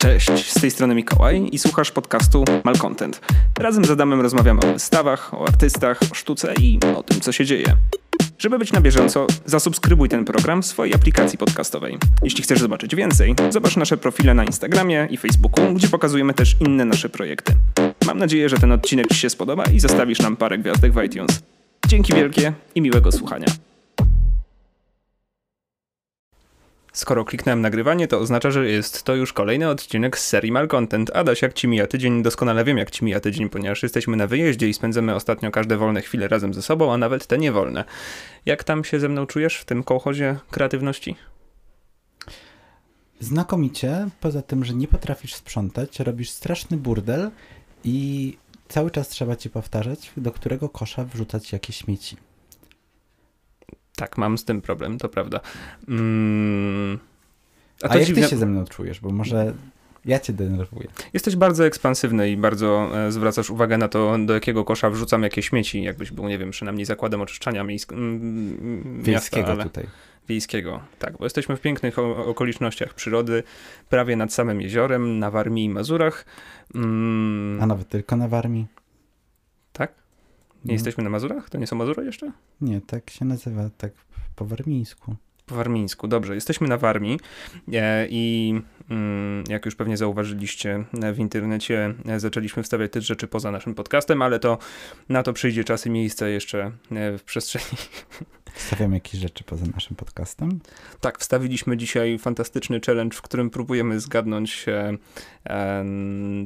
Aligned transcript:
Cześć, 0.00 0.52
z 0.52 0.60
tej 0.60 0.70
strony 0.70 0.94
Mikołaj 0.94 1.48
i 1.52 1.58
słuchasz 1.58 1.90
podcastu 1.90 2.44
Malcontent. 2.64 3.20
Razem 3.58 3.84
z 3.84 3.90
Adamem 3.90 4.20
rozmawiamy 4.20 4.60
o 4.60 4.72
wystawach, 4.72 5.34
o 5.34 5.48
artystach, 5.48 6.00
o 6.12 6.14
sztuce 6.14 6.54
i 6.60 6.78
o 6.96 7.02
tym, 7.02 7.20
co 7.20 7.32
się 7.32 7.44
dzieje. 7.44 7.76
Żeby 8.38 8.58
być 8.58 8.72
na 8.72 8.80
bieżąco, 8.80 9.26
zasubskrybuj 9.46 10.08
ten 10.08 10.24
program 10.24 10.62
w 10.62 10.66
swojej 10.66 10.94
aplikacji 10.94 11.38
podcastowej. 11.38 11.98
Jeśli 12.22 12.42
chcesz 12.42 12.60
zobaczyć 12.60 12.94
więcej, 12.94 13.34
zobacz 13.50 13.76
nasze 13.76 13.96
profile 13.96 14.34
na 14.34 14.44
Instagramie 14.44 15.08
i 15.10 15.16
Facebooku, 15.16 15.74
gdzie 15.74 15.88
pokazujemy 15.88 16.34
też 16.34 16.56
inne 16.60 16.84
nasze 16.84 17.08
projekty. 17.08 17.52
Mam 18.06 18.18
nadzieję, 18.18 18.48
że 18.48 18.56
ten 18.56 18.72
odcinek 18.72 19.08
Ci 19.08 19.14
się 19.14 19.30
spodoba 19.30 19.64
i 19.64 19.80
zostawisz 19.80 20.18
nam 20.18 20.36
parę 20.36 20.58
gwiazdek 20.58 20.92
w 20.92 21.02
iTunes. 21.02 21.42
Dzięki 21.86 22.14
wielkie 22.14 22.52
i 22.74 22.80
miłego 22.80 23.12
słuchania. 23.12 23.46
Skoro 27.00 27.24
kliknąłem 27.24 27.60
nagrywanie, 27.60 28.08
to 28.08 28.18
oznacza, 28.18 28.50
że 28.50 28.70
jest 28.70 29.02
to 29.02 29.14
już 29.14 29.32
kolejny 29.32 29.68
odcinek 29.68 30.18
z 30.18 30.26
serii 30.26 30.52
Malcontent. 30.52 31.10
Adaś, 31.14 31.42
jak 31.42 31.52
ci 31.52 31.68
mija 31.68 31.86
tydzień? 31.86 32.22
Doskonale 32.22 32.64
wiem, 32.64 32.78
jak 32.78 32.90
ci 32.90 33.04
mija 33.04 33.20
tydzień, 33.20 33.48
ponieważ 33.48 33.82
jesteśmy 33.82 34.16
na 34.16 34.26
wyjeździe 34.26 34.68
i 34.68 34.74
spędzamy 34.74 35.14
ostatnio 35.14 35.50
każde 35.50 35.76
wolne 35.76 36.02
chwile 36.02 36.28
razem 36.28 36.54
ze 36.54 36.62
sobą, 36.62 36.92
a 36.92 36.96
nawet 36.98 37.26
te 37.26 37.38
niewolne. 37.38 37.84
Jak 38.46 38.64
tam 38.64 38.84
się 38.84 39.00
ze 39.00 39.08
mną 39.08 39.26
czujesz 39.26 39.56
w 39.56 39.64
tym 39.64 39.82
kołchozie 39.82 40.36
kreatywności? 40.50 41.16
Znakomicie, 43.20 44.08
poza 44.20 44.42
tym, 44.42 44.64
że 44.64 44.74
nie 44.74 44.88
potrafisz 44.88 45.34
sprzątać, 45.34 46.00
robisz 46.00 46.30
straszny 46.30 46.76
burdel 46.76 47.30
i 47.84 48.36
cały 48.68 48.90
czas 48.90 49.08
trzeba 49.08 49.36
ci 49.36 49.50
powtarzać, 49.50 50.12
do 50.16 50.32
którego 50.32 50.68
kosza 50.68 51.04
wrzucać 51.04 51.52
jakieś 51.52 51.76
śmieci. 51.76 52.16
Tak, 54.00 54.18
mam 54.18 54.38
z 54.38 54.44
tym 54.44 54.60
problem, 54.60 54.98
to 54.98 55.08
prawda. 55.08 55.40
Mm, 55.88 56.98
a, 57.82 57.88
a 57.88 57.96
jak 57.96 58.06
dziwne... 58.06 58.22
ty 58.22 58.28
się 58.28 58.36
ze 58.36 58.46
mną 58.46 58.64
czujesz? 58.64 59.00
Bo 59.00 59.10
może 59.10 59.54
ja 60.04 60.18
cię 60.20 60.32
denerwuję. 60.32 60.88
Jesteś 61.12 61.36
bardzo 61.36 61.66
ekspansywny 61.66 62.30
i 62.30 62.36
bardzo 62.36 62.90
e, 63.06 63.12
zwracasz 63.12 63.50
uwagę 63.50 63.78
na 63.78 63.88
to, 63.88 64.16
do 64.26 64.34
jakiego 64.34 64.64
kosza 64.64 64.90
wrzucam 64.90 65.22
jakieś 65.22 65.48
śmieci, 65.48 65.82
jakbyś 65.82 66.10
był, 66.10 66.28
nie 66.28 66.38
wiem, 66.38 66.50
przynajmniej 66.50 66.84
zakładem 66.84 67.20
oczyszczania 67.20 67.64
miejsk- 67.64 67.92
m- 67.92 69.02
Wiejskiego 69.02 69.46
miasta, 69.46 69.52
ale... 69.52 69.64
tutaj. 69.64 69.86
Wiejskiego, 70.28 70.80
tak, 70.98 71.18
bo 71.18 71.24
jesteśmy 71.24 71.56
w 71.56 71.60
pięknych 71.60 71.98
o- 71.98 72.26
okolicznościach 72.26 72.94
przyrody, 72.94 73.42
prawie 73.88 74.16
nad 74.16 74.32
samym 74.32 74.60
jeziorem, 74.60 75.18
na 75.18 75.30
Warmii 75.30 75.64
i 75.64 75.68
Mazurach. 75.70 76.24
Mm. 76.74 77.58
A 77.62 77.66
nawet 77.66 77.88
tylko 77.88 78.16
na 78.16 78.28
Warmii? 78.28 78.66
Nie 80.64 80.72
jesteśmy 80.72 81.04
na 81.04 81.10
Mazurach? 81.10 81.50
To 81.50 81.58
nie 81.58 81.66
są 81.66 81.76
Mazury 81.76 82.04
jeszcze? 82.04 82.32
Nie, 82.60 82.80
tak 82.80 83.10
się 83.10 83.24
nazywa, 83.24 83.70
tak 83.78 83.92
po 84.36 84.44
warmińsku. 84.44 85.16
Po 85.46 85.54
warmińsku, 85.54 86.08
dobrze. 86.08 86.34
Jesteśmy 86.34 86.68
na 86.68 86.76
Warmii 86.76 87.20
e, 87.72 88.06
i 88.10 88.54
mm, 88.90 89.44
jak 89.48 89.64
już 89.64 89.74
pewnie 89.74 89.96
zauważyliście 89.96 90.84
w 91.14 91.18
internecie, 91.18 91.94
e, 92.06 92.20
zaczęliśmy 92.20 92.62
wstawiać 92.62 92.92
te 92.92 93.00
rzeczy 93.00 93.26
poza 93.26 93.50
naszym 93.50 93.74
podcastem, 93.74 94.22
ale 94.22 94.38
to 94.38 94.58
na 95.08 95.22
to 95.22 95.32
przyjdzie 95.32 95.64
czas 95.64 95.86
i 95.86 95.90
miejsce 95.90 96.30
jeszcze 96.30 96.72
e, 96.90 97.18
w 97.18 97.24
przestrzeni. 97.24 97.64
Wstawiamy 98.54 98.96
jakieś 98.96 99.20
rzeczy 99.20 99.44
poza 99.44 99.66
naszym 99.74 99.96
podcastem? 99.96 100.60
Tak, 101.00 101.18
wstawiliśmy 101.18 101.76
dzisiaj 101.76 102.18
fantastyczny 102.18 102.80
challenge, 102.86 103.16
w 103.16 103.22
którym 103.22 103.50
próbujemy 103.50 104.00
zgadnąć 104.00 104.66
e, 104.68 104.96
e, 105.46 105.84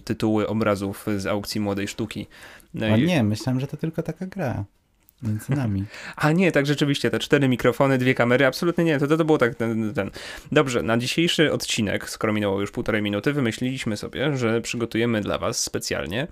tytuły 0.04 0.48
obrazów 0.48 1.06
z 1.16 1.26
aukcji 1.26 1.60
młodej 1.60 1.88
sztuki. 1.88 2.26
No 2.74 2.96
i... 2.96 3.02
nie, 3.02 3.22
myślałem, 3.22 3.60
że 3.60 3.66
to 3.66 3.76
tylko 3.76 4.02
taka 4.02 4.26
gra 4.26 4.64
między 5.22 5.52
nami. 5.56 5.84
A 6.16 6.32
nie, 6.32 6.52
tak 6.52 6.66
rzeczywiście, 6.66 7.10
te 7.10 7.18
cztery 7.18 7.48
mikrofony, 7.48 7.98
dwie 7.98 8.14
kamery, 8.14 8.46
absolutnie 8.46 8.84
nie, 8.84 8.98
to, 8.98 9.06
to, 9.06 9.16
to 9.16 9.24
było 9.24 9.38
tak 9.38 9.54
ten, 9.54 9.94
ten. 9.94 10.10
Dobrze, 10.52 10.82
na 10.82 10.98
dzisiejszy 10.98 11.52
odcinek, 11.52 12.10
skoro 12.10 12.32
minęło 12.32 12.60
już 12.60 12.70
półtorej 12.70 13.02
minuty, 13.02 13.32
wymyśliliśmy 13.32 13.96
sobie, 13.96 14.36
że 14.36 14.60
przygotujemy 14.60 15.20
dla 15.20 15.38
was 15.38 15.62
specjalnie 15.62 16.26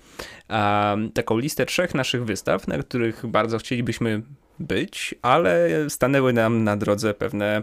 um, 0.50 1.12
taką 1.12 1.38
listę 1.38 1.66
trzech 1.66 1.94
naszych 1.94 2.24
wystaw, 2.24 2.68
na 2.68 2.78
których 2.78 3.26
bardzo 3.26 3.58
chcielibyśmy 3.58 4.22
być, 4.62 5.14
ale 5.22 5.68
stanęły 5.88 6.32
nam 6.32 6.64
na 6.64 6.76
drodze 6.76 7.14
pewne 7.14 7.62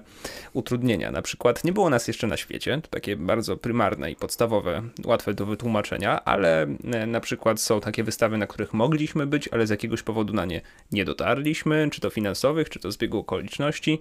utrudnienia. 0.54 1.12
Na 1.12 1.22
przykład 1.22 1.64
nie 1.64 1.74
było 1.74 1.90
nas 1.90 2.08
jeszcze 2.08 2.28
na 2.28 2.38
świecie, 2.38 2.80
to 2.82 2.88
takie 2.88 3.16
bardzo 3.16 3.58
prymarne 3.58 4.12
i 4.12 4.16
podstawowe, 4.16 4.82
łatwe 5.06 5.34
do 5.34 5.46
wytłumaczenia, 5.46 6.26
ale 6.26 6.68
e, 6.94 7.06
na 7.06 7.20
przykład 7.20 7.62
są 7.62 7.82
takie 7.82 8.04
wystawy, 8.04 8.38
na 8.38 8.48
których 8.48 8.74
mogliśmy 8.74 9.28
być, 9.28 9.48
ale 9.48 9.68
z 9.68 9.70
jakiegoś 9.70 10.04
powodu 10.04 10.34
na 10.34 10.46
nie 10.46 10.62
nie 10.92 11.06
dotarliśmy, 11.06 11.90
czy 11.92 12.02
to 12.02 12.10
finansowych, 12.10 12.70
czy 12.70 12.80
to 12.80 12.92
zbiegu 12.92 13.20
okoliczności, 13.20 14.00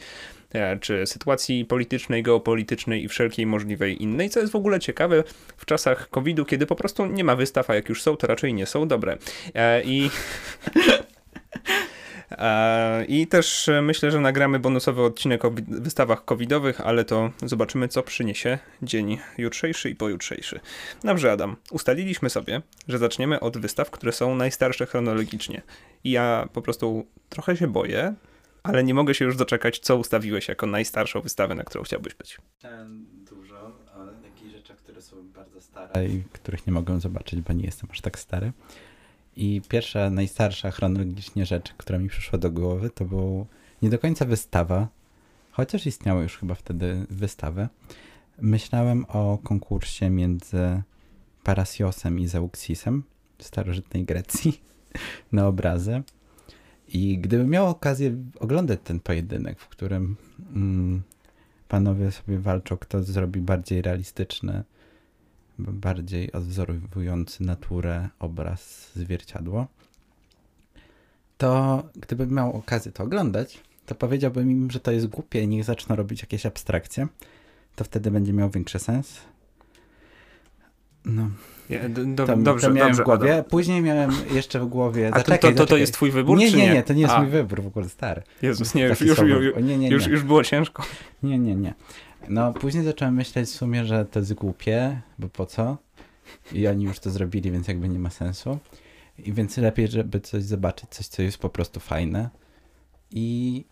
e, 0.52 0.78
czy 0.78 1.06
sytuacji 1.06 1.64
politycznej, 1.64 2.22
geopolitycznej 2.22 3.04
i 3.04 3.08
wszelkiej 3.08 3.46
możliwej 3.46 4.02
innej, 4.02 4.30
co 4.30 4.40
jest 4.40 4.52
w 4.52 4.56
ogóle 4.56 4.80
ciekawe 4.80 5.24
w 5.56 5.66
czasach 5.66 6.10
COVID-u, 6.10 6.44
kiedy 6.44 6.66
po 6.66 6.76
prostu 6.76 7.06
nie 7.06 7.24
ma 7.24 7.36
wystaw, 7.36 7.70
a 7.70 7.74
jak 7.74 7.88
już 7.88 8.02
są, 8.02 8.16
to 8.16 8.26
raczej 8.26 8.54
nie 8.54 8.66
są 8.66 8.88
dobre. 8.88 9.18
E, 9.54 9.82
I 9.84 10.10
I 13.08 13.26
też 13.26 13.68
e, 13.68 13.82
myślę, 13.82 14.10
że 14.10 14.20
nagramy 14.20 14.58
bonusowy 14.58 15.02
odcinek 15.02 15.44
o 15.44 15.50
wystawach 15.68 16.24
covidowych, 16.24 16.80
ale 16.80 17.04
to 17.04 17.30
zobaczymy, 17.42 17.88
co 17.88 18.02
przyniesie 18.02 18.58
dzień 18.82 19.18
jutrzejszy 19.38 19.90
i 19.90 19.94
pojutrzejszy. 19.94 20.60
Dobrze, 21.04 21.32
Adam. 21.32 21.56
Ustaliliśmy 21.70 22.30
sobie, 22.30 22.62
że 22.88 22.98
zaczniemy 22.98 23.40
od 23.40 23.58
wystaw, 23.58 23.90
które 23.90 24.12
są 24.12 24.34
najstarsze 24.34 24.86
chronologicznie. 24.86 25.62
I 26.04 26.10
ja 26.10 26.48
po 26.52 26.62
prostu 26.62 27.06
trochę 27.28 27.56
się 27.56 27.66
boję, 27.66 28.14
ale 28.62 28.84
nie 28.84 28.94
mogę 28.94 29.14
się 29.14 29.24
już 29.24 29.36
doczekać, 29.36 29.78
co 29.78 29.96
ustawiłeś 29.96 30.48
jako 30.48 30.66
najstarszą 30.66 31.20
wystawę, 31.20 31.54
na 31.54 31.64
którą 31.64 31.84
chciałbyś 31.84 32.14
być. 32.14 32.38
Chciałem 32.58 33.06
dużo, 33.30 33.78
o 33.94 34.06
takich 34.22 34.50
rzeczach, 34.50 34.76
które 34.76 35.02
są 35.02 35.28
bardzo 35.28 35.60
stare 35.60 36.06
i 36.06 36.22
których 36.32 36.66
nie 36.66 36.72
mogę 36.72 37.00
zobaczyć, 37.00 37.40
bo 37.40 37.52
nie 37.52 37.64
jestem 37.64 37.88
aż 37.92 38.00
tak 38.00 38.18
stary. 38.18 38.52
I 39.40 39.62
pierwsza, 39.68 40.10
najstarsza 40.10 40.70
chronologicznie 40.70 41.46
rzecz, 41.46 41.74
która 41.76 41.98
mi 41.98 42.08
przyszła 42.08 42.38
do 42.38 42.50
głowy, 42.50 42.90
to 42.90 43.04
był 43.04 43.46
nie 43.82 43.90
do 43.90 43.98
końca 43.98 44.24
wystawa, 44.24 44.88
chociaż 45.50 45.86
istniały 45.86 46.22
już 46.22 46.38
chyba 46.38 46.54
wtedy 46.54 47.06
wystawy. 47.10 47.68
Myślałem 48.40 49.04
o 49.08 49.38
konkursie 49.44 50.10
między 50.10 50.82
Parasiosem 51.44 52.18
i 52.18 52.26
Zeuxisem 52.26 53.02
w 53.38 53.44
starożytnej 53.44 54.04
Grecji 54.04 54.60
na 55.32 55.46
obrazy. 55.46 56.02
I 56.88 57.18
gdybym 57.18 57.50
miał 57.50 57.66
okazję 57.66 58.16
oglądać 58.40 58.80
ten 58.84 59.00
pojedynek, 59.00 59.60
w 59.60 59.68
którym 59.68 60.16
mm, 60.54 61.02
panowie 61.68 62.10
sobie 62.10 62.38
walczą, 62.38 62.76
kto 62.76 63.02
zrobi 63.02 63.40
bardziej 63.40 63.82
realistyczny 63.82 64.64
bardziej 65.58 66.32
odwzorowujący 66.32 67.42
naturę 67.42 68.08
obraz 68.18 68.90
zwierciadło, 68.94 69.66
to 71.38 71.82
gdybym 71.96 72.34
miał 72.34 72.56
okazję 72.56 72.92
to 72.92 73.04
oglądać, 73.04 73.62
to 73.86 73.94
powiedziałbym 73.94 74.50
im, 74.50 74.70
że 74.70 74.80
to 74.80 74.92
jest 74.92 75.06
głupie 75.06 75.42
i 75.42 75.48
niech 75.48 75.64
zaczną 75.64 75.96
robić 75.96 76.22
jakieś 76.22 76.46
abstrakcje. 76.46 77.06
To 77.76 77.84
wtedy 77.84 78.10
będzie 78.10 78.32
miał 78.32 78.50
większy 78.50 78.78
sens. 78.78 79.20
No. 81.04 81.30
Ja, 81.70 81.88
do, 81.88 82.26
to, 82.26 82.36
dobrze, 82.36 82.66
to 82.66 82.74
miałem 82.74 82.90
dobrze, 82.90 83.02
w 83.02 83.06
głowie. 83.06 83.32
Adam. 83.32 83.44
Później 83.44 83.82
miałem 83.82 84.10
jeszcze 84.34 84.60
w 84.60 84.66
głowie. 84.66 85.10
A 85.12 85.18
zaczekaj, 85.18 85.54
to, 85.54 85.58
to, 85.58 85.66
to 85.66 85.76
jest 85.76 85.92
twój 85.92 86.10
wybór? 86.10 86.38
Nie, 86.38 86.50
nie, 86.50 86.56
nie, 86.56 86.74
nie, 86.74 86.82
to 86.82 86.92
nie 86.92 87.00
jest 87.00 87.14
A. 87.14 87.20
mój 87.20 87.30
wybór 87.30 87.62
w 87.62 87.66
ogóle 87.66 87.88
stary. 87.88 88.22
Jezus, 88.42 88.74
nie, 88.74 88.84
już, 88.84 89.00
już, 89.00 89.18
już, 89.18 89.54
nie, 89.62 89.78
nie, 89.78 89.88
już, 89.88 90.06
już 90.06 90.22
było 90.22 90.44
ciężko. 90.44 90.82
Nie, 91.22 91.38
nie, 91.38 91.54
nie. 91.54 91.74
No, 92.28 92.52
później 92.52 92.84
zacząłem 92.84 93.14
myśleć 93.14 93.48
w 93.48 93.54
sumie, 93.54 93.84
że 93.84 94.04
to 94.04 94.18
jest 94.18 94.34
głupie, 94.34 95.00
bo 95.18 95.28
po 95.28 95.46
co? 95.46 95.76
I 96.52 96.66
oni 96.66 96.84
już 96.84 96.98
to 96.98 97.10
zrobili, 97.10 97.50
więc 97.50 97.68
jakby 97.68 97.88
nie 97.88 97.98
ma 97.98 98.10
sensu. 98.10 98.58
I 99.18 99.32
więc 99.32 99.56
lepiej, 99.56 99.88
żeby 99.88 100.20
coś 100.20 100.42
zobaczyć, 100.42 100.90
coś, 100.90 101.06
co 101.06 101.22
jest 101.22 101.38
po 101.38 101.48
prostu 101.48 101.80
fajne. 101.80 102.30
I 103.10 103.64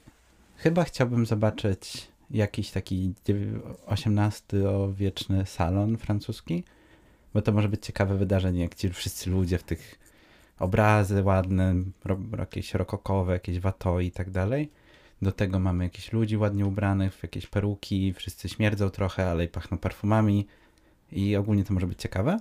chyba 0.56 0.84
chciałbym 0.84 1.26
zobaczyć 1.26 2.08
jakiś 2.30 2.70
taki 2.70 3.14
XVIII-wieczny 3.88 5.46
salon 5.46 5.96
francuski, 5.96 6.64
bo 7.34 7.42
to 7.42 7.52
może 7.52 7.68
być 7.68 7.86
ciekawe 7.86 8.16
wydarzenie, 8.16 8.60
jak 8.60 8.74
ci 8.74 8.90
wszyscy 8.90 9.30
ludzie 9.30 9.58
w 9.58 9.62
tych 9.62 9.98
obrazy 10.58 11.22
ładne, 11.22 11.74
jakieś 12.38 12.74
rokokowe, 12.74 13.32
jakieś 13.32 13.60
watoi 13.60 14.06
i 14.06 14.10
tak 14.10 14.30
dalej 14.30 14.70
do 15.22 15.32
tego 15.32 15.58
mamy 15.58 15.84
jakieś 15.84 16.12
ludzi 16.12 16.36
ładnie 16.36 16.66
ubranych, 16.66 17.14
w 17.14 17.22
jakieś 17.22 17.46
peruki, 17.46 18.12
wszyscy 18.12 18.48
śmierdzą 18.48 18.90
trochę, 18.90 19.30
ale 19.30 19.44
i 19.44 19.48
pachną 19.48 19.78
perfumami 19.78 20.46
i 21.12 21.36
ogólnie 21.36 21.64
to 21.64 21.74
może 21.74 21.86
być 21.86 22.00
ciekawe. 22.00 22.38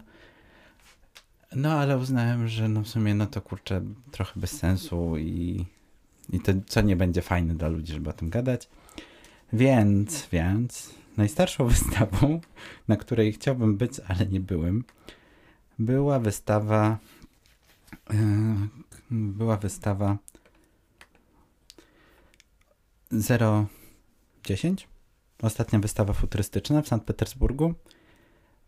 No 1.56 1.72
ale 1.72 1.98
uznałem, 1.98 2.48
że 2.48 2.70
no 2.70 2.82
w 2.82 2.88
sumie 2.88 3.16
no 3.16 3.26
to 3.28 3.42
kurczę 3.42 3.82
trochę 4.12 4.40
bez 4.40 4.52
sensu 4.52 5.18
i, 5.18 5.66
i 6.30 6.40
to 6.40 6.52
co 6.68 6.82
nie 6.82 6.96
będzie 6.96 7.22
fajne 7.22 7.56
dla 7.56 7.68
ludzi, 7.68 7.94
żeby 7.94 8.10
o 8.10 8.14
tym 8.14 8.30
gadać. 8.30 8.70
Więc, 9.54 10.28
więc 10.32 10.94
najstarszą 11.18 11.68
wystawą, 11.76 12.40
na 12.88 12.98
której 12.98 13.34
chciałbym 13.34 13.78
być, 13.78 13.92
ale 14.08 14.26
nie 14.26 14.40
byłem, 14.40 14.84
była 15.80 16.20
wystawa 16.20 16.98
yy, 18.10 18.18
była 19.12 19.58
wystawa 19.58 20.18
010. 24.44 24.88
Ostatnia 25.42 25.80
wystawa 25.80 26.14
futurystyczna 26.14 26.82
w 26.82 26.88
Sankt 26.88 27.06
Petersburgu. 27.06 27.74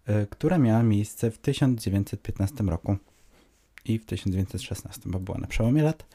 y, 0.10 0.28
która 0.30 0.58
miała 0.58 0.84
miejsce 0.84 1.32
w 1.32 1.38
1915 1.38 2.64
roku 2.64 2.98
i 3.86 4.00
w 4.00 4.06
1916, 4.06 5.02
bo 5.06 5.20
była 5.20 5.38
na 5.38 5.48
przełomie 5.48 5.84
lat. 5.84 6.06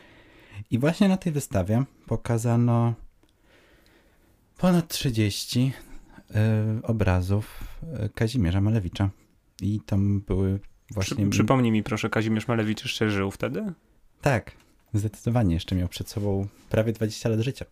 I 0.70 0.78
właśnie 0.78 1.08
na 1.08 1.16
tej 1.16 1.32
wystawie 1.32 1.84
pokazano 2.06 2.94
ponad 4.58 4.88
30 4.88 5.72
y, 6.30 6.34
obrazów 6.82 7.60
y, 8.04 8.08
Kazimierza 8.08 8.60
Malewicza. 8.60 9.10
I 9.62 9.80
tam 9.80 10.20
były 10.20 10.60
właśnie... 10.90 11.16
Przy, 11.16 11.30
przypomnij 11.30 11.72
mi 11.72 11.82
proszę, 11.82 12.10
Kazimierz 12.10 12.48
Malewicz 12.48 12.82
jeszcze 12.82 13.10
żył 13.10 13.30
wtedy? 13.30 13.72
Tak, 14.20 14.52
zdecydowanie. 14.94 15.54
Jeszcze 15.54 15.74
miał 15.74 15.88
przed 15.88 16.08
sobą 16.08 16.46
prawie 16.70 16.92
20 16.92 17.28
lat 17.28 17.40
życia. 17.40 17.64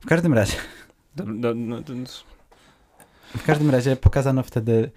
W 0.00 0.06
każdym 0.06 0.34
razie... 0.34 0.56
Do, 1.16 1.24
no, 1.54 1.80
do, 1.80 1.94
w 3.36 3.44
każdym 3.44 3.70
razie 3.70 3.96
pokazano 3.96 4.42
wtedy 4.42 4.90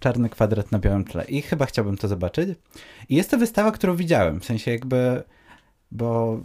czarny 0.00 0.28
kwadrat 0.28 0.72
na 0.72 0.78
białym 0.78 1.04
tle 1.04 1.24
i 1.24 1.42
chyba 1.42 1.66
chciałbym 1.66 1.96
to 1.96 2.08
zobaczyć. 2.08 2.58
I 3.08 3.14
jest 3.14 3.30
to 3.30 3.38
wystawa, 3.38 3.72
którą 3.72 3.96
widziałem, 3.96 4.40
w 4.40 4.44
sensie 4.44 4.70
jakby, 4.70 5.22
bo 5.90 6.40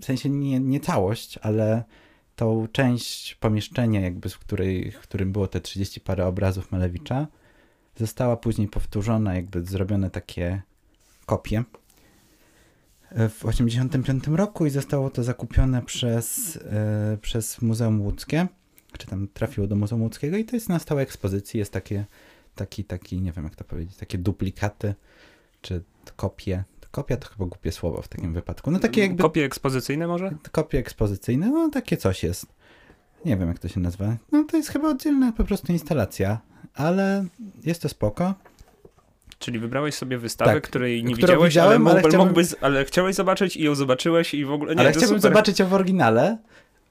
w 0.00 0.04
sensie 0.04 0.30
nie, 0.30 0.60
nie 0.60 0.80
całość, 0.80 1.38
ale 1.42 1.84
tą 2.36 2.68
część 2.72 3.34
pomieszczenia 3.34 4.00
jakby, 4.00 4.28
w, 4.28 4.38
której, 4.38 4.90
w 4.90 4.98
którym 4.98 5.32
było 5.32 5.48
te 5.48 5.60
30 5.60 6.00
parę 6.00 6.26
obrazów 6.26 6.72
Malewicza, 6.72 7.26
została 7.96 8.36
później 8.36 8.68
powtórzona, 8.68 9.34
jakby 9.34 9.64
zrobione 9.64 10.10
takie 10.10 10.62
kopie 11.26 11.64
w 13.10 13.38
1985 13.38 14.36
roku 14.36 14.66
i 14.66 14.70
zostało 14.70 15.10
to 15.10 15.22
zakupione 15.22 15.82
przez, 15.82 16.56
e, 16.56 17.18
przez 17.22 17.62
Muzeum 17.62 18.02
Łódzkie, 18.02 18.46
czy 18.98 19.06
tam 19.06 19.28
trafiło 19.34 19.66
do 19.66 19.76
Muzeum 19.76 20.02
Łódzkiego 20.02 20.36
i 20.36 20.44
to 20.44 20.56
jest 20.56 20.68
na 20.68 20.78
stałej 20.78 21.02
ekspozycji, 21.02 21.58
jest 21.58 21.72
takie, 21.72 22.04
taki, 22.54 22.84
taki, 22.84 23.20
nie 23.20 23.32
wiem 23.32 23.44
jak 23.44 23.56
to 23.56 23.64
powiedzieć, 23.64 23.96
takie 23.96 24.18
duplikaty, 24.18 24.94
czy 25.60 25.82
kopie, 26.16 26.64
kopia 26.90 27.16
to 27.16 27.28
chyba 27.28 27.46
głupie 27.46 27.72
słowo 27.72 28.02
w 28.02 28.08
takim 28.08 28.34
wypadku, 28.34 28.70
no 28.70 28.78
takie 28.78 29.00
jakby... 29.00 29.22
Kopie 29.22 29.44
ekspozycyjne 29.44 30.06
może? 30.06 30.30
Kopie 30.52 30.78
ekspozycyjne, 30.78 31.50
no 31.50 31.70
takie 31.70 31.96
coś 31.96 32.22
jest. 32.22 32.46
Nie 33.24 33.36
wiem 33.36 33.48
jak 33.48 33.58
to 33.58 33.68
się 33.68 33.80
nazywa, 33.80 34.16
no 34.32 34.44
to 34.44 34.56
jest 34.56 34.68
chyba 34.68 34.88
oddzielna 34.88 35.32
po 35.32 35.44
prostu 35.44 35.72
instalacja, 35.72 36.40
ale 36.74 37.26
jest 37.64 37.82
to 37.82 37.88
spoko. 37.88 38.34
Czyli 39.38 39.58
wybrałeś 39.58 39.94
sobie 39.94 40.18
wystawę, 40.18 40.54
Tak, 40.54 40.62
której 40.62 41.04
nie 41.04 41.14
widziałeś, 41.14 41.48
widziałem, 41.48 41.86
ale, 41.86 42.02
ale 42.02 42.18
mógłby, 42.18 42.44
chciałbym- 42.44 42.64
ale 42.64 42.84
chciałeś 42.84 43.14
zobaczyć 43.14 43.56
i 43.56 43.62
ją 43.62 43.74
zobaczyłeś 43.74 44.34
i 44.34 44.44
w 44.44 44.52
ogóle... 44.52 44.74
Nie, 44.74 44.80
ale 44.80 44.90
chciałbym 44.90 45.08
super. 45.08 45.20
zobaczyć 45.20 45.58
ją 45.58 45.66
w 45.66 45.74
oryginale, 45.74 46.38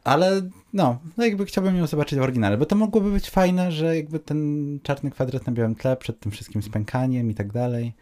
ale 0.04 0.50
no, 0.74 1.00
no 1.18 1.26
jakby 1.26 1.46
chciałbym 1.46 1.76
ją 1.78 1.88
zobaczyć 1.88 2.20
w 2.20 2.22
oryginale, 2.22 2.58
bo 2.58 2.66
to 2.66 2.76
mogłoby 2.76 3.12
być 3.12 3.30
fajne, 3.30 3.72
że 3.72 3.96
jakby 3.96 4.20
ten 4.20 4.80
czarny 4.84 5.12
kwadrat 5.12 5.48
na 5.48 5.54
białym 5.54 5.76
tle 5.76 5.98
przed 5.98 6.20
tym 6.20 6.32
wszystkim 6.32 6.64
spękaniem 6.64 7.32
i 7.32 7.36
tak 7.36 7.52
dalej. 7.52 7.94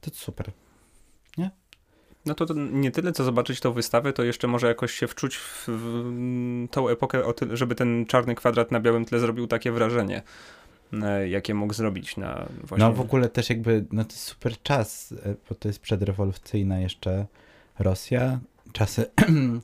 To 0.00 0.10
super. 0.14 0.50
No 2.26 2.34
to, 2.34 2.46
to 2.46 2.54
nie 2.56 2.90
tyle, 2.90 3.12
co 3.12 3.24
zobaczyć 3.24 3.60
tą 3.60 3.72
wystawę, 3.72 4.12
to 4.12 4.24
jeszcze 4.24 4.48
może 4.48 4.66
jakoś 4.66 4.92
się 4.92 5.06
wczuć 5.08 5.36
w, 5.36 5.64
w 5.68 6.66
tą 6.70 6.88
epokę, 6.88 7.22
żeby 7.52 7.74
ten 7.74 8.06
czarny 8.06 8.34
kwadrat 8.34 8.70
na 8.70 8.80
białym 8.80 9.04
tle 9.04 9.18
zrobił 9.18 9.46
takie 9.46 9.72
wrażenie, 9.72 10.22
jakie 11.28 11.54
mógł 11.54 11.74
zrobić 11.74 12.16
na 12.16 12.48
właśnie... 12.64 12.86
No 12.86 12.92
w 12.92 13.00
ogóle 13.00 13.28
też 13.28 13.50
jakby, 13.50 13.84
no 13.92 14.04
to 14.04 14.12
jest 14.12 14.24
super 14.24 14.62
czas, 14.62 15.14
e, 15.24 15.34
bo 15.48 15.54
to 15.54 15.68
jest 15.68 15.80
przedrewolucyjna 15.80 16.80
jeszcze 16.80 17.26
Rosja, 17.78 18.40
czasy 18.72 19.06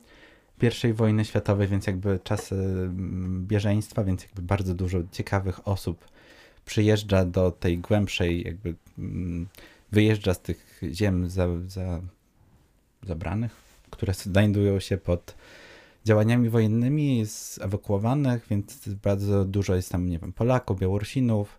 pierwszej 0.61 0.95
wojny 0.95 1.25
światowej, 1.25 1.69
więc 1.69 1.87
jakby 1.87 2.19
czasy 2.25 2.55
mm, 2.55 3.47
bieżeństwa, 3.47 4.05
więc 4.05 4.23
jakby 4.23 4.43
bardzo 4.43 4.75
dużo 4.75 4.99
ciekawych 5.13 5.69
osób 5.69 6.05
przyjeżdża 6.65 7.25
do 7.25 7.51
tej 7.51 7.79
głębszej 7.79 8.45
jakby 8.45 8.75
mm, 8.99 9.49
wyjeżdża 9.93 10.35
z 10.35 10.41
tych 10.41 10.81
ziem 10.93 11.31
za, 11.31 11.47
za, 11.67 12.01
zabranych, 13.03 13.57
które 13.91 14.15
znajdują 14.15 14.81
się 14.81 14.97
pod 14.97 15.35
działaniami 16.07 16.49
wojennymi, 16.49 17.19
jest 17.19 17.63
ewakuowanych, 17.63 18.47
więc 18.51 18.89
bardzo 18.89 19.45
dużo 19.45 19.75
jest 19.75 19.93
tam, 19.93 20.09
nie 20.09 20.19
wiem, 20.19 20.33
Polaków, 20.33 20.79
Białorusinów, 20.79 21.59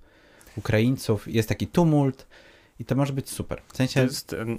Ukraińców, 0.58 1.28
jest 1.28 1.50
taki 1.50 1.68
tumult 1.68 2.28
i 2.80 2.86
to 2.86 2.96
może 2.96 3.14
być 3.14 3.30
super. 3.30 3.62
W 3.68 3.72
To 3.72 3.78
sensie, 3.78 4.02
jest 4.02 4.34
em, 4.34 4.58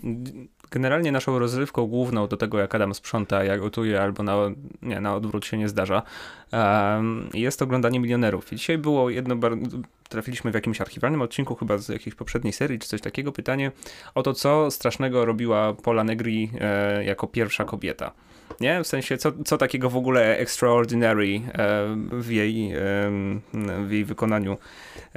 generalnie 0.71 1.13
naszą 1.13 1.39
rozrywką 1.39 1.87
główną 1.87 2.27
do 2.27 2.37
tego, 2.37 2.59
jak 2.59 2.75
Adam 2.75 2.95
sprząta, 2.95 3.45
jak 3.45 3.61
gotuje, 3.61 4.03
albo 4.03 4.23
na, 4.23 4.37
nie, 4.83 5.01
na 5.01 5.15
odwrót 5.15 5.47
się 5.47 5.59
nie 5.59 5.69
zdarza, 5.69 6.03
jest 7.35 7.63
oglądanie 7.63 8.01
milionerów. 8.01 8.53
I 8.53 8.57
dzisiaj 8.57 8.79
było 8.79 9.11
jedno, 9.11 9.37
trafiliśmy 10.09 10.51
w 10.51 10.55
jakimś 10.55 10.81
archiwalnym 10.81 11.23
odcinku, 11.23 11.55
chyba 11.55 11.79
z 11.79 11.89
jakiejś 11.89 12.17
poprzedniej 12.17 12.53
serii, 12.53 12.79
czy 12.79 12.89
coś 12.89 13.01
takiego, 13.01 13.33
pytanie 13.33 13.73
o 14.15 14.23
to, 14.23 14.35
co 14.35 14.71
strasznego 14.71 15.25
robiła 15.25 15.75
Paula 15.75 16.05
Negri 16.05 16.51
e, 16.61 17.05
jako 17.05 17.27
pierwsza 17.27 17.65
kobieta. 17.65 18.13
Nie? 18.61 18.85
W 18.85 18.87
sensie, 18.87 19.19
co, 19.19 19.33
co 19.45 19.59
takiego 19.59 19.91
w 19.91 19.97
ogóle 19.97 20.39
extraordinary 20.39 21.41
e, 21.55 21.97
w, 22.13 22.31
jej, 22.31 22.73
w 23.87 23.91
jej 23.91 24.05
wykonaniu 24.05 24.57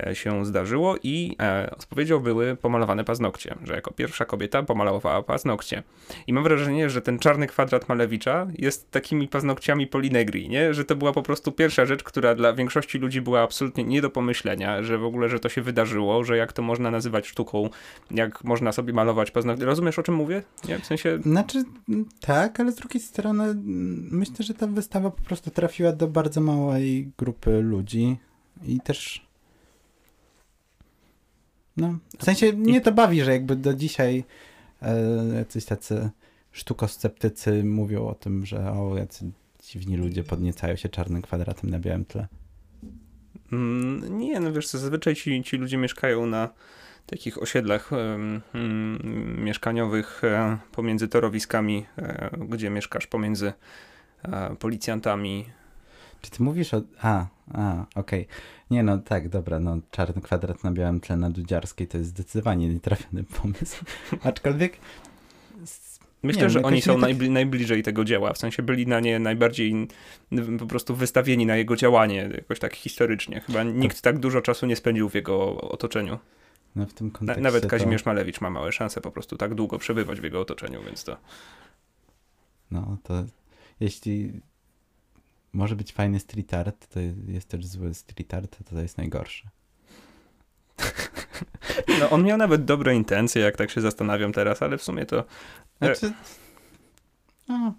e, 0.07 0.15
się 0.15 0.45
zdarzyło 0.45 0.95
i 1.03 1.35
e, 1.39 1.71
odpowiedzią 1.79 2.19
były 2.19 2.55
pomalowane 2.55 3.03
paznokcie, 3.03 3.55
że 3.63 3.73
jako 3.73 3.93
pierwsza 3.93 4.25
kobieta 4.25 4.63
pomalowała 4.63 5.23
paznokcie. 5.23 5.83
I 6.27 6.33
mam 6.33 6.43
wrażenie, 6.43 6.89
że 6.89 7.01
ten 7.01 7.19
czarny 7.19 7.47
kwadrat 7.47 7.89
Malewicza 7.89 8.47
jest 8.57 8.91
takimi 8.91 9.27
paznokciami 9.27 9.87
Polinegri, 9.87 10.49
nie? 10.49 10.73
Że 10.73 10.85
to 10.85 10.95
była 10.95 11.11
po 11.11 11.23
prostu 11.23 11.51
pierwsza 11.51 11.85
rzecz, 11.85 12.03
która 12.03 12.35
dla 12.35 12.53
większości 12.53 12.97
ludzi 12.97 13.21
była 13.21 13.41
absolutnie 13.41 13.83
nie 13.83 14.01
do 14.01 14.09
pomyślenia, 14.09 14.83
że 14.83 14.97
w 14.97 15.05
ogóle, 15.05 15.29
że 15.29 15.39
to 15.39 15.49
się 15.49 15.61
wydarzyło, 15.61 16.23
że 16.23 16.37
jak 16.37 16.53
to 16.53 16.61
można 16.61 16.91
nazywać 16.91 17.27
sztuką, 17.27 17.69
jak 18.11 18.43
można 18.43 18.71
sobie 18.71 18.93
malować 18.93 19.31
paznokcie. 19.31 19.65
Rozumiesz, 19.65 19.99
o 19.99 20.03
czym 20.03 20.15
mówię? 20.15 20.43
Nie? 20.67 20.79
W 20.79 20.85
sensie... 20.85 21.19
znaczy 21.21 21.63
tak, 22.21 22.59
ale 22.59 22.71
z 22.71 22.75
drugiej 22.75 23.01
strony 23.01 23.20
m, 23.29 24.07
myślę, 24.11 24.45
że 24.45 24.53
ta 24.53 24.67
wystawa 24.67 25.11
po 25.11 25.21
prostu 25.21 25.51
trafiła 25.51 25.91
do 25.91 26.07
bardzo 26.07 26.41
małej 26.41 27.11
grupy 27.17 27.61
ludzi 27.61 28.17
i 28.63 28.79
też 28.79 29.27
no, 31.77 31.97
w 32.17 32.23
sensie 32.23 32.53
mnie 32.53 32.81
to 32.81 32.91
bawi, 32.91 33.21
że 33.21 33.31
jakby 33.31 33.55
do 33.55 33.73
dzisiaj 33.73 34.23
e, 34.81 34.95
jacyś 35.35 35.65
tacy 35.65 36.09
sztukosceptycy 36.51 37.63
mówią 37.63 38.07
o 38.07 38.15
tym, 38.15 38.45
że 38.45 38.71
o, 38.71 38.97
jacy 38.97 39.31
dziwni 39.63 39.97
ludzie 39.97 40.23
podniecają 40.23 40.75
się 40.75 40.89
czarnym 40.89 41.21
kwadratem 41.21 41.69
na 41.69 41.79
białym 41.79 42.05
tle. 42.05 42.27
Mm, 43.51 44.19
nie, 44.19 44.39
no 44.39 44.53
wiesz, 44.53 44.67
co, 44.67 44.77
zazwyczaj 44.77 45.15
ci, 45.15 45.43
ci 45.43 45.57
ludzie 45.57 45.77
mieszkają 45.77 46.25
na 46.25 46.49
takich 47.05 47.41
osiedlach 47.41 47.91
mm, 47.93 48.41
mieszkaniowych 49.43 50.23
e, 50.23 50.57
pomiędzy 50.71 51.07
torowiskami, 51.07 51.85
e, 51.97 52.29
gdzie 52.49 52.69
mieszkasz 52.69 53.07
pomiędzy 53.07 53.53
e, 54.23 54.55
policjantami. 54.55 55.45
Czy 56.21 56.31
ty 56.31 56.43
mówisz 56.43 56.73
o... 56.73 56.81
A, 57.01 57.25
a, 57.53 57.85
okej. 57.95 58.27
Nie 58.71 58.83
no, 58.83 58.97
tak, 58.97 59.29
dobra, 59.29 59.59
no 59.59 59.77
czarny 59.91 60.21
kwadrat 60.21 60.63
na 60.63 60.71
białym 60.71 60.99
tle 60.99 61.17
na 61.17 61.29
Dudziarskiej 61.29 61.87
to 61.87 61.97
jest 61.97 62.09
zdecydowanie 62.09 62.69
nietrafiony 62.69 63.23
pomysł. 63.23 63.85
Aczkolwiek... 64.23 64.77
Myślę, 66.23 66.43
Nie, 66.43 66.49
że 66.49 66.61
oni 66.61 66.81
są 66.81 66.93
tak- 66.93 67.09
najbli- 67.09 67.29
najbliżej 67.29 67.83
tego 67.83 68.03
dzieła, 68.05 68.33
w 68.33 68.37
sensie 68.37 68.63
byli 68.63 68.87
na 68.87 68.99
nie 68.99 69.19
najbardziej 69.19 69.87
po 70.59 70.65
prostu 70.65 70.95
wystawieni 70.95 71.45
na 71.45 71.55
jego 71.55 71.75
działanie, 71.75 72.29
jakoś 72.35 72.59
tak 72.59 72.75
historycznie. 72.75 73.41
Chyba 73.41 73.63
nikt 73.63 74.01
tak 74.01 74.19
dużo 74.19 74.41
czasu 74.41 74.65
nie 74.65 74.75
spędził 74.75 75.09
w 75.09 75.15
jego 75.15 75.61
otoczeniu. 75.61 76.19
No 76.75 76.85
w 76.85 76.93
tym 76.93 77.11
kontekście 77.11 77.41
nawet 77.41 77.63
to- 77.63 77.69
Kazimierz 77.69 78.05
Malewicz 78.05 78.41
ma 78.41 78.49
małe 78.49 78.71
szanse 78.71 79.01
po 79.01 79.11
prostu 79.11 79.37
tak 79.37 79.55
długo 79.55 79.77
przebywać 79.77 80.21
w 80.21 80.23
jego 80.23 80.41
otoczeniu, 80.41 80.83
więc 80.83 81.03
to... 81.03 81.17
No 82.71 82.97
to 83.03 83.23
jeśli 83.79 84.41
może 85.53 85.75
być 85.75 85.93
fajny 85.93 86.19
street 86.19 86.53
art, 86.53 86.87
to 86.93 86.99
jest 87.27 87.47
też 87.47 87.65
zły 87.65 87.93
street 87.93 88.33
art, 88.33 88.57
to 88.57 88.75
to 88.75 88.81
jest 88.81 88.97
najgorsze. 88.97 89.49
No, 91.99 92.09
on 92.09 92.23
miał 92.23 92.37
nawet 92.37 92.65
dobre 92.65 92.95
intencje, 92.95 93.41
jak 93.41 93.57
tak 93.57 93.71
się 93.71 93.81
zastanawiam 93.81 94.33
teraz, 94.33 94.61
ale 94.61 94.77
w 94.77 94.83
sumie 94.83 95.05
to... 95.05 95.23
Znaczy... 95.77 96.13
No. 97.47 97.73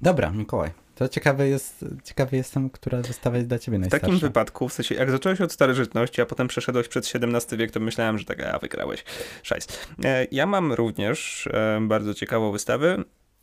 Dobra, 0.00 0.30
Mikołaj. 0.30 0.70
To 0.94 1.08
ciekawe 1.08 1.48
jest, 1.48 1.84
ciekawy 2.04 2.36
jestem, 2.36 2.70
która 2.70 3.02
wystawa 3.02 3.36
jest 3.36 3.48
dla 3.48 3.58
ciebie 3.58 3.78
W 3.78 3.80
najstarsza. 3.80 4.06
takim 4.06 4.18
wypadku, 4.20 4.68
w 4.68 4.72
sensie, 4.72 4.94
jak 4.94 5.10
zacząłeś 5.10 5.40
od 5.40 5.52
starożytności, 5.52 6.22
a 6.22 6.26
potem 6.26 6.48
przeszedłeś 6.48 6.88
przed 6.88 7.10
XVII 7.14 7.56
wiek, 7.58 7.70
to 7.70 7.80
myślałem, 7.80 8.18
że 8.18 8.24
tak, 8.24 8.40
a 8.42 8.58
wygrałeś. 8.58 9.04
Szajs. 9.42 9.66
E, 10.04 10.26
Ja 10.30 10.46
mam 10.46 10.72
również 10.72 11.46
e, 11.52 11.78
bardzo 11.82 12.14
ciekawą 12.14 12.52
wystawę, 12.52 12.96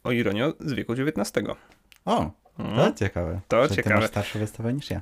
o 0.03 0.12
ironio, 0.12 0.53
z 0.60 0.74
wieku 0.74 0.93
XIX. 0.93 1.31
O, 2.05 2.31
to 2.58 2.63
Mhm. 2.63 2.96
ciekawe. 2.96 3.41
To 3.48 3.63
że 3.63 3.70
Ty 3.70 3.75
ciekawe. 3.75 3.96
masz 3.96 4.05
starszą 4.10 4.39
wystawę 4.39 4.74
niż 4.74 4.89
ja. 4.89 5.01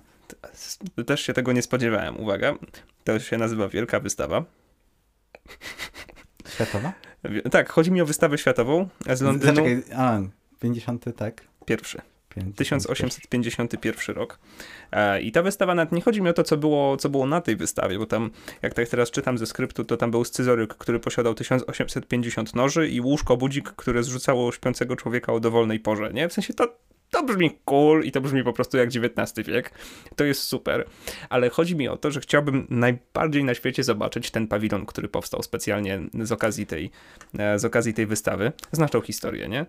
Też 1.06 1.22
się 1.22 1.34
tego 1.34 1.52
nie 1.52 1.62
spodziewałem, 1.62 2.20
uwaga. 2.20 2.54
To 3.04 3.20
się 3.20 3.38
nazywa 3.38 3.68
Wielka 3.68 4.00
Wystawa. 4.00 4.44
Światowa? 6.50 6.94
Tak, 7.52 7.70
chodzi 7.70 7.92
mi 7.92 8.02
o 8.02 8.06
wystawę 8.06 8.38
światową 8.38 8.88
z 9.16 9.22
Londynu. 9.22 9.56
Zaczekaj, 9.56 9.84
a, 9.96 10.20
50, 10.60 11.06
tak? 11.18 11.42
Pierwszy. 11.66 12.02
1851 12.56 14.16
rok. 14.16 14.40
E, 14.92 15.22
I 15.22 15.32
ta 15.32 15.42
wystawa, 15.42 15.76
nawet 15.76 15.92
nie 15.92 16.02
chodzi 16.02 16.22
mi 16.22 16.30
o 16.30 16.34
to, 16.34 16.44
co 16.44 16.58
było, 16.58 16.98
co 16.98 17.10
było 17.10 17.26
na 17.26 17.42
tej 17.42 17.56
wystawie, 17.56 18.00
bo 18.00 18.06
tam, 18.06 18.32
jak 18.62 18.74
tak 18.74 18.90
teraz 18.90 19.12
czytam 19.12 19.38
ze 19.38 19.46
skryptu, 19.46 19.84
to 19.84 19.98
tam 19.98 20.12
był 20.12 20.26
scyzoryk, 20.26 20.74
który 20.74 21.00
posiadał 21.00 21.34
1850 21.34 22.56
noży 22.56 22.90
i 22.90 23.02
łóżko 23.02 23.38
budzik, 23.38 23.70
które 23.72 24.04
zrzucało 24.04 24.52
śpiącego 24.52 24.96
człowieka 24.96 25.34
o 25.34 25.40
dowolnej 25.40 25.80
porze, 25.80 26.14
nie? 26.14 26.30
W 26.30 26.34
sensie 26.34 26.54
to 26.54 26.76
to 27.12 27.24
brzmi 27.24 27.58
cool 27.66 28.04
i 28.04 28.12
to 28.12 28.22
brzmi 28.22 28.44
po 28.44 28.54
prostu 28.54 28.78
jak 28.78 28.90
XIX 28.90 29.48
wiek. 29.48 29.72
To 30.16 30.24
jest 30.24 30.44
super. 30.44 30.86
Ale 31.30 31.50
chodzi 31.50 31.76
mi 31.76 31.88
o 31.88 31.98
to, 31.98 32.12
że 32.12 32.20
chciałbym 32.20 32.68
najbardziej 32.70 33.44
na 33.44 33.54
świecie 33.54 33.84
zobaczyć 33.84 34.32
ten 34.32 34.48
pawilon, 34.48 34.86
który 34.86 35.08
powstał 35.08 35.44
specjalnie 35.44 36.00
z 36.14 36.32
okazji 36.32 36.66
tej, 36.66 36.92
e, 37.40 37.60
z 37.60 37.66
okazji 37.66 37.94
tej 37.94 38.06
wystawy. 38.06 38.52
Znaczą 38.72 39.02
historię, 39.02 39.50
nie? 39.50 39.66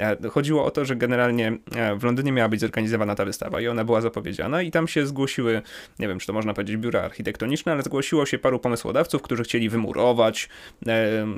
E, 0.00 0.28
chodziło 0.28 0.64
o 0.64 0.70
to, 0.70 0.84
że 0.84 0.96
generalnie 0.96 1.58
e, 1.76 1.96
w 1.96 2.04
Londynie 2.04 2.32
miała 2.32 2.48
być 2.48 2.60
zorganizowana 2.60 3.14
ta 3.14 3.24
wystawa 3.24 3.60
i 3.60 3.68
ona 3.68 3.84
była 3.84 4.00
zapowiedziana 4.00 4.62
i 4.62 4.70
tam 4.70 4.88
się 4.88 5.06
zgłosiły, 5.06 5.62
nie 5.98 6.08
wiem, 6.08 6.18
czy 6.18 6.26
to 6.26 6.32
można 6.32 6.54
powiedzieć 6.54 6.76
biura 6.76 7.02
architektoniczne, 7.02 7.72
ale 7.72 7.82
zgłosiło 7.82 8.26
się 8.26 8.38
paru 8.38 8.58
pomysłodawców, 8.58 9.22
którzy 9.22 9.42
chcieli 9.42 9.68
wymurować 9.68 10.48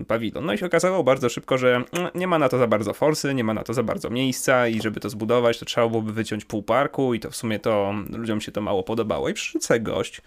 pawilon. 0.07 0.47
No 0.47 0.53
i 0.53 0.59
się 0.59 0.67
okazało 0.67 1.05
bardzo 1.05 1.29
szybko, 1.29 1.59
że 1.59 1.75
mm, 1.75 2.11
nie 2.15 2.27
ma 2.27 2.39
na 2.39 2.49
to 2.49 2.59
za 2.59 2.67
bardzo 2.67 2.93
forsy, 2.93 3.35
nie 3.35 3.45
ma 3.45 3.55
na 3.55 3.65
to 3.65 3.75
za 3.75 3.83
bardzo 3.83 4.11
miejsca 4.11 4.69
i 4.69 4.83
żeby 4.83 5.01
to 5.01 5.11
zbudować, 5.11 5.40
to 5.59 5.65
trzeba 5.65 5.89
byłoby 5.89 6.13
wyciąć 6.13 6.45
pół 6.45 6.63
parku 6.63 7.15
i 7.15 7.21
to 7.21 7.31
w 7.31 7.37
sumie 7.37 7.59
to 7.59 7.95
ludziom 8.13 8.41
się 8.41 8.53
to 8.53 8.61
mało 8.61 8.83
podobało. 8.83 9.29
I 9.29 9.35
przyszedł 9.35 9.65
sobie 9.65 9.81
gość, 9.81 10.23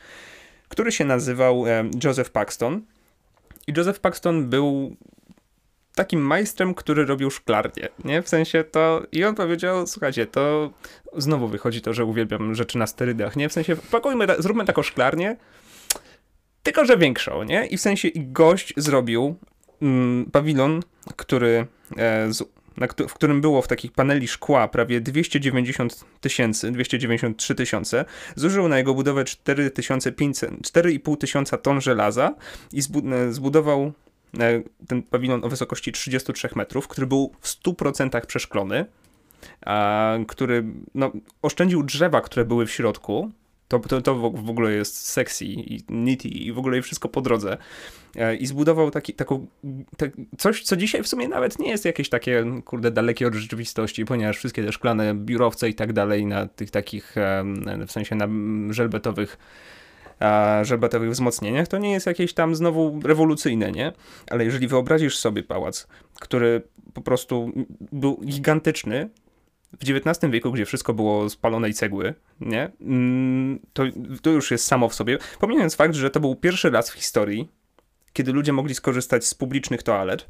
który 0.67 0.91
się 0.91 1.05
nazywał 1.05 1.65
Joseph 2.03 2.29
Paxton. 2.29 2.81
I 3.67 3.73
Joseph 3.77 3.99
Paxton 3.99 4.49
był 4.49 4.95
takim 5.95 6.21
majstrem, 6.21 6.73
który 6.73 7.05
robił 7.05 7.31
szklarnię, 7.31 7.89
nie? 8.05 8.21
W 8.21 8.29
sensie 8.29 8.63
to... 8.63 9.03
I 9.11 9.25
on 9.25 9.35
powiedział, 9.35 9.87
słuchajcie, 9.87 10.25
to 10.25 10.71
znowu 11.17 11.47
wychodzi 11.47 11.81
to, 11.81 11.93
że 11.93 12.05
uwielbiam 12.05 12.55
rzeczy 12.55 12.77
na 12.77 12.87
sterydach, 12.87 13.35
nie? 13.35 13.49
W 13.49 13.53
sensie 13.53 13.75
pakujmy, 13.75 14.27
zróbmy 14.39 14.65
taką 14.65 14.83
szklarnię, 14.83 15.37
tylko 16.63 16.85
że 16.85 16.97
większą, 16.97 17.43
nie? 17.43 17.65
I 17.65 17.77
w 17.77 17.81
sensie 17.81 18.07
i 18.07 18.25
gość 18.25 18.73
zrobił 18.77 19.35
mm, 19.81 20.25
pawilon, 20.31 20.81
który 21.15 21.67
e, 21.97 22.33
z 22.33 22.43
w 23.07 23.13
którym 23.13 23.41
było 23.41 23.61
w 23.61 23.67
takich 23.67 23.91
paneli 23.91 24.27
szkła 24.27 24.67
prawie 24.67 25.01
290 25.01 26.05
tysięcy, 26.21 26.71
293 26.71 27.55
tysiące, 27.55 28.05
zużył 28.35 28.67
na 28.67 28.77
jego 28.77 28.93
budowę 28.93 29.23
4,5 29.23 31.17
tysiąca 31.17 31.57
ton 31.57 31.81
żelaza 31.81 32.35
i 32.73 32.81
zbudował 33.29 33.91
e, 34.39 34.61
ten 34.87 35.03
pawilon 35.03 35.45
o 35.45 35.49
wysokości 35.49 35.91
33 35.91 36.49
metrów, 36.55 36.87
który 36.87 37.07
był 37.07 37.31
w 37.39 37.47
100% 37.47 38.25
przeszklony, 38.25 38.85
a, 39.65 40.13
który 40.27 40.63
no, 40.95 41.11
oszczędził 41.41 41.83
drzewa, 41.83 42.21
które 42.21 42.45
były 42.45 42.65
w 42.65 42.71
środku, 42.71 43.31
to, 43.67 43.79
to, 43.79 44.01
to 44.01 44.15
w 44.29 44.49
ogóle 44.49 44.71
jest 44.71 45.07
sexy 45.07 45.45
i 45.45 45.83
nitty 45.89 46.27
i 46.27 46.51
w 46.51 46.57
ogóle 46.57 46.81
wszystko 46.81 47.09
po 47.09 47.21
drodze. 47.21 47.57
E, 48.15 48.35
I 48.35 48.45
zbudował 48.45 48.91
taki, 48.91 49.13
taką, 49.13 49.47
tak, 49.97 50.11
coś, 50.37 50.63
co 50.63 50.75
dzisiaj 50.77 51.03
w 51.03 51.07
sumie 51.07 51.27
nawet 51.27 51.59
nie 51.59 51.69
jest 51.69 51.85
jakieś 51.85 52.09
takie, 52.09 52.45
kurde, 52.65 52.91
dalekie 52.91 53.27
od 53.27 53.33
rzeczywistości, 53.33 54.05
ponieważ 54.05 54.37
wszystkie 54.37 54.63
te 54.63 54.71
szklane 54.71 55.15
biurowce 55.15 55.69
i 55.69 55.73
tak 55.73 55.93
dalej 55.93 56.25
na 56.25 56.47
tych 56.47 56.71
takich, 56.71 57.15
w 57.87 57.91
sensie 57.91 58.15
na 58.15 58.27
żelbetowych 58.73 59.37
żelbetowych 60.61 61.11
wzmocnieniach, 61.11 61.67
to 61.67 61.77
nie 61.77 61.91
jest 61.91 62.05
jakieś 62.05 62.33
tam 62.33 62.55
znowu 62.55 62.99
rewolucyjne, 63.03 63.71
nie? 63.71 63.91
Ale 64.29 64.45
jeżeli 64.45 64.67
wyobrazisz 64.67 65.17
sobie 65.17 65.43
pałac, 65.43 65.87
który 66.19 66.61
po 66.93 67.01
prostu 67.01 67.51
był 67.91 68.21
gigantyczny, 68.25 69.09
w 69.79 69.89
XIX 69.89 70.31
wieku, 70.31 70.51
gdzie 70.51 70.65
wszystko 70.65 70.93
było 70.93 71.29
z 71.29 71.35
palonej 71.35 71.73
cegły, 71.73 72.13
nie? 72.41 72.71
Mm, 72.81 73.59
to, 73.73 73.83
to 74.21 74.29
już 74.29 74.51
jest 74.51 74.65
samo 74.65 74.89
w 74.89 74.93
sobie. 74.93 75.17
Pomijając 75.39 75.75
fakt, 75.75 75.95
że 75.95 76.09
to 76.09 76.19
był 76.19 76.35
pierwszy 76.35 76.69
raz 76.69 76.91
w 76.91 76.93
historii, 76.93 77.49
kiedy 78.13 78.33
ludzie 78.33 78.53
mogli 78.53 78.75
skorzystać 78.75 79.25
z 79.25 79.33
publicznych 79.33 79.83
toalet. 79.83 80.27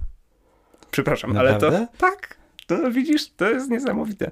Przepraszam, 0.92 1.34
Naprawdę? 1.34 1.68
ale 1.68 1.88
to. 1.88 1.94
Tak. 1.98 2.38
To 2.68 2.92
widzisz, 2.92 3.32
to 3.32 3.50
jest 3.50 3.70
niesamowite. 3.70 4.32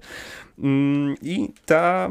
Mm, 0.59 1.15
I 1.21 1.53
ta. 1.65 2.09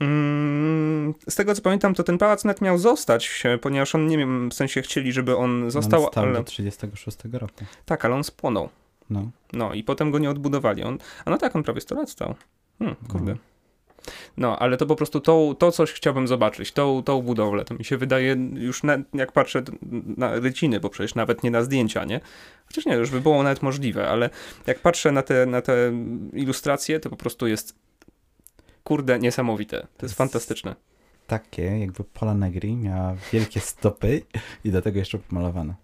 Mm, 0.00 1.14
z 1.28 1.34
tego 1.34 1.54
co 1.54 1.62
pamiętam, 1.62 1.94
to 1.94 2.02
ten 2.02 2.18
pałac 2.18 2.44
nawet 2.44 2.60
miał 2.60 2.78
zostać, 2.78 3.42
ponieważ 3.60 3.94
on, 3.94 4.06
nie 4.06 4.18
wiem, 4.18 4.50
w 4.50 4.54
sensie 4.54 4.82
chcieli, 4.82 5.12
żeby 5.12 5.36
on 5.36 5.70
został. 5.70 6.04
On 6.04 6.10
stał 6.10 6.24
ale... 6.24 6.32
do 6.32 6.44
36 6.44 7.18
roku. 7.32 7.64
Tak, 7.84 8.04
ale 8.04 8.14
on 8.14 8.24
spłonął. 8.24 8.68
No. 9.10 9.30
No 9.52 9.74
i 9.74 9.84
potem 9.84 10.10
go 10.10 10.18
nie 10.18 10.30
odbudowali. 10.30 10.82
On, 10.82 10.98
a 11.24 11.30
no 11.30 11.38
tak, 11.38 11.56
on 11.56 11.62
prawie 11.62 11.80
100 11.80 11.94
lat 11.94 12.10
stał. 12.10 12.34
Hmm, 12.78 12.96
kurde. 13.08 13.32
No. 13.32 13.38
no. 14.36 14.58
ale 14.58 14.76
to 14.76 14.86
po 14.86 14.96
prostu 14.96 15.20
to, 15.20 15.54
to 15.58 15.72
coś 15.72 15.92
chciałbym 15.92 16.28
zobaczyć, 16.28 16.72
tą, 16.72 17.02
tą 17.02 17.22
budowlę. 17.22 17.64
To 17.64 17.74
mi 17.74 17.84
się 17.84 17.96
wydaje 17.96 18.36
już, 18.54 18.82
na, 18.82 18.98
jak 19.14 19.32
patrzę 19.32 19.62
na 20.16 20.34
ryciny, 20.34 20.80
bo 20.80 20.90
przecież 20.90 21.14
nawet 21.14 21.42
nie 21.42 21.50
na 21.50 21.62
zdjęcia, 21.62 22.04
nie? 22.04 22.20
Chociaż 22.66 22.86
nie, 22.86 22.94
już 22.94 23.10
by 23.10 23.20
było 23.20 23.42
nawet 23.42 23.62
możliwe, 23.62 24.08
ale 24.08 24.30
jak 24.66 24.78
patrzę 24.78 25.12
na 25.12 25.22
te, 25.22 25.46
na 25.46 25.62
te 25.62 25.92
ilustracje, 26.32 27.00
to 27.00 27.10
po 27.10 27.16
prostu 27.16 27.46
jest 27.46 27.74
kurde 28.84 29.18
niesamowite. 29.18 29.86
To 29.96 30.06
jest 30.06 30.14
fantastyczne. 30.14 30.76
Takie, 31.26 31.62
jakby 31.62 32.04
Pola 32.04 32.34
Negri 32.34 32.76
miała 32.76 33.16
wielkie 33.32 33.60
stopy 33.60 34.22
i 34.64 34.70
do 34.70 34.82
tego 34.82 34.98
jeszcze 34.98 35.18
pomalowane. 35.18 35.74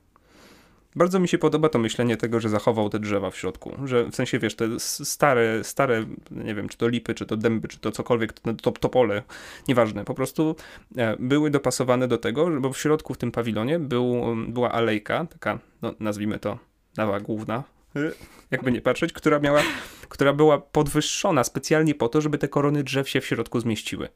Bardzo 0.96 1.20
mi 1.20 1.28
się 1.28 1.38
podoba 1.38 1.68
to 1.68 1.78
myślenie 1.78 2.16
tego, 2.16 2.40
że 2.40 2.48
zachował 2.48 2.88
te 2.88 2.98
drzewa 2.98 3.30
w 3.30 3.36
środku, 3.36 3.72
że 3.84 4.04
w 4.04 4.14
sensie, 4.14 4.38
wiesz, 4.38 4.56
te 4.56 4.68
stare, 4.78 5.64
stare, 5.64 6.04
nie 6.30 6.54
wiem, 6.54 6.68
czy 6.68 6.78
to 6.78 6.88
lipy, 6.88 7.14
czy 7.14 7.26
to 7.26 7.36
dęby, 7.36 7.68
czy 7.68 7.78
to 7.78 7.92
cokolwiek, 7.92 8.32
to, 8.62 8.72
to 8.72 8.88
pole, 8.88 9.22
nieważne, 9.68 10.04
po 10.04 10.14
prostu 10.14 10.56
e, 10.96 11.16
były 11.18 11.50
dopasowane 11.50 12.08
do 12.08 12.18
tego, 12.18 12.60
bo 12.60 12.72
w 12.72 12.78
środku 12.78 13.14
w 13.14 13.18
tym 13.18 13.32
pawilionie 13.32 13.78
był, 13.78 14.36
była 14.48 14.72
alejka, 14.72 15.24
taka, 15.24 15.58
no, 15.82 15.94
nazwijmy 16.00 16.38
to, 16.38 16.58
nawa 16.96 17.20
główna, 17.20 17.64
y, 17.96 18.12
jakby 18.50 18.72
nie 18.72 18.80
patrzeć, 18.80 19.12
która 19.12 19.38
miała, 19.38 19.62
która 20.08 20.32
była 20.32 20.58
podwyższona 20.58 21.44
specjalnie 21.44 21.94
po 21.94 22.08
to, 22.08 22.20
żeby 22.20 22.38
te 22.38 22.48
korony 22.48 22.84
drzew 22.84 23.08
się 23.08 23.20
w 23.20 23.26
środku 23.26 23.60
zmieściły. 23.60 24.08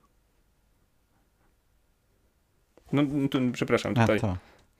No, 2.92 3.02
tu, 3.30 3.38
przepraszam, 3.52 3.94
tutaj. 3.94 4.20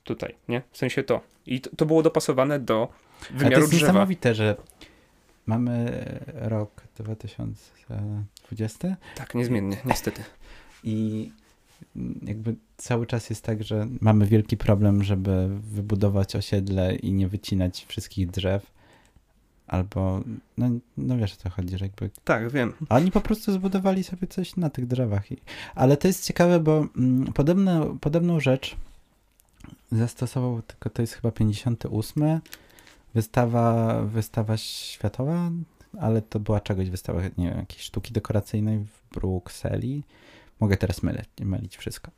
Tutaj, 0.05 0.35
nie? 0.49 0.63
W 0.71 0.79
sensie 0.79 1.03
to. 1.03 1.21
I 1.47 1.61
to, 1.61 1.71
to 1.77 1.87
było 1.87 2.03
dopasowane 2.03 2.59
do 2.59 2.89
wymiaru 3.31 3.47
Ale 3.47 3.55
to 3.55 3.61
jest 3.61 3.73
drzewa. 3.73 3.87
niesamowite, 3.87 4.35
że 4.35 4.57
mamy 5.47 6.03
rok 6.35 6.83
2020. 6.97 8.97
Tak, 9.15 9.35
niezmiennie, 9.35 9.77
niestety. 9.85 10.23
I 10.85 11.31
jakby 12.23 12.55
cały 12.77 13.07
czas 13.07 13.31
jest 13.31 13.45
tak, 13.45 13.63
że 13.63 13.87
mamy 14.01 14.27
wielki 14.27 14.57
problem, 14.57 15.05
żeby 15.05 15.49
wybudować 15.61 16.37
osiedle 16.37 16.97
i 16.97 17.13
nie 17.13 17.29
wycinać 17.29 17.85
wszystkich 17.89 18.31
drzew. 18.31 18.73
Albo, 19.67 20.21
no, 20.59 20.71
no 20.97 21.17
wiesz 21.17 21.33
o 21.33 21.37
co 21.37 21.51
chodzi, 21.51 21.79
że 21.79 21.85
jakby... 21.85 22.11
Tak, 22.25 22.51
wiem. 22.51 22.73
A 22.89 22.97
oni 22.97 23.11
po 23.11 23.21
prostu 23.21 23.53
zbudowali 23.53 24.05
sobie 24.05 24.27
coś 24.27 24.57
na 24.57 24.71
tych 24.71 24.87
drzewach. 24.87 25.33
I... 25.33 25.37
Ale 25.75 25.97
to 25.97 26.09
jest 26.09 26.27
ciekawe, 26.27 26.61
bo 26.61 26.87
mm, 26.97 27.33
podobno, 27.33 27.97
podobną 28.01 28.41
rzecz 28.41 28.77
zastosował, 29.93 30.63
tylko 30.63 30.91
to 30.91 31.03
jest 31.03 31.15
chyba 31.15 31.31
58. 31.31 32.41
Wystawa, 33.15 34.01
wystawa 34.03 34.57
światowa, 34.57 35.51
ale 36.01 36.23
to 36.23 36.41
była 36.41 36.61
czegoś 36.61 36.91
wystawa, 36.91 37.23
nie 37.23 37.49
wiem, 37.49 37.59
jakiejś 37.59 37.83
sztuki 37.83 38.13
dekoracyjnej 38.13 38.79
w 38.79 39.15
Brukseli. 39.15 40.05
Mogę 40.61 40.77
teraz 40.77 41.03
mylić, 41.03 41.29
mylić 41.41 41.77
wszystko. 41.77 42.11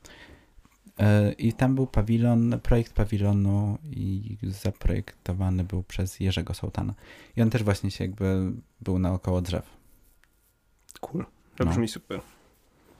E, 0.98 1.32
I 1.32 1.52
tam 1.52 1.74
był 1.74 1.86
pawilon, 1.86 2.60
projekt 2.62 2.92
pawilonu 2.92 3.78
i 3.90 4.36
zaprojektowany 4.42 5.64
był 5.64 5.82
przez 5.82 6.20
Jerzego 6.20 6.54
Sołtana. 6.54 6.94
I 7.36 7.42
on 7.42 7.50
też 7.50 7.62
właśnie 7.62 7.90
się 7.90 8.04
jakby 8.04 8.52
był 8.80 8.98
naokoło 8.98 9.42
drzew. 9.42 9.70
Cool. 11.00 11.24
To 11.56 11.66
brzmi 11.66 11.82
no. 11.82 11.88
super. 11.88 12.20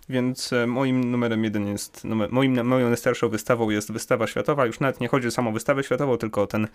Więc 0.08 0.52
e, 0.52 0.66
moim 0.66 1.10
numerem 1.10 1.44
jeden 1.44 1.66
jest, 1.66 2.04
numer, 2.04 2.32
moim, 2.32 2.66
moją 2.66 2.88
najstarszą 2.88 3.28
wystawą 3.28 3.70
jest 3.70 3.92
wystawa 3.92 4.26
światowa. 4.26 4.66
Już 4.66 4.80
nawet 4.80 5.00
nie 5.00 5.08
chodzi 5.08 5.28
o 5.28 5.30
samą 5.30 5.52
wystawę 5.52 5.84
światową, 5.84 6.18
tylko 6.18 6.42
o 6.42 6.46
ten 6.46 6.68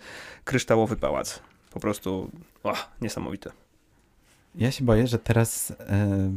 kryształowy 0.44 0.96
pałac. 0.96 1.42
Po 1.70 1.80
prostu 1.80 2.30
oh, 2.62 2.88
niesamowite. 3.00 3.50
Ja 4.54 4.70
się 4.70 4.84
boję, 4.84 5.06
że 5.06 5.18
teraz 5.18 5.70
y, 5.70 5.74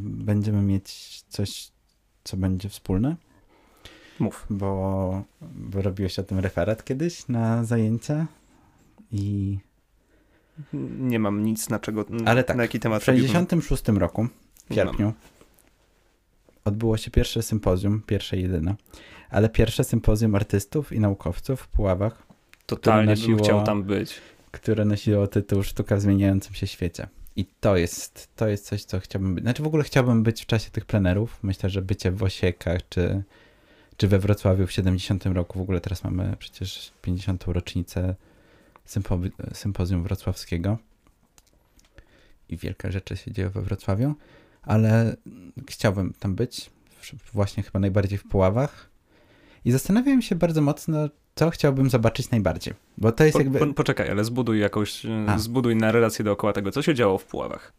będziemy 0.03 0.61
mieć 0.61 1.21
coś, 1.29 1.71
co 2.23 2.37
będzie 2.37 2.69
wspólne. 2.69 3.15
Mów. 4.19 4.45
Bo, 4.49 5.23
bo 5.41 5.81
robiłeś 5.81 6.19
o 6.19 6.23
tym 6.23 6.39
referat 6.39 6.83
kiedyś 6.83 7.27
na 7.27 7.63
zajęcia 7.63 8.27
i... 9.11 9.57
Nie 10.99 11.19
mam 11.19 11.43
nic 11.43 11.69
na 11.69 11.79
czego, 11.79 12.05
Ale 12.25 12.43
tak, 12.43 12.57
na 12.57 12.63
jaki 12.63 12.79
temat 12.79 13.01
w 13.01 13.05
66 13.05 13.87
roku, 13.87 14.27
w 14.69 14.73
sierpniu, 14.73 15.13
odbyło 16.65 16.97
się 16.97 17.11
pierwsze 17.11 17.43
sympozjum, 17.43 18.01
pierwsze 18.01 18.37
jedyne, 18.37 18.75
ale 19.29 19.49
pierwsze 19.49 19.83
sympozjum 19.83 20.35
artystów 20.35 20.91
i 20.91 20.99
naukowców 20.99 21.61
w 21.61 21.67
Puławach. 21.67 22.23
Totalnie 22.65 23.09
nosiło, 23.09 23.35
bym 23.35 23.45
chciał 23.45 23.63
tam 23.63 23.83
być. 23.83 24.13
Które 24.51 24.85
nosiło 24.85 25.27
tytuł 25.27 25.63
Sztuka 25.63 25.95
w 25.95 26.01
zmieniającym 26.01 26.53
się 26.53 26.67
świecie. 26.67 27.07
I 27.35 27.45
to 27.59 27.77
jest, 27.77 28.29
to 28.35 28.47
jest 28.47 28.65
coś, 28.65 28.83
co 28.83 28.99
chciałbym 28.99 29.35
być. 29.35 29.43
Znaczy 29.43 29.63
w 29.63 29.67
ogóle 29.67 29.83
chciałbym 29.83 30.23
być 30.23 30.43
w 30.43 30.45
czasie 30.45 30.71
tych 30.71 30.85
plenerów. 30.85 31.39
Myślę, 31.43 31.69
że 31.69 31.81
bycie 31.81 32.11
w 32.11 32.23
Osiekach 32.23 32.89
czy, 32.89 33.23
czy 33.97 34.07
we 34.07 34.19
Wrocławiu 34.19 34.67
w 34.67 34.71
70 34.71 35.25
roku, 35.25 35.59
w 35.59 35.61
ogóle 35.61 35.81
teraz 35.81 36.03
mamy 36.03 36.35
przecież 36.39 36.91
50. 37.01 37.43
rocznicę 37.47 38.15
sympo 38.85 39.19
sympozjum 39.53 40.03
wrocławskiego 40.03 40.77
i 42.49 42.57
wielkie 42.57 42.91
rzeczy 42.91 43.17
się 43.17 43.31
dzieją 43.31 43.49
we 43.49 43.61
Wrocławiu, 43.61 44.15
ale 44.61 45.15
chciałbym 45.69 46.13
tam 46.19 46.35
być, 46.35 46.71
właśnie 47.33 47.63
chyba 47.63 47.79
najbardziej 47.79 48.17
w 48.17 48.23
Puławach 48.23 48.89
i 49.65 49.71
zastanawiam 49.71 50.21
się 50.21 50.35
bardzo 50.35 50.61
mocno, 50.61 51.09
co 51.35 51.49
chciałbym 51.49 51.89
zobaczyć 51.89 52.31
najbardziej, 52.31 52.73
bo 52.97 53.11
to 53.11 53.23
jest 53.23 53.33
po, 53.33 53.39
jakby... 53.39 53.59
Po, 53.59 53.73
poczekaj, 53.73 54.09
ale 54.09 54.23
zbuduj 54.23 54.59
jakąś, 54.59 55.05
A. 55.27 55.37
zbuduj 55.37 55.75
na 55.75 55.91
relację 55.91 56.25
dookoła 56.25 56.53
tego, 56.53 56.71
co 56.71 56.81
się 56.81 56.95
działo 56.95 57.17
w 57.17 57.25
Puławach. 57.25 57.73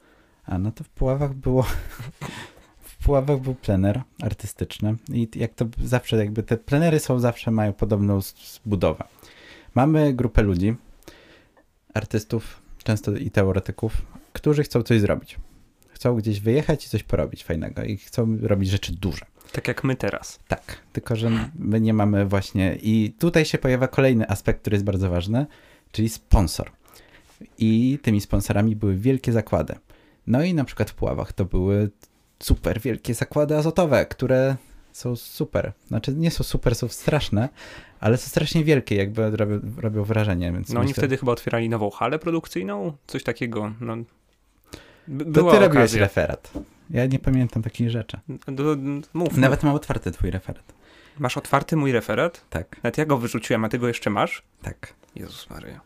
A, 0.45 0.59
no 0.59 0.73
to 0.73 0.85
w 0.85 0.89
Puławach 0.89 1.35
było... 1.35 1.63
w 3.03 3.05
Puławach 3.05 3.41
był 3.41 3.55
plener 3.55 4.03
artystyczny 4.23 4.97
i 5.13 5.29
jak 5.35 5.55
to 5.55 5.67
zawsze, 5.85 6.17
jakby 6.17 6.43
te 6.43 6.57
plenery 6.57 6.99
są 6.99 7.19
zawsze, 7.19 7.51
mają 7.51 7.73
podobną 7.73 8.21
zbudowę. 8.21 9.05
Mamy 9.75 10.13
grupę 10.15 10.43
ludzi, 10.43 10.75
artystów, 11.95 12.63
często 12.85 13.13
i 13.13 13.31
teoretyków, 13.31 14.03
którzy 14.33 14.63
chcą 14.63 14.83
coś 14.83 15.01
zrobić. 15.01 15.39
Chcą 16.03 16.17
gdzieś 16.17 16.41
wyjechać 16.41 16.87
i 16.87 16.89
coś 16.89 17.03
porobić 17.03 17.45
fajnego 17.45 17.83
i 17.83 17.97
chcą 17.97 18.39
robić 18.43 18.71
rzeczy 18.71 18.93
duże. 18.93 19.27
Tak 19.53 19.69
jak 19.69 19.85
my 19.85 19.97
teraz. 19.97 20.39
Tak, 20.49 20.79
tylko 20.93 21.17
że 21.17 21.31
my 21.59 21.81
nie 21.81 21.95
mamy 21.95 22.27
właśnie. 22.27 22.79
I 22.83 23.15
tutaj 23.19 23.45
się 23.45 23.59
pojawia 23.59 23.89
kolejny 23.89 24.29
aspekt, 24.29 24.61
który 24.61 24.75
jest 24.75 24.85
bardzo 24.85 25.11
ważny, 25.11 25.47
czyli 25.93 26.09
sponsor. 26.09 26.71
I 27.59 27.99
tymi 28.03 28.21
sponsorami 28.21 28.77
były 28.77 28.97
wielkie 28.97 29.33
zakłady. 29.33 29.75
No 30.27 30.43
i 30.43 30.55
na 30.55 30.65
przykład 30.65 30.91
w 30.91 30.95
Puławach 30.95 31.33
to 31.33 31.45
były 31.45 31.91
super 32.39 32.81
wielkie 32.81 33.15
zakłady 33.15 33.57
azotowe, 33.57 34.07
które 34.07 34.57
są 34.93 35.17
super. 35.17 35.73
Znaczy 35.89 36.15
nie 36.15 36.31
są 36.31 36.45
super, 36.45 36.75
są 36.75 36.89
straszne, 36.89 37.49
ale 38.01 38.17
są 38.17 38.29
strasznie 38.29 38.65
wielkie, 38.65 38.95
jakby 38.95 39.37
robią, 39.37 39.61
robią 39.77 40.05
wrażenie. 40.05 40.53
Więc 40.53 40.69
no 40.69 40.81
myślę... 40.81 40.81
oni 40.81 40.95
wtedy 40.95 41.17
chyba 41.17 41.33
otwierali 41.33 41.69
nową 41.69 41.91
halę 41.91 42.19
produkcyjną, 42.19 42.93
coś 43.07 43.23
takiego. 43.23 43.73
No, 43.81 43.97
była 45.09 45.33
to 45.33 45.33
ty 45.33 45.41
okazja. 45.41 45.61
robiłeś 45.61 45.95
referat. 45.95 46.53
Ja 46.91 47.07
nie 47.07 47.19
pamiętam 47.19 47.63
takich 47.63 47.91
rzeczy. 47.91 48.19
Do, 48.47 48.77
mów, 49.15 49.37
Nawet 49.37 49.63
mam 49.63 49.75
otwarty 49.75 50.11
twój 50.11 50.31
referat. 50.31 50.75
Masz 51.19 51.37
otwarty 51.37 51.77
mój 51.77 51.93
referat? 51.93 52.45
Tak. 52.51 52.77
Nawet 52.83 52.99
ja 52.99 53.07
go 53.07 53.19
wyrzuciłem, 53.19 53.65
a 53.65 53.69
ty 53.69 53.79
go 53.79 53.89
jeszcze 53.89 54.11
masz? 54.11 54.43
Tak. 54.63 54.95
Jezus 55.17 55.51
Maria. 55.51 55.81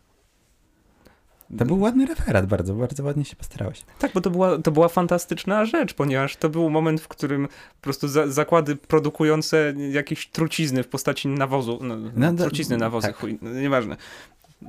To 1.59 1.65
był 1.65 1.81
ładny 1.81 2.07
referat, 2.07 2.47
bardzo, 2.47 2.75
bardzo 2.75 3.05
ładnie 3.05 3.25
się 3.25 3.37
postarałeś. 3.37 3.83
Tak, 3.99 4.13
bo 4.13 4.21
to 4.21 4.31
była, 4.31 4.59
to 4.59 4.71
była 4.71 4.89
fantastyczna 4.89 5.65
rzecz, 5.65 5.95
ponieważ 5.95 6.37
to 6.37 6.49
był 6.49 6.71
moment, 6.71 7.01
w 7.01 7.09
którym 7.09 7.49
po 7.49 7.81
prostu 7.81 8.09
za, 8.09 8.29
zakłady 8.29 8.77
produkujące 8.77 9.75
jakieś 9.91 10.27
trucizny 10.27 10.83
w 10.83 10.89
postaci 10.89 11.29
nawozu, 11.29 11.79
no, 11.83 11.97
no, 12.17 12.33
trucizny, 12.33 12.77
nawozy, 12.77 13.07
tak. 13.07 13.17
chuj, 13.17 13.39
no, 13.43 13.51
nieważne, 13.51 13.97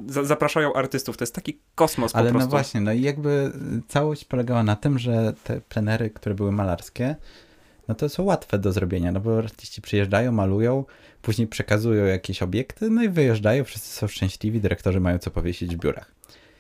zapraszają 0.08 0.74
artystów. 0.74 1.18
To 1.18 1.24
jest 1.24 1.36
taki 1.36 1.60
kosmos 1.76 2.16
Ale 2.16 2.28
po 2.28 2.34
no 2.34 2.40
prostu. 2.40 2.48
no 2.48 2.58
właśnie, 2.58 2.82
no 2.82 2.94
i 2.94 3.02
jakby 3.02 3.52
całość 3.88 4.26
polegała 4.26 4.64
na 4.64 4.76
tym, 4.76 5.00
że 5.00 5.34
te 5.44 5.62
plenery, 5.62 6.10
które 6.10 6.36
były 6.36 6.52
malarskie, 6.52 7.16
no 7.88 7.96
to 7.96 8.10
są 8.10 8.24
łatwe 8.24 8.60
do 8.60 8.72
zrobienia, 8.72 9.12
no 9.12 9.20
bo 9.20 9.38
artyści 9.38 9.82
przyjeżdżają, 9.82 10.32
malują, 10.32 10.86
później 11.22 11.48
przekazują 11.48 12.06
jakieś 12.06 12.42
obiekty, 12.42 12.90
no 12.90 13.04
i 13.04 13.10
wyjeżdżają, 13.10 13.64
wszyscy 13.64 13.90
są 13.90 14.08
szczęśliwi, 14.08 14.62
dyrektorzy 14.62 15.00
mają 15.00 15.20
co 15.20 15.32
powiesić 15.32 15.76
w 15.76 15.80
biurach. 15.80 16.12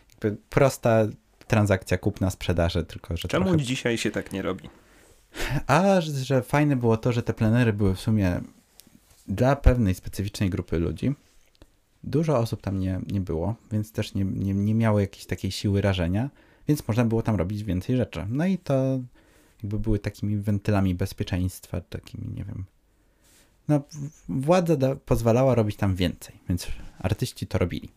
Jakby 0.10 0.38
prosta 0.50 1.07
transakcja 1.48 1.98
kupna, 1.98 2.29
sprzedaży, 2.29 2.86
tylko 2.86 3.17
że 3.17 3.27
Czemu 3.27 3.46
trochę... 3.46 3.63
dzisiaj 3.63 3.98
się 3.98 4.12
tak 4.12 4.31
nie 4.31 4.41
robi? 4.41 4.69
A, 5.67 6.01
że, 6.01 6.12
że 6.12 6.41
fajne 6.41 6.75
było 6.75 6.98
to, 6.98 7.12
że 7.12 7.24
te 7.24 7.34
plenery 7.34 7.74
były 7.74 7.96
w 7.96 8.00
sumie 8.00 8.41
dla 9.27 9.55
pewnej 9.55 9.96
specyficznej 9.96 10.50
grupy 10.50 10.79
ludzi, 10.79 11.16
Dużo 12.07 12.37
osób 12.37 12.61
tam 12.61 12.79
nie, 12.79 13.00
nie 13.11 13.22
było, 13.22 13.55
więc 13.72 13.91
też 13.91 14.13
nie, 14.13 14.25
nie, 14.25 14.53
nie 14.53 14.75
miało 14.75 15.00
jakiejś 15.00 15.25
takiej 15.25 15.51
siły 15.51 15.81
rażenia, 15.81 16.29
więc 16.67 16.87
można 16.87 17.05
było 17.05 17.22
tam 17.22 17.35
robić 17.35 17.63
więcej 17.63 17.98
rzeczy. 17.98 18.25
No 18.29 18.46
i 18.46 18.57
to 18.57 19.00
jakby 19.63 19.79
były 19.79 20.00
takimi 20.00 20.37
wentylami 20.37 20.96
bezpieczeństwa, 20.96 21.81
takimi, 21.81 22.27
nie 22.35 22.43
wiem. 22.43 22.65
No, 23.67 23.81
władza 24.29 24.75
da, 24.75 24.96
pozwalała 24.96 25.55
robić 25.55 25.75
tam 25.75 25.96
więcej, 25.96 26.35
więc 26.50 26.67
artyści 27.00 27.48
to 27.48 27.57
robili. 27.57 27.89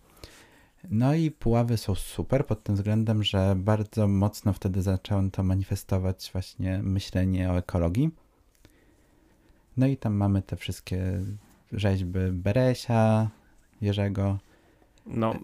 No 0.90 1.14
i 1.14 1.30
Puławy 1.30 1.76
są 1.76 1.94
super 1.94 2.46
pod 2.46 2.62
tym 2.62 2.74
względem, 2.74 3.24
że 3.24 3.54
bardzo 3.56 4.08
mocno 4.08 4.52
wtedy 4.52 4.82
zacząłem 4.82 5.30
to 5.30 5.42
manifestować 5.42 6.30
właśnie 6.32 6.80
myślenie 6.82 7.50
o 7.50 7.58
ekologii. 7.58 8.10
No 9.76 9.86
i 9.86 9.96
tam 9.96 10.14
mamy 10.14 10.42
te 10.42 10.56
wszystkie 10.56 11.20
rzeźby 11.72 12.18
Beresia, 12.32 13.30
Jerzego. 13.82 14.38
No, 15.06 15.34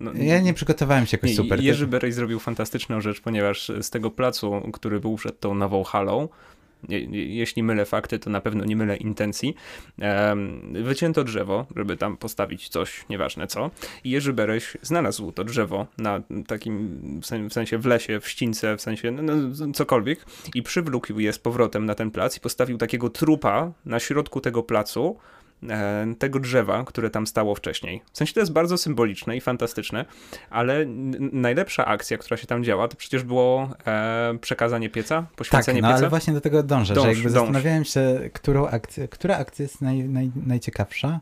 no, 0.00 0.12
ja 0.14 0.40
nie 0.40 0.54
przygotowałem 0.54 1.06
się 1.06 1.16
jakoś 1.16 1.30
nie, 1.30 1.36
super. 1.36 1.60
Jerzy 1.60 1.86
Berej 1.86 2.12
zrobił 2.12 2.38
fantastyczną 2.38 3.00
rzecz, 3.00 3.20
ponieważ 3.20 3.72
z 3.80 3.90
tego 3.90 4.10
placu, 4.10 4.70
który 4.72 5.00
był 5.00 5.16
przed 5.16 5.40
tą 5.40 5.54
nową 5.54 5.84
halą, 5.84 6.28
jeśli 7.12 7.62
mylę 7.62 7.84
fakty, 7.84 8.18
to 8.18 8.30
na 8.30 8.40
pewno 8.40 8.64
nie 8.64 8.76
mylę 8.76 8.96
intencji. 8.96 9.54
Wycięto 10.72 11.24
drzewo, 11.24 11.66
żeby 11.76 11.96
tam 11.96 12.16
postawić 12.16 12.68
coś, 12.68 13.04
nieważne 13.08 13.46
co. 13.46 13.70
I 14.04 14.10
Jerzy 14.10 14.32
Bereś 14.32 14.76
znalazł 14.82 15.32
to 15.32 15.44
drzewo 15.44 15.86
na 15.98 16.20
takim, 16.46 17.00
w 17.48 17.52
sensie 17.52 17.78
w 17.78 17.86
lesie, 17.86 18.20
w 18.20 18.28
ścince, 18.28 18.76
w 18.76 18.80
sensie 18.80 19.10
no, 19.10 19.22
no, 19.22 19.72
cokolwiek 19.74 20.26
i 20.54 20.62
przywlókł 20.62 21.20
je 21.20 21.32
z 21.32 21.38
powrotem 21.38 21.86
na 21.86 21.94
ten 21.94 22.10
plac 22.10 22.36
i 22.36 22.40
postawił 22.40 22.78
takiego 22.78 23.10
trupa 23.10 23.72
na 23.84 24.00
środku 24.00 24.40
tego 24.40 24.62
placu, 24.62 25.16
E, 25.16 25.39
tego 26.18 26.40
drzewa, 26.40 26.84
które 26.84 27.10
tam 27.10 27.26
stało 27.26 27.54
wcześniej. 27.54 28.02
W 28.12 28.18
sensie 28.18 28.34
to 28.34 28.40
jest 28.40 28.52
bardzo 28.52 28.78
symboliczne 28.78 29.36
i 29.36 29.40
fantastyczne, 29.40 30.04
ale 30.50 30.86
najlepsza 31.32 31.86
akcja, 31.86 32.18
która 32.18 32.36
się 32.36 32.46
tam 32.46 32.64
działa, 32.64 32.88
to 32.88 32.96
przecież 32.96 33.22
było 33.22 33.68
e, 33.86 34.38
przekazanie 34.40 34.90
pieca, 34.90 35.26
poświęcenie 35.36 35.80
tak, 35.80 35.82
no, 35.82 35.88
pieca. 35.88 35.98
ale 35.98 36.08
właśnie 36.08 36.34
do 36.34 36.40
tego 36.40 36.62
dążę, 36.62 36.94
dąż, 36.94 37.04
że 37.04 37.12
jakby 37.12 37.30
dąż. 37.30 37.32
zastanawiałem 37.32 37.84
się, 37.84 38.30
którą 38.32 38.66
akcję, 38.66 39.08
która 39.08 39.36
akcja 39.36 39.62
jest 39.62 39.80
naj, 39.80 40.08
naj, 40.08 40.30
najciekawsza 40.46 41.20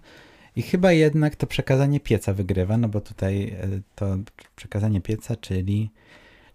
i 0.56 0.62
chyba 0.62 0.92
jednak 0.92 1.36
to 1.36 1.46
przekazanie 1.46 2.00
pieca 2.00 2.32
wygrywa, 2.32 2.76
no 2.76 2.88
bo 2.88 3.00
tutaj 3.00 3.48
e, 3.48 3.68
to 3.94 4.16
przekazanie 4.56 5.00
pieca, 5.00 5.36
czyli 5.36 5.90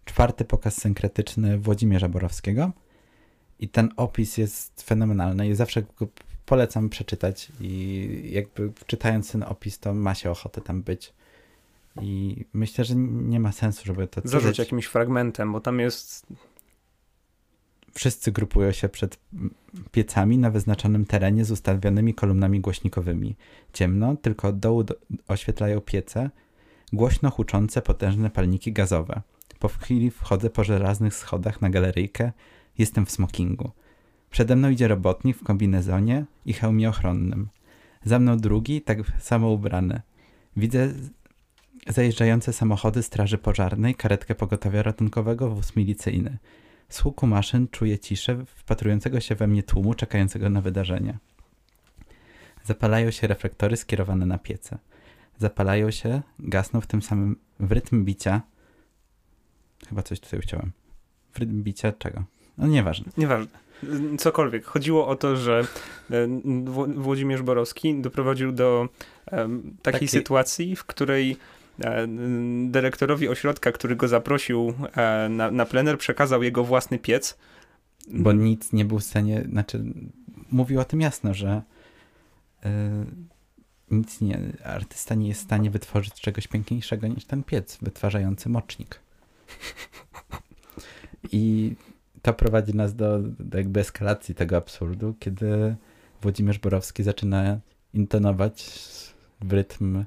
czwarty 0.05 0.45
pokaz 0.45 0.81
synkretyczny 0.81 1.57
Włodzimierza 1.57 2.09
Borowskiego 2.09 2.71
i 3.59 3.69
ten 3.69 3.89
opis 3.97 4.37
jest 4.37 4.81
fenomenalny 4.81 5.47
i 5.47 5.55
zawsze 5.55 5.81
go 5.81 6.07
polecam 6.53 6.89
przeczytać 6.89 7.51
i 7.61 8.29
jakby 8.31 8.71
czytając 8.87 9.31
ten 9.31 9.43
opis, 9.43 9.79
to 9.79 9.93
ma 9.93 10.15
się 10.15 10.31
ochotę 10.31 10.61
tam 10.61 10.81
być. 10.81 11.13
I 12.01 12.45
myślę, 12.53 12.85
że 12.85 12.95
nie 12.95 13.39
ma 13.39 13.51
sensu, 13.51 13.85
żeby 13.85 14.07
to 14.07 14.21
Zarzuć 14.23 14.59
jakimś 14.59 14.85
fragmentem, 14.85 15.51
bo 15.51 15.59
tam 15.61 15.79
jest... 15.79 16.27
Wszyscy 17.93 18.31
grupują 18.31 18.71
się 18.71 18.89
przed 18.89 19.19
piecami 19.91 20.37
na 20.37 20.51
wyznaczonym 20.51 21.05
terenie 21.05 21.45
z 21.45 21.51
ustawionymi 21.51 22.13
kolumnami 22.13 22.59
głośnikowymi. 22.59 23.35
Ciemno, 23.73 24.15
tylko 24.15 24.47
od 24.47 24.59
dołu 24.59 24.83
do... 24.83 24.95
oświetlają 25.27 25.81
piece, 25.81 26.29
głośno 26.93 27.31
huczące 27.31 27.81
potężne 27.81 28.29
palniki 28.29 28.73
gazowe. 28.73 29.21
Po 29.59 29.67
chwili 29.67 30.11
wchodzę 30.11 30.49
po 30.49 30.63
żelaznych 30.63 31.15
schodach 31.15 31.61
na 31.61 31.69
galeryjkę, 31.69 32.31
jestem 32.77 33.05
w 33.05 33.11
smokingu. 33.11 33.71
Przede 34.33 34.55
mną 34.55 34.69
idzie 34.69 34.87
robotnik 34.87 35.37
w 35.37 35.43
kombinezonie 35.43 36.25
i 36.45 36.53
hełmie 36.53 36.89
ochronnym. 36.89 37.49
Za 38.03 38.19
mną 38.19 38.37
drugi, 38.37 38.81
tak 38.81 38.97
samo 39.19 39.49
ubrany. 39.49 40.01
Widzę 40.57 40.93
zajeżdżające 41.87 42.53
samochody 42.53 43.03
straży 43.03 43.37
pożarnej, 43.37 43.95
karetkę 43.95 44.35
pogotowia 44.35 44.83
ratunkowego, 44.83 45.49
wóz 45.49 45.75
milicyjny. 45.75 46.37
Z 46.89 46.99
huku 46.99 47.27
maszyn 47.27 47.67
czuję 47.67 47.99
ciszę 47.99 48.45
wpatrującego 48.45 49.19
się 49.19 49.35
we 49.35 49.47
mnie 49.47 49.63
tłumu 49.63 49.93
czekającego 49.93 50.49
na 50.49 50.61
wydarzenie. 50.61 51.17
Zapalają 52.63 53.11
się 53.11 53.27
reflektory 53.27 53.77
skierowane 53.77 54.25
na 54.25 54.37
piece. 54.37 54.77
Zapalają 55.37 55.91
się, 55.91 56.21
gasną 56.39 56.81
w 56.81 56.87
tym 56.87 57.01
samym 57.01 57.35
w 57.59 57.71
rytm 57.71 58.05
bicia. 58.05 58.41
Chyba 59.89 60.03
coś 60.03 60.19
tutaj 60.19 60.39
chciałem. 60.39 60.71
W 61.31 61.37
rytm 61.37 61.63
bicia 61.63 61.91
czego? 61.91 62.23
No 62.57 62.67
nieważne. 62.67 63.11
Nieważne 63.17 63.63
cokolwiek. 64.17 64.65
Chodziło 64.65 65.07
o 65.07 65.15
to, 65.15 65.35
że 65.35 65.67
e, 66.11 66.27
Włodzimierz 66.87 67.41
Borowski 67.41 68.01
doprowadził 68.01 68.51
do 68.51 68.89
takiej 69.81 69.99
Taki... 69.99 70.07
sytuacji, 70.07 70.75
w 70.75 70.85
której 70.85 71.37
e, 71.79 72.07
dyrektorowi 72.67 73.27
ośrodka, 73.29 73.71
który 73.71 73.95
go 73.95 74.07
zaprosił 74.07 74.73
e, 74.95 75.29
na, 75.29 75.51
na 75.51 75.65
plener, 75.65 75.97
przekazał 75.97 76.43
jego 76.43 76.63
własny 76.63 76.99
piec. 76.99 77.37
Bo 78.07 78.33
nic 78.33 78.73
nie 78.73 78.85
był 78.85 78.99
w 78.99 79.03
stanie, 79.03 79.45
znaczy 79.49 79.83
mówił 80.51 80.79
o 80.79 80.85
tym 80.85 81.01
jasno, 81.01 81.33
że 81.33 81.61
nic 83.91 84.21
nie, 84.21 84.39
artysta 84.63 85.15
nie 85.15 85.27
jest 85.27 85.41
w 85.41 85.43
stanie 85.43 85.69
wytworzyć 85.69 86.13
czegoś 86.13 86.47
piękniejszego 86.47 87.07
niż 87.07 87.25
ten 87.25 87.43
piec 87.43 87.77
wytwarzający 87.81 88.49
mocznik. 88.49 88.99
I 91.31 91.73
to 92.23 92.33
prowadzi 92.33 92.75
nas 92.75 92.95
do, 92.95 93.19
do 93.19 93.57
jakby 93.57 93.79
eskalacji 93.79 94.35
tego 94.35 94.57
absurdu, 94.57 95.15
kiedy 95.19 95.75
Włodzimierz 96.21 96.59
Borowski 96.59 97.03
zaczyna 97.03 97.59
intonować 97.93 98.79
w 99.41 99.53
rytm 99.53 100.05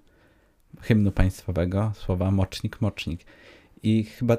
hymnu 0.80 1.12
państwowego 1.12 1.92
słowa 1.94 2.30
mocznik, 2.30 2.80
mocznik. 2.80 3.20
I 3.82 4.04
chyba 4.04 4.36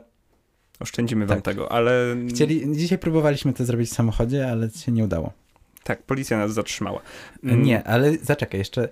Oszczędzimy 0.80 1.26
wam 1.26 1.38
Tak. 1.38 1.46
tego, 1.46 1.72
ale 1.72 2.16
chcieli, 2.30 2.78
dzisiaj 2.78 2.98
próbowaliśmy 2.98 3.54
to 3.54 3.66
zrobić 3.66 3.90
w 3.90 3.94
samochodzie, 3.94 4.52
ale 4.52 4.70
się 4.70 4.92
nie 4.92 5.04
udało. 5.04 5.34
tak, 5.84 6.04
policja 6.04 6.38
nas 6.38 6.54
zatrzymała. 6.54 7.02
Mm, 7.44 7.64
Nie, 7.64 7.84
ale 7.84 8.18
zaczekaj 8.18 8.60
jeszcze. 8.60 8.90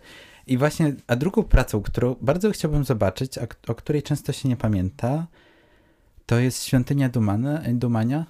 I 0.47 0.57
właśnie, 0.57 0.95
a 1.07 1.15
drugą 1.15 1.43
pracą, 1.43 1.81
którą 1.81 2.15
bardzo 2.21 2.51
chciałbym 2.51 2.83
zobaczyć, 2.83 3.37
a, 3.37 3.47
o 3.67 3.75
której 3.75 4.03
często 4.03 4.33
się 4.33 4.49
nie 4.49 4.55
pamięta, 4.55 5.27
to 6.25 6.39
jest 6.39 6.63
Świątynia 6.63 7.09
Dumana, 7.09 7.61
Dumania 7.73 8.25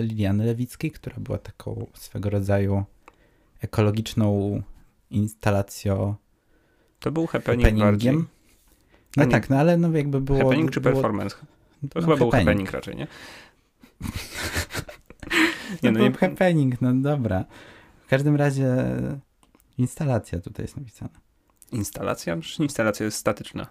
Liliany 0.00 0.44
Lewickiej, 0.46 0.90
która 0.90 1.16
była 1.18 1.38
taką 1.38 1.86
swego 1.94 2.30
rodzaju 2.30 2.84
ekologiczną 3.60 4.62
instalacją 5.10 6.14
To 7.00 7.12
był 7.12 7.26
happening 7.26 7.62
bardziej. 7.78 7.80
happeningiem. 7.82 8.28
No 9.16 9.22
A 9.22 9.26
nie- 9.26 9.32
tak, 9.32 9.50
no 9.50 9.56
ale 9.58 9.76
no 9.76 9.96
jakby 9.96 10.20
było... 10.20 10.38
Happening 10.38 10.70
czy 10.70 10.80
było, 10.80 10.94
performance? 10.94 11.36
To 11.90 12.00
no, 12.00 12.00
chyba 12.00 12.16
był 12.16 12.30
happening 12.30 12.70
raczej, 12.70 12.96
nie? 12.96 13.06
Nie, 15.82 15.92
no 15.92 15.98
no, 15.98 16.04
nie- 16.08 16.12
happening, 16.12 16.80
no 16.80 16.92
dobra. 16.94 17.44
W 18.06 18.08
każdym 18.08 18.36
razie 18.36 18.76
instalacja 19.78 20.40
tutaj 20.40 20.64
jest 20.64 20.76
napisana. 20.76 21.10
Instalacja? 21.72 22.36
Przecież 22.36 22.60
instalacja 22.60 23.06
jest 23.06 23.18
statyczna. 23.18 23.66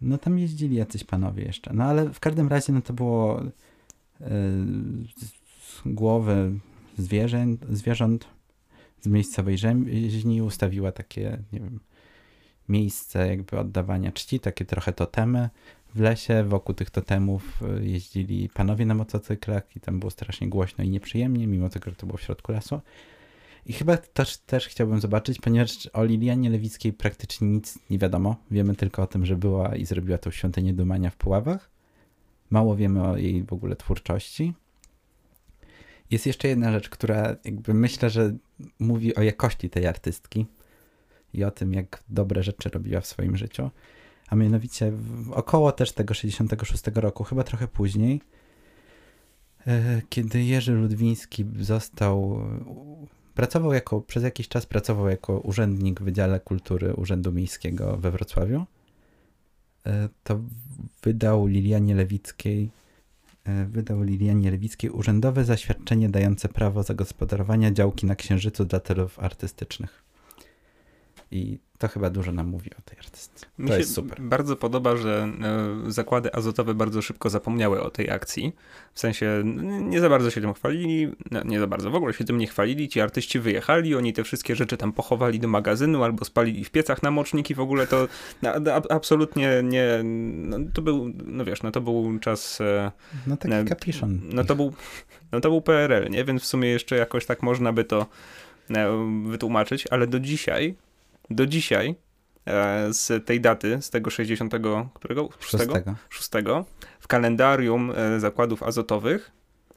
No 0.00 0.18
tam 0.18 0.38
jeździli 0.38 0.76
jacyś 0.76 1.04
panowie 1.04 1.44
jeszcze. 1.44 1.72
No 1.74 1.84
ale 1.84 2.08
w 2.08 2.20
każdym 2.20 2.48
razie 2.48 2.72
no 2.72 2.82
to 2.82 2.92
było 2.92 3.42
głowy 5.86 6.52
zwierzęt, 6.98 7.66
zwierząt 7.70 8.28
z 9.00 9.06
miejscowej 9.06 9.58
rzeźni 9.58 10.42
ustawiła 10.42 10.92
takie, 10.92 11.38
nie 11.52 11.60
wiem, 11.60 11.80
miejsce 12.68 13.28
jakby 13.28 13.58
oddawania 13.58 14.12
czci, 14.12 14.40
takie 14.40 14.64
trochę 14.64 14.92
totemy 14.92 15.50
w 15.94 16.00
lesie. 16.00 16.44
Wokół 16.44 16.74
tych 16.74 16.90
totemów 16.90 17.62
y, 17.62 17.86
jeździli 17.86 18.48
panowie 18.48 18.86
na 18.86 18.94
motocyklach 18.94 19.76
i 19.76 19.80
tam 19.80 20.00
było 20.00 20.10
strasznie 20.10 20.48
głośno 20.48 20.84
i 20.84 20.90
nieprzyjemnie, 20.90 21.46
mimo 21.46 21.68
tego, 21.68 21.90
że 21.90 21.96
to 21.96 22.06
było 22.06 22.16
w 22.16 22.22
środku 22.22 22.52
lasu. 22.52 22.80
I 23.66 23.72
chyba 23.72 23.96
też, 23.96 24.38
też 24.38 24.68
chciałbym 24.68 25.00
zobaczyć, 25.00 25.38
ponieważ 25.38 25.86
o 25.92 26.04
Lilianie 26.04 26.50
Lewickiej 26.50 26.92
praktycznie 26.92 27.48
nic 27.48 27.78
nie 27.90 27.98
wiadomo. 27.98 28.36
Wiemy 28.50 28.74
tylko 28.76 29.02
o 29.02 29.06
tym, 29.06 29.26
że 29.26 29.36
była 29.36 29.76
i 29.76 29.84
zrobiła 29.84 30.18
tą 30.18 30.30
świątynię 30.30 30.74
Dumania 30.74 31.10
w 31.10 31.16
Puławach. 31.16 31.69
Mało 32.50 32.76
wiemy 32.76 33.02
o 33.02 33.16
jej 33.16 33.44
w 33.44 33.52
ogóle 33.52 33.76
twórczości. 33.76 34.54
Jest 36.10 36.26
jeszcze 36.26 36.48
jedna 36.48 36.72
rzecz, 36.72 36.88
która 36.88 37.36
jakby 37.44 37.74
myślę, 37.74 38.10
że 38.10 38.36
mówi 38.78 39.14
o 39.14 39.22
jakości 39.22 39.70
tej 39.70 39.86
artystki 39.86 40.46
i 41.34 41.44
o 41.44 41.50
tym, 41.50 41.72
jak 41.72 42.02
dobre 42.08 42.42
rzeczy 42.42 42.68
robiła 42.68 43.00
w 43.00 43.06
swoim 43.06 43.36
życiu. 43.36 43.70
A 44.28 44.36
mianowicie 44.36 44.92
około 45.32 45.72
też 45.72 45.92
tego 45.92 46.14
66 46.14 46.82
roku, 46.94 47.24
chyba 47.24 47.44
trochę 47.44 47.68
później, 47.68 48.20
e, 49.66 50.02
kiedy 50.08 50.42
Jerzy 50.42 50.72
Ludwiński 50.72 51.44
został 51.60 52.40
Pracował 53.34 53.72
jako, 53.72 54.00
przez 54.00 54.22
jakiś 54.22 54.48
czas 54.48 54.66
pracował 54.66 55.08
jako 55.08 55.40
urzędnik 55.40 56.00
w 56.00 56.04
Wydziale 56.04 56.40
Kultury 56.40 56.94
Urzędu 56.94 57.32
Miejskiego 57.32 57.96
we 57.96 58.10
Wrocławiu. 58.10 58.64
E, 59.86 60.08
To 60.24 60.40
wydał 61.02 61.46
Lilianie 61.46 61.94
Lewickiej 61.94 62.70
e, 63.44 63.64
wydał 63.64 64.02
Lilianie 64.02 64.50
Lewickiej 64.50 64.90
urzędowe 64.90 65.44
zaświadczenie 65.44 66.08
dające 66.08 66.48
prawo 66.48 66.82
zagospodarowania 66.82 67.70
działki 67.70 68.06
na 68.06 68.14
Księżycu 68.14 68.64
dla 68.64 68.80
celów 68.80 69.18
artystycznych. 69.18 70.09
I 71.32 71.58
to 71.78 71.88
chyba 71.88 72.10
dużo 72.10 72.32
nam 72.32 72.46
mówi 72.46 72.70
o 72.78 72.82
tej 72.84 72.98
artystce. 72.98 73.46
Mi 73.58 73.66
To 73.68 73.72
się 73.72 73.78
jest 73.78 73.94
super. 73.94 74.20
bardzo 74.22 74.56
podoba, 74.56 74.96
że 74.96 75.28
e, 75.86 75.90
zakłady 75.92 76.34
azotowe 76.34 76.74
bardzo 76.74 77.02
szybko 77.02 77.30
zapomniały 77.30 77.82
o 77.82 77.90
tej 77.90 78.10
akcji. 78.10 78.52
W 78.94 79.00
sensie 79.00 79.42
nie 79.80 80.00
za 80.00 80.08
bardzo 80.08 80.30
się 80.30 80.40
tym 80.40 80.54
chwalili, 80.54 81.08
no, 81.30 81.42
nie 81.44 81.60
za 81.60 81.66
bardzo, 81.66 81.90
w 81.90 81.94
ogóle 81.94 82.14
się 82.14 82.24
tym 82.24 82.38
nie 82.38 82.46
chwalili. 82.46 82.88
Ci 82.88 83.00
artyści 83.00 83.40
wyjechali, 83.40 83.94
oni 83.94 84.12
te 84.12 84.24
wszystkie 84.24 84.56
rzeczy 84.56 84.76
tam 84.76 84.92
pochowali 84.92 85.40
do 85.40 85.48
magazynu 85.48 86.04
albo 86.04 86.24
spalili 86.24 86.64
w 86.64 86.70
piecach 86.70 87.02
na 87.02 87.10
moczniki. 87.10 87.54
W 87.54 87.60
ogóle 87.60 87.86
to 87.86 88.08
no, 88.42 88.50
absolutnie 88.90 89.50
nie. 89.64 90.00
No, 90.34 90.58
to 90.74 90.82
był, 90.82 91.12
no 91.26 91.44
wiesz, 91.44 91.62
no 91.62 91.70
to 91.70 91.80
był 91.80 92.18
czas. 92.18 92.60
e, 92.60 92.90
No 93.26 93.36
taki 93.36 93.54
no, 93.54 93.64
kapiszon. 93.64 94.20
No 94.32 94.44
to 94.44 94.56
był, 94.56 94.72
no 95.32 95.40
to 95.40 95.48
był 95.50 95.60
PRL, 95.60 96.10
nie? 96.10 96.24
Więc 96.24 96.42
w 96.42 96.46
sumie 96.46 96.68
jeszcze 96.68 96.96
jakoś 96.96 97.26
tak 97.26 97.42
można 97.42 97.72
by 97.72 97.84
to 97.84 98.06
e, 98.70 99.08
wytłumaczyć, 99.26 99.86
ale 99.90 100.06
do 100.06 100.20
dzisiaj, 100.20 100.74
do 101.30 101.46
dzisiaj 101.46 101.94
e, 102.46 102.92
z 102.92 103.26
tej 103.26 103.40
daty, 103.40 103.82
z 103.82 103.90
tego 103.90 104.10
60, 104.10 104.54
którego? 104.94 105.28
6? 105.40 105.50
Szóstego. 105.50 105.94
6 106.08 106.30
w 107.00 107.08
kalendarium 107.08 107.92
e, 107.96 108.20
zakładów 108.20 108.62
azotowych 108.62 109.30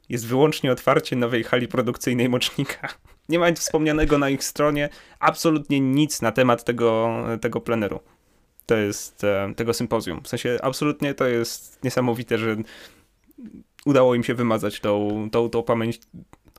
jest 0.10 0.28
wyłącznie 0.28 0.72
otwarcie 0.72 1.16
nowej 1.16 1.44
hali 1.44 1.68
produkcyjnej 1.68 2.30
mocznika. 2.30 2.88
Nie 3.30 3.40
ma 3.40 3.50
nic 3.50 3.60
wspomnianego 3.60 4.18
na 4.18 4.30
ich 4.30 4.44
stronie, 4.44 4.90
absolutnie 5.20 5.80
nic 5.80 6.22
na 6.22 6.32
temat 6.32 6.64
tego, 6.64 7.16
tego 7.42 7.62
pleneru. 7.62 8.00
To 8.66 8.76
jest 8.76 9.24
e, 9.24 9.54
tego 9.56 9.74
sympozjum. 9.74 10.22
W 10.24 10.28
sensie 10.28 10.60
absolutnie 10.62 11.14
to 11.14 11.26
jest 11.26 11.84
niesamowite, 11.84 12.38
że 12.38 12.56
udało 13.86 14.16
im 14.16 14.24
się 14.24 14.34
wymazać 14.34 14.80
tą, 14.80 15.28
tą, 15.32 15.50
tą 15.50 15.64
pamięć. 15.64 16.00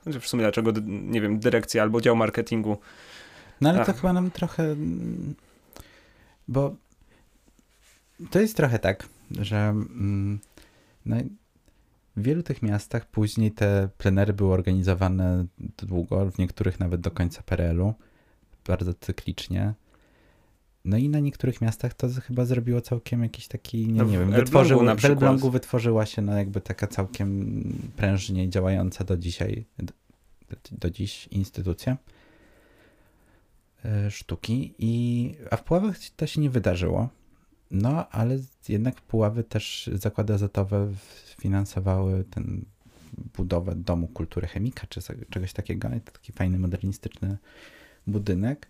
Chociaż 0.05 0.23
W 0.23 0.27
sumie 0.27 0.43
dlaczego, 0.43 0.71
nie 0.85 1.21
wiem, 1.21 1.39
dyrekcja 1.39 1.83
albo 1.83 2.01
dział 2.01 2.15
marketingu. 2.15 2.77
No 3.61 3.69
ale 3.69 3.85
to 3.85 3.91
Ach. 3.91 3.95
chyba 3.95 4.13
nam 4.13 4.31
trochę. 4.31 4.63
mm, 4.63 5.35
Bo 6.47 6.75
to 8.31 8.39
jest 8.39 8.57
trochę 8.57 8.79
tak, 8.79 9.09
że 9.31 9.57
mm, 9.57 10.39
no, 11.05 11.15
w 12.17 12.21
wielu 12.21 12.43
tych 12.43 12.61
miastach 12.61 13.05
później 13.05 13.51
te 13.51 13.89
plenery 13.97 14.33
były 14.33 14.53
organizowane 14.53 15.45
długo, 15.77 16.31
w 16.31 16.37
niektórych 16.37 16.79
nawet 16.79 17.01
do 17.01 17.11
końca 17.11 17.41
PRL-u, 17.41 17.93
bardzo 18.67 18.93
cyklicznie. 18.93 19.73
No 20.85 20.97
i 20.97 21.09
na 21.09 21.19
niektórych 21.19 21.61
miastach 21.61 21.93
to 21.93 22.07
chyba 22.27 22.45
zrobiło 22.45 22.81
całkiem 22.81 23.23
jakiś 23.23 23.47
taki, 23.47 23.87
nie, 23.87 23.93
No 23.93 24.05
w 24.05 24.11
nie 24.11 24.17
wiem, 24.17 24.21
Elblągu 24.21 24.45
wytworzył, 24.45 24.83
na 24.83 24.93
w 24.93 24.97
przykład. 24.97 25.17
Elblągu 25.23 25.49
wytworzyła 25.49 26.05
się 26.05 26.21
no 26.21 26.37
jakby 26.37 26.61
taka 26.61 26.87
całkiem 26.87 27.53
prężnie 27.97 28.49
działająca 28.49 29.03
do 29.03 29.17
dzisiaj, 29.17 29.65
do, 29.79 29.93
do 30.71 30.89
dziś 30.89 31.27
instytucja 31.27 31.97
sztuki, 34.09 34.73
i, 34.79 35.35
a 35.51 35.57
w 35.57 35.63
Puławach 35.63 35.95
to 36.15 36.27
się 36.27 36.41
nie 36.41 36.49
wydarzyło. 36.49 37.09
No, 37.71 38.09
ale 38.09 38.37
jednak 38.69 39.01
Puławy 39.01 39.43
też 39.43 39.89
zakłady 39.93 40.33
azotowe 40.33 40.91
finansowały 41.41 42.23
ten 42.23 42.65
budowę 43.37 43.75
Domu 43.75 44.07
Kultury 44.07 44.47
Chemika, 44.47 44.87
czy 44.87 45.01
czegoś 45.29 45.53
takiego. 45.53 45.89
I 45.89 46.01
to 46.01 46.11
taki 46.11 46.31
fajny, 46.31 46.59
modernistyczny 46.59 47.37
budynek, 48.07 48.67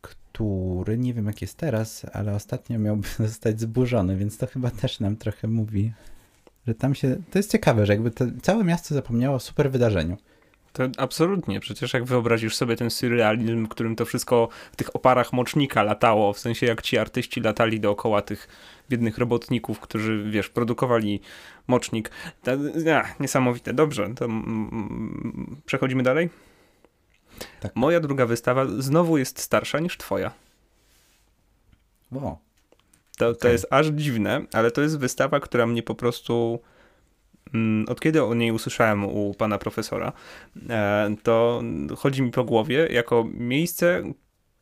który 0.00 0.98
nie 0.98 1.14
wiem 1.14 1.26
jak 1.26 1.42
jest 1.42 1.56
teraz, 1.56 2.06
ale 2.12 2.34
ostatnio 2.34 2.78
miałby 2.78 3.08
zostać 3.28 3.60
zburzony, 3.60 4.16
więc 4.16 4.38
to 4.38 4.46
chyba 4.46 4.70
też 4.70 5.00
nam 5.00 5.16
trochę 5.16 5.48
mówi, 5.48 5.92
że 6.66 6.74
tam 6.74 6.94
się... 6.94 7.16
To 7.30 7.38
jest 7.38 7.52
ciekawe, 7.52 7.86
że 7.86 7.92
jakby 7.92 8.10
to 8.10 8.24
całe 8.42 8.64
miasto 8.64 8.94
zapomniało 8.94 9.36
o 9.36 9.40
super 9.40 9.70
wydarzeniu. 9.70 10.16
To 10.76 10.82
absolutnie, 10.98 11.60
przecież 11.60 11.92
jak 11.92 12.04
wyobrazisz 12.04 12.56
sobie 12.56 12.76
ten 12.76 12.90
surrealizm, 12.90 13.66
w 13.66 13.68
którym 13.68 13.96
to 13.96 14.04
wszystko 14.04 14.48
w 14.72 14.76
tych 14.76 14.96
oparach 14.96 15.32
mocznika 15.32 15.82
latało, 15.82 16.32
w 16.32 16.38
sensie 16.38 16.66
jak 16.66 16.82
ci 16.82 16.98
artyści 16.98 17.40
latali 17.40 17.80
dookoła 17.80 18.22
tych 18.22 18.48
biednych 18.90 19.18
robotników, 19.18 19.80
którzy, 19.80 20.30
wiesz, 20.30 20.48
produkowali 20.48 21.20
mocznik. 21.66 22.10
To, 22.42 22.50
ja, 22.84 23.14
niesamowite. 23.20 23.74
Dobrze, 23.74 24.14
to 24.14 24.24
mm, 24.24 25.56
przechodzimy 25.66 26.02
dalej. 26.02 26.30
Tak. 27.60 27.76
Moja 27.76 28.00
druga 28.00 28.26
wystawa 28.26 28.66
znowu 28.78 29.18
jest 29.18 29.40
starsza 29.40 29.78
niż 29.78 29.98
twoja. 29.98 30.30
Wow. 32.12 32.38
To, 33.18 33.32
to 33.34 33.38
Okej. 33.38 33.52
jest 33.52 33.66
aż 33.70 33.86
dziwne, 33.86 34.46
ale 34.52 34.70
to 34.70 34.82
jest 34.82 34.98
wystawa, 34.98 35.40
która 35.40 35.66
mnie 35.66 35.82
po 35.82 35.94
prostu. 35.94 36.60
Mm, 37.54 37.88
Od 37.88 38.00
kiedy 38.00 38.24
o 38.24 38.34
niej 38.34 38.52
usłyszałem 38.52 39.04
u 39.04 39.34
pana 39.34 39.58
profesora, 39.58 40.12
e, 40.68 41.16
to 41.22 41.62
chodzi 41.96 42.22
mi 42.22 42.30
po 42.30 42.44
głowie 42.44 42.88
jako 42.90 43.24
miejsce 43.34 44.02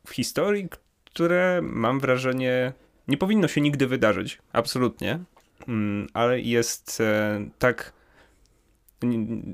w 0.07 0.11
historii, 0.11 0.67
które 1.05 1.59
mam 1.63 1.99
wrażenie 1.99 2.73
nie 3.07 3.17
powinno 3.17 3.47
się 3.47 3.61
nigdy 3.61 3.87
wydarzyć. 3.87 4.37
Absolutnie. 4.53 5.19
Mm, 5.67 6.07
Ale 6.13 6.39
jest 6.39 7.01
e, 7.01 7.45
tak 7.59 7.93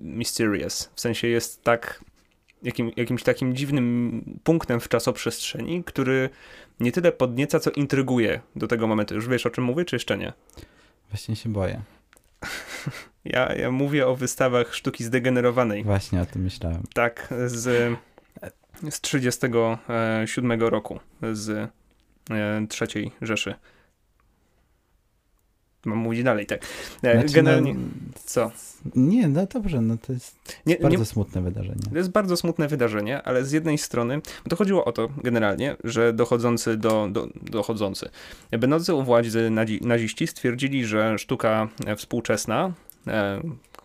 mysterious. 0.02 0.92
W 0.96 1.02
sensie 1.02 1.28
jest 1.28 1.64
tak 1.64 2.04
jakim, 2.64 2.92
jakimś 2.96 3.24
takim 3.24 3.56
dziwnym 3.56 4.40
punktem 4.44 4.80
w 4.80 4.90
czasoprzestrzeni, 4.90 5.84
który 5.84 6.30
nie 6.80 6.92
tyle 6.92 7.12
podnieca, 7.12 7.60
co 7.60 7.72
intryguje 7.72 8.42
do 8.56 8.68
tego 8.68 8.88
momentu. 8.88 9.16
Już 9.16 9.28
wiesz, 9.28 9.46
o 9.46 9.50
czym 9.50 9.64
mówię, 9.64 9.86
czy 9.86 9.96
jeszcze 9.96 10.18
nie? 10.18 10.34
Właśnie 11.10 11.36
się 11.36 11.50
boję. 11.50 11.82
Ja, 13.26 13.56
ja 13.56 13.72
mówię 13.72 14.08
o 14.08 14.16
wystawach 14.16 14.76
sztuki 14.76 15.04
zdegenerowanej. 15.04 15.84
Właśnie 15.84 16.22
o 16.22 16.26
tym 16.26 16.42
myślałem. 16.42 16.84
Tak, 16.94 17.34
z, 17.46 17.94
z 18.90 19.02
37 19.02 20.62
roku, 20.62 21.00
z 21.34 21.50
e, 21.50 22.68
trzeciej 22.70 23.12
Rzeszy. 23.22 23.56
Mam 25.86 25.98
mówić 25.98 26.24
dalej, 26.24 26.46
tak. 26.46 26.66
E, 27.04 27.14
Znaczy, 27.20 27.34
Generalnie, 27.34 27.74
no, 27.74 27.80
co? 28.26 28.52
nie, 28.96 29.28
no 29.28 29.46
dobrze, 29.46 29.82
no 29.82 29.98
to 29.98 30.14
jest 30.14 30.56
Nie, 30.66 30.76
bardzo 30.78 31.00
nie, 31.00 31.06
smutne 31.06 31.42
wydarzenie. 31.42 31.82
to 31.92 31.98
jest 31.98 32.10
bardzo 32.10 32.38
smutne 32.38 32.68
wydarzenie, 32.68 33.22
ale 33.24 33.46
z 33.46 33.52
jednej 33.52 33.78
strony, 33.78 34.22
bo 34.44 34.50
to 34.50 34.56
chodziło 34.56 34.86
o 34.86 34.92
to 34.92 35.10
generalnie, 35.24 35.76
że 35.84 36.14
dochodzący 36.14 36.78
do, 36.78 37.08
do 37.12 37.28
dochodzący, 37.42 38.10
będący 38.52 38.94
u 38.94 39.04
władzy 39.04 39.50
nadzi- 39.52 39.86
naziści 39.86 40.28
stwierdzili, 40.28 40.86
że 40.86 41.18
sztuka 41.20 41.68
współczesna, 41.98 42.72
e, 43.08 43.42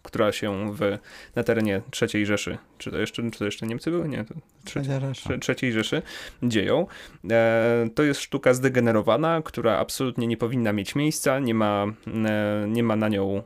która 0.06 0.32
się 0.32 0.74
w, 0.74 0.98
na 1.34 1.42
terenie 1.42 1.82
III 2.14 2.26
Rzeszy, 2.26 2.58
czy 2.78 2.90
to 2.90 2.98
jeszcze, 2.98 3.30
czy 3.30 3.38
to 3.38 3.44
jeszcze 3.44 3.66
Niemcy 3.66 3.90
były? 3.90 4.08
Nie, 4.08 4.24
to 4.24 4.34
trzecia, 4.64 4.90
Przepraszam. 4.90 5.40
trze- 5.40 5.62
III 5.62 5.72
Rzeszy 5.72 6.02
dzieją. 6.42 6.86
E, 7.30 7.88
to 7.94 8.02
jest 8.02 8.20
sztuka 8.20 8.54
zdegenerowana, 8.54 9.42
która 9.44 9.78
absolutnie 9.78 10.26
nie 10.26 10.36
powinna 10.36 10.72
mieć 10.72 10.94
miejsca, 10.94 11.38
nie 11.38 11.54
ma, 11.54 11.86
e, 12.26 12.66
nie 12.68 12.82
ma 12.82 12.96
na 12.96 13.08
nią 13.08 13.42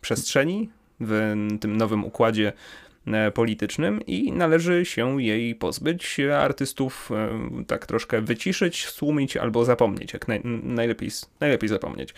przestrzeni 0.00 0.70
w 1.00 1.34
tym 1.60 1.76
nowym 1.76 2.04
układzie 2.04 2.52
e, 3.06 3.30
politycznym 3.30 4.00
i 4.06 4.32
należy 4.32 4.84
się 4.84 5.22
jej 5.22 5.54
pozbyć, 5.54 6.20
artystów 6.40 7.10
e, 7.12 7.64
tak 7.66 7.86
troszkę 7.86 8.20
wyciszyć, 8.20 8.86
stłumić 8.86 9.36
albo 9.36 9.64
zapomnieć, 9.64 10.12
jak 10.12 10.28
naj, 10.28 10.40
najlepiej, 10.62 11.10
najlepiej 11.40 11.68
zapomnieć. 11.68 12.14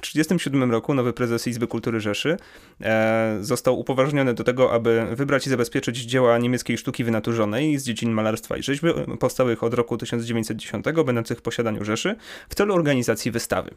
W 0.00 0.12
1937 0.12 0.70
roku 0.70 0.94
nowy 0.94 1.12
prezes 1.12 1.46
Izby 1.46 1.66
Kultury 1.66 2.00
Rzeszy 2.00 2.36
e, 2.80 3.38
został 3.40 3.78
upoważniony 3.78 4.34
do 4.34 4.44
tego, 4.44 4.72
aby 4.72 5.06
wybrać 5.12 5.46
i 5.46 5.50
zabezpieczyć 5.50 5.96
dzieła 5.98 6.38
niemieckiej 6.38 6.78
sztuki 6.78 7.04
wynaturzonej 7.04 7.78
z 7.78 7.84
dziedzin 7.84 8.10
malarstwa 8.10 8.56
i 8.56 8.62
rzeźby 8.62 8.88
powstałych 9.18 9.62
od 9.62 9.74
roku 9.74 9.96
1910, 9.96 10.84
będących 11.06 11.38
w 11.38 11.42
posiadaniu 11.42 11.84
Rzeszy, 11.84 12.16
w 12.48 12.54
celu 12.54 12.74
organizacji 12.74 13.30
wystawy. 13.30 13.70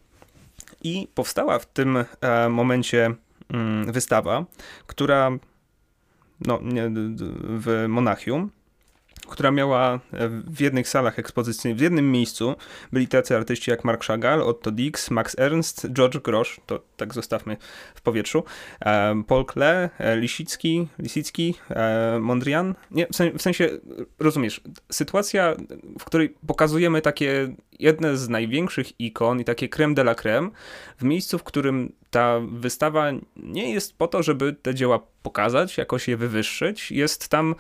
I 0.83 1.07
powstała 1.15 1.59
w 1.59 1.65
tym 1.65 2.05
e, 2.21 2.49
momencie 2.49 3.15
mm, 3.49 3.91
wystawa, 3.91 4.45
która 4.88 5.31
no, 6.41 6.59
w 7.43 7.86
Monachium, 7.88 8.49
która 9.27 9.51
miała 9.51 9.93
e, 9.93 9.99
w 10.29 10.62
jednych 10.62 10.89
salach 10.89 11.19
ekspozycyjnych, 11.19 11.77
w 11.77 11.81
jednym 11.81 12.12
miejscu 12.12 12.55
byli 12.91 13.07
tacy 13.07 13.36
artyści 13.36 13.71
jak 13.71 13.83
Mark 13.83 14.05
Chagall, 14.05 14.41
Otto 14.41 14.71
Dix, 14.71 15.12
Max 15.12 15.39
Ernst, 15.39 15.88
George 15.93 16.17
Grosz, 16.17 16.62
to 16.65 16.81
tak 16.97 17.13
zostawmy 17.13 17.57
w 17.95 18.01
powietrzu, 18.01 18.43
e, 18.86 19.23
Paul 19.27 19.45
Klee, 19.45 19.89
e, 19.99 20.17
Lisicki, 20.17 20.88
Lisicki 20.99 21.55
Mondrian. 22.19 22.75
Nie, 22.91 23.07
w 23.07 23.15
sen- 23.15 23.38
w 23.38 23.41
sensie, 23.41 23.69
rozumiesz, 24.19 24.62
sytuacja, 24.91 25.55
w 25.99 26.05
której 26.05 26.36
pokazujemy 26.47 27.01
takie 27.01 27.55
jedne 27.79 28.17
z 28.17 28.29
największych 28.29 28.99
ikon 28.99 29.39
i 29.39 29.43
takie 29.43 29.69
creme 29.69 29.93
de 29.93 30.01
la 30.01 30.15
creme 30.15 30.49
w 30.97 31.03
miejscu, 31.03 31.38
w 31.38 31.43
którym 31.43 31.93
ta 32.12 32.39
wystawa 32.51 33.12
nie 33.36 33.73
jest 33.73 33.97
po 33.97 34.07
to, 34.07 34.23
żeby 34.23 34.53
te 34.53 34.75
dzieła 34.75 34.99
pokazać, 35.23 35.77
jakoś 35.77 36.07
je 36.07 36.17
wywyższyć. 36.17 36.91
Jest 36.91 37.29
tam 37.29 37.55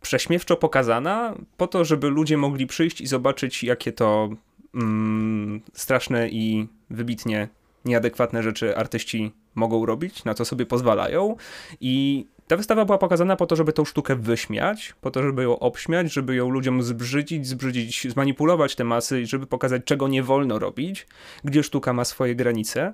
prześmiewczo 0.00 0.56
pokazana 0.56 1.34
po 1.56 1.66
to, 1.66 1.84
żeby 1.84 2.08
ludzie 2.08 2.36
mogli 2.36 2.66
przyjść 2.66 3.00
i 3.00 3.06
zobaczyć, 3.06 3.64
jakie 3.64 3.92
to 3.92 4.28
mm, 4.74 5.60
straszne 5.72 6.28
i 6.28 6.68
wybitnie 6.90 7.48
nieadekwatne 7.84 8.42
rzeczy 8.42 8.76
artyści 8.76 9.32
mogą 9.54 9.86
robić, 9.86 10.24
na 10.24 10.34
co 10.34 10.44
sobie 10.44 10.66
pozwalają. 10.66 11.36
I 11.80 12.26
ta 12.46 12.56
wystawa 12.56 12.84
była 12.84 12.98
pokazana 12.98 13.36
po 13.36 13.46
to, 13.46 13.56
żeby 13.56 13.72
tą 13.72 13.84
sztukę 13.84 14.16
wyśmiać, 14.16 14.94
po 15.00 15.10
to, 15.10 15.22
żeby 15.22 15.42
ją 15.42 15.58
obśmiać, 15.58 16.12
żeby 16.12 16.34
ją 16.34 16.50
ludziom 16.50 16.82
zbrzydzić, 16.82 17.46
zbrzydzić, 17.46 18.06
zmanipulować 18.10 18.74
te 18.74 18.84
masy, 18.84 19.20
i 19.20 19.26
żeby 19.26 19.46
pokazać, 19.46 19.82
czego 19.84 20.08
nie 20.08 20.22
wolno 20.22 20.58
robić, 20.58 21.06
gdzie 21.44 21.62
sztuka 21.62 21.92
ma 21.92 22.04
swoje 22.04 22.34
granice. 22.34 22.92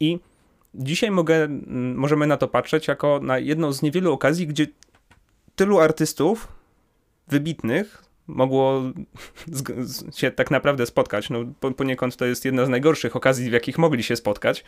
I 0.00 0.18
dzisiaj 0.74 1.10
mogę, 1.10 1.34
mm, 1.44 1.94
możemy 1.96 2.26
na 2.26 2.36
to 2.36 2.48
patrzeć 2.48 2.88
jako 2.88 3.20
na 3.22 3.38
jedną 3.38 3.72
z 3.72 3.82
niewielu 3.82 4.12
okazji, 4.12 4.46
gdzie 4.46 4.66
tylu 5.56 5.78
artystów 5.78 6.48
wybitnych 7.28 8.04
mogło 8.26 8.82
się 10.16 10.30
tak 10.30 10.50
naprawdę 10.50 10.86
spotkać. 10.86 11.30
No, 11.30 11.38
po- 11.60 11.72
poniekąd 11.72 12.16
to 12.16 12.24
jest 12.24 12.44
jedna 12.44 12.66
z 12.66 12.68
najgorszych 12.68 13.16
okazji, 13.16 13.50
w 13.50 13.52
jakich 13.52 13.78
mogli 13.78 14.02
się 14.02 14.16
spotkać, 14.16 14.64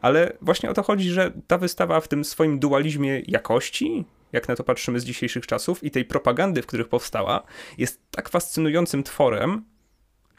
ale 0.00 0.32
właśnie 0.40 0.70
o 0.70 0.74
to 0.74 0.82
chodzi, 0.82 1.10
że 1.10 1.32
ta 1.46 1.58
wystawa 1.58 2.00
w 2.00 2.08
tym 2.08 2.24
swoim 2.24 2.58
dualizmie 2.58 3.22
jakości, 3.26 4.04
jak 4.32 4.48
na 4.48 4.56
to 4.56 4.64
patrzymy 4.64 5.00
z 5.00 5.04
dzisiejszych 5.04 5.46
czasów, 5.46 5.84
i 5.84 5.90
tej 5.90 6.04
propagandy, 6.04 6.62
w 6.62 6.66
których 6.66 6.88
powstała, 6.88 7.42
jest 7.78 8.00
tak 8.10 8.28
fascynującym 8.28 9.02
tworem, 9.02 9.64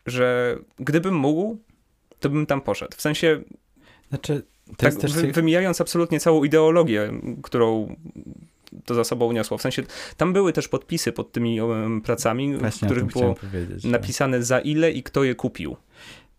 że 0.05 0.57
gdybym 0.79 1.15
mógł, 1.15 1.57
to 2.19 2.29
bym 2.29 2.45
tam 2.45 2.61
poszedł. 2.61 2.97
W 2.97 3.01
sensie 3.01 3.41
Znaczy, 4.09 4.43
tak, 4.77 4.93
wy, 4.93 5.31
wymijając 5.31 5.81
absolutnie 5.81 6.19
całą 6.19 6.43
ideologię, 6.43 7.11
którą 7.43 7.95
to 8.85 8.93
za 8.95 9.03
sobą 9.03 9.25
uniosło. 9.25 9.57
W 9.57 9.61
sensie 9.61 9.83
tam 10.17 10.33
były 10.33 10.53
też 10.53 10.67
podpisy 10.67 11.11
pod 11.11 11.31
tymi 11.31 11.59
em, 11.59 12.01
pracami, 12.01 12.55
w 12.55 12.59
Właśnie 12.59 12.87
o 12.87 12.91
których 12.91 13.05
było 13.13 13.35
napisane 13.91 14.43
za 14.43 14.59
ile 14.59 14.91
i 14.91 15.03
kto 15.03 15.23
je 15.23 15.35
kupił. 15.35 15.75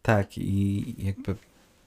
Tak, 0.02 0.38
i 0.38 0.84
jakby 0.98 1.34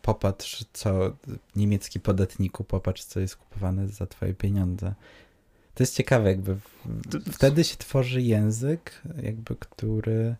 popatrz, 0.01 0.65
co 0.73 1.15
niemiecki 1.55 1.99
podatniku, 1.99 2.63
popatrz, 2.63 3.03
co 3.03 3.19
jest 3.19 3.35
kupowane 3.35 3.87
za 3.87 4.05
twoje 4.05 4.33
pieniądze. 4.33 4.93
To 5.73 5.83
jest 5.83 5.95
ciekawe, 5.95 6.29
jakby 6.29 6.55
w- 6.55 7.31
wtedy 7.31 7.63
się 7.63 7.75
tworzy 7.77 8.21
język, 8.21 9.01
jakby, 9.23 9.55
który 9.55 10.35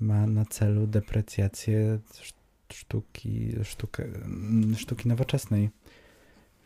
ma 0.00 0.26
na 0.26 0.44
celu 0.44 0.86
deprecjację 0.86 1.98
sz- 2.10 2.34
sztuki, 2.72 3.52
sztukę, 3.64 4.04
mm, 4.04 4.74
sztuki 4.76 5.08
nowoczesnej. 5.08 5.70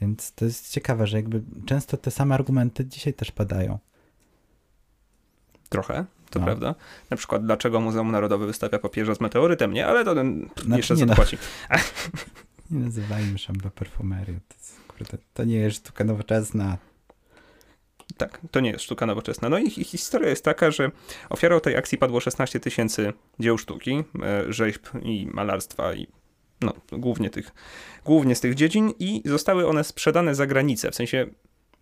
Więc 0.00 0.32
to 0.32 0.44
jest 0.44 0.72
ciekawe, 0.72 1.06
że 1.06 1.16
jakby 1.16 1.42
często 1.66 1.96
te 1.96 2.10
same 2.10 2.34
argumenty 2.34 2.84
dzisiaj 2.86 3.14
też 3.14 3.30
padają. 3.32 3.78
Trochę, 5.68 6.04
to 6.30 6.38
No. 6.38 6.44
prawda. 6.44 6.74
Na 7.10 7.16
przykład, 7.16 7.46
dlaczego 7.46 7.80
Muzeum 7.80 8.10
Narodowe 8.10 8.46
wystawia 8.46 8.78
papieża 8.78 9.14
z 9.14 9.20
meteorytem? 9.20 9.72
Nie, 9.72 9.86
ale 9.86 10.04
to 10.04 10.14
ten 10.14 10.48
Znaczy, 10.64 10.76
jeszcze 10.78 10.94
nie 10.94 11.06
no. 11.06 11.12
zapłaci. 11.12 11.38
Nie 12.70 12.80
nazywajmy 12.80 13.38
szamba 13.38 13.70
perfumerią. 13.70 14.34
To, 14.48 14.54
jest, 14.56 14.80
kurde, 14.88 15.18
to 15.34 15.44
nie 15.44 15.56
jest 15.56 15.76
sztuka 15.76 16.04
nowoczesna. 16.04 16.78
Tak, 18.16 18.40
to 18.50 18.60
nie 18.60 18.70
jest 18.70 18.84
sztuka 18.84 19.06
nowoczesna. 19.06 19.48
No 19.48 19.58
i 19.58 19.70
hi- 19.70 19.84
historia 19.84 20.28
jest 20.28 20.44
taka, 20.44 20.70
że 20.70 20.90
ofiarą 21.30 21.60
tej 21.60 21.76
akcji 21.76 21.98
padło 21.98 22.20
16 22.20 22.60
tysięcy 22.60 23.12
dzieł 23.40 23.58
sztuki, 23.58 24.04
e, 24.22 24.52
rzeźb 24.52 24.86
i 25.02 25.26
malarstwa 25.32 25.94
i 25.94 26.06
no, 26.60 26.72
głównie, 26.92 27.30
tych, 27.30 27.54
głównie 28.04 28.34
z 28.34 28.40
tych 28.40 28.54
dziedzin 28.54 28.92
i 28.98 29.22
zostały 29.24 29.66
one 29.66 29.84
sprzedane 29.84 30.34
za 30.34 30.46
granicę. 30.46 30.90
W 30.90 30.94
sensie 30.94 31.26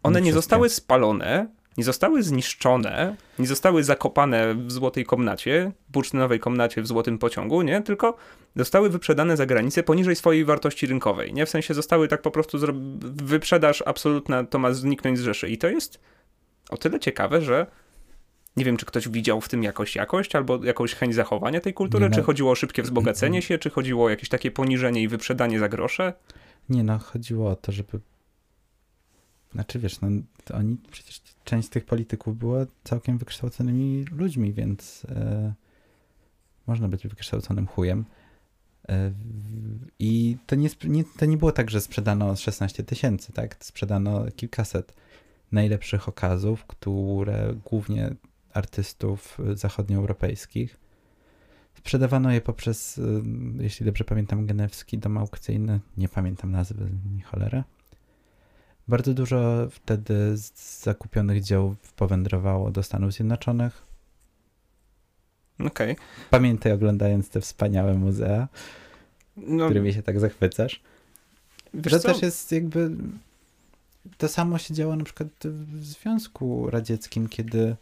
one 0.02 0.20
Nie 0.20 0.26
nie 0.26 0.32
zostały 0.32 0.68
spalone, 0.68 1.48
nie 1.76 1.84
zostały 1.84 2.22
zniszczone, 2.22 3.16
nie 3.38 3.46
zostały 3.46 3.84
zakopane 3.84 4.54
w 4.54 4.72
złotej 4.72 5.04
komnacie, 5.04 5.72
bursztynowej 5.88 6.40
komnacie 6.40 6.82
w 6.82 6.86
złotym 6.86 7.18
pociągu, 7.18 7.62
nie? 7.62 7.82
Tylko 7.82 8.16
zostały 8.56 8.90
wyprzedane 8.90 9.36
za 9.36 9.46
granicę 9.46 9.82
poniżej 9.82 10.16
swojej 10.16 10.44
wartości 10.44 10.86
rynkowej, 10.86 11.32
nie? 11.32 11.46
W 11.46 11.50
sensie 11.50 11.74
zostały 11.74 12.08
tak 12.08 12.22
po 12.22 12.30
prostu, 12.30 12.58
wyprzedaż 13.02 13.82
absolutna, 13.86 14.44
to 14.44 14.58
ma 14.58 14.72
zniknąć 14.72 15.18
z 15.18 15.22
Rzeszy. 15.22 15.48
I 15.48 15.58
to 15.58 15.68
jest 15.68 16.00
o 16.70 16.76
tyle 16.76 17.00
ciekawe, 17.00 17.42
że 17.42 17.66
nie 18.56 18.64
wiem, 18.64 18.76
czy 18.76 18.86
ktoś 18.86 19.08
widział 19.08 19.40
w 19.40 19.48
tym 19.48 19.62
jakoś 19.62 19.96
jakość, 19.96 20.36
albo 20.36 20.64
jakąś 20.64 20.94
chęć 20.94 21.14
zachowania 21.14 21.60
tej 21.60 21.74
kultury, 21.74 22.04
Nie, 22.04 22.08
no. 22.08 22.16
czy 22.16 22.22
chodziło 22.22 22.50
o 22.50 22.54
szybkie 22.54 22.82
wzbogacenie 22.82 23.42
się, 23.42 23.58
czy 23.58 23.70
chodziło 23.70 24.04
o 24.04 24.10
jakieś 24.10 24.28
takie 24.28 24.50
poniżenie 24.50 25.02
i 25.02 25.08
wyprzedanie 25.08 25.58
za 25.58 25.68
grosze. 25.68 26.12
Nie 26.68 26.84
no, 26.84 26.98
chodziło 26.98 27.50
o 27.50 27.56
to, 27.56 27.72
żeby. 27.72 28.00
Znaczy 29.52 29.78
wiesz, 29.78 30.00
no, 30.00 30.08
oni 30.54 30.76
przecież 30.90 31.20
część 31.44 31.66
z 31.66 31.70
tych 31.70 31.84
polityków 31.84 32.38
była 32.38 32.66
całkiem 32.84 33.18
wykształconymi 33.18 34.04
ludźmi, 34.12 34.52
więc 34.52 35.06
e, 35.08 35.54
można 36.66 36.88
być 36.88 37.06
wykształconym 37.06 37.66
chujem. 37.66 38.04
E, 38.88 39.12
I 39.98 40.36
to 40.46 40.56
nie, 40.56 40.68
nie, 40.84 41.04
to 41.04 41.26
nie 41.26 41.36
było 41.36 41.52
tak, 41.52 41.70
że 41.70 41.80
sprzedano 41.80 42.36
16 42.36 42.82
tysięcy, 42.82 43.32
tak? 43.32 43.56
Sprzedano 43.60 44.24
kilkaset 44.36 44.94
najlepszych 45.52 46.08
okazów, 46.08 46.64
które 46.64 47.54
głównie 47.64 48.14
artystów 48.56 49.38
y, 49.40 49.56
zachodnioeuropejskich. 49.56 50.76
Sprzedawano 51.74 52.32
je 52.32 52.40
poprzez, 52.40 52.98
y, 52.98 53.02
jeśli 53.58 53.86
dobrze 53.86 54.04
pamiętam, 54.04 54.46
genewski 54.46 54.98
dom 54.98 55.18
aukcyjny. 55.18 55.80
Nie 55.96 56.08
pamiętam 56.08 56.50
nazwy, 56.50 56.90
ni 57.14 57.22
cholera. 57.22 57.64
Bardzo 58.88 59.14
dużo 59.14 59.68
wtedy 59.70 60.36
z 60.36 60.82
zakupionych 60.82 61.42
dzieł 61.42 61.76
powędrowało 61.96 62.70
do 62.70 62.82
Stanów 62.82 63.12
No, 69.36 69.64
którymi 69.64 69.92
się 69.92 70.02
tak 70.02 70.20
zachwycasz. 70.20 70.80
To 71.82 72.00
co? 72.00 72.08
też 72.08 72.22
jest 72.22 72.52
jakby. 72.52 72.90
To 74.18 74.28
samo 74.28 74.58
się 74.58 74.74
działo 74.74 74.96
na 74.96 75.04
przykład 75.04 75.28
w 75.44 75.84
Związku 75.84 76.70
Radzieckim, 76.70 77.28
kiedy 77.28 77.76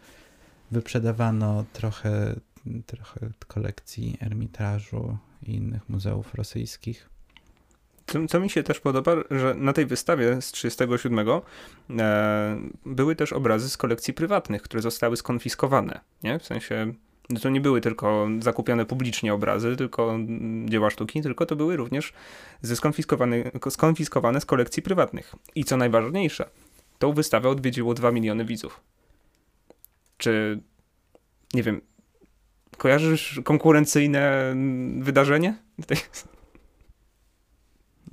wyprzedawano 0.74 1.64
trochę, 1.72 2.34
trochę 2.86 3.20
kolekcji 3.46 4.18
Ermitażu 4.20 5.18
i 5.42 5.54
innych 5.54 5.88
muzeów 5.88 6.34
rosyjskich. 6.34 7.08
Co, 8.06 8.26
co 8.26 8.40
mi 8.40 8.50
się 8.50 8.62
też 8.62 8.80
podoba, 8.80 9.12
że 9.30 9.54
na 9.54 9.72
tej 9.72 9.86
wystawie 9.86 10.42
z 10.42 10.52
37 10.52 11.18
e, 11.98 12.58
były 12.86 13.16
też 13.16 13.32
obrazy 13.32 13.70
z 13.70 13.76
kolekcji 13.76 14.14
prywatnych, 14.14 14.62
które 14.62 14.82
zostały 14.82 15.16
skonfiskowane. 15.16 16.00
Nie? 16.22 16.38
W 16.38 16.46
sensie 16.46 16.94
no 17.30 17.40
to 17.40 17.50
nie 17.50 17.60
były 17.60 17.80
tylko 17.80 18.28
zakupione 18.40 18.86
publicznie 18.86 19.34
obrazy, 19.34 19.76
tylko 19.76 20.18
dzieła 20.64 20.90
sztuki, 20.90 21.22
tylko 21.22 21.46
to 21.46 21.56
były 21.56 21.76
również 21.76 22.12
skonfiskowane, 22.74 23.36
skonfiskowane 23.70 24.40
z 24.40 24.46
kolekcji 24.46 24.82
prywatnych. 24.82 25.34
I 25.54 25.64
co 25.64 25.76
najważniejsze, 25.76 26.48
tą 26.98 27.12
wystawę 27.12 27.48
odwiedziło 27.48 27.94
2 27.94 28.12
miliony 28.12 28.44
widzów. 28.44 28.80
Czy, 30.18 30.60
nie 31.54 31.62
wiem, 31.62 31.80
kojarzysz 32.76 33.40
konkurencyjne 33.44 34.54
wydarzenie? 35.00 35.58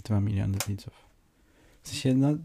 2 0.03 0.19
miliony 0.19 0.57
widzów. 0.67 0.93
W 1.83 1.87
sensie, 1.87 2.13
no. 2.13 2.37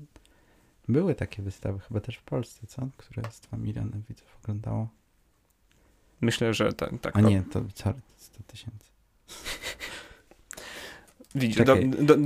Były 0.88 1.14
takie 1.14 1.42
wystawy, 1.42 1.79
chyba 1.79 2.01
też 2.01 2.16
w 2.16 2.23
Polsce, 2.23 2.66
co? 2.66 2.88
Które 2.97 3.23
z 3.31 3.40
2 3.40 3.59
miliony 3.59 4.03
widzów 4.09 4.38
oglądało. 4.42 4.88
Myślę, 6.21 6.55
że 6.55 6.73
tak. 6.73 7.01
tak 7.01 7.16
A 7.16 7.21
nie, 7.21 7.42
to 7.42 7.64
sorry, 7.75 7.99
100 8.16 8.42
tysięcy. 8.42 8.90
Widzisz, 11.35 11.64
do, 11.64 11.77
do, 12.03 12.16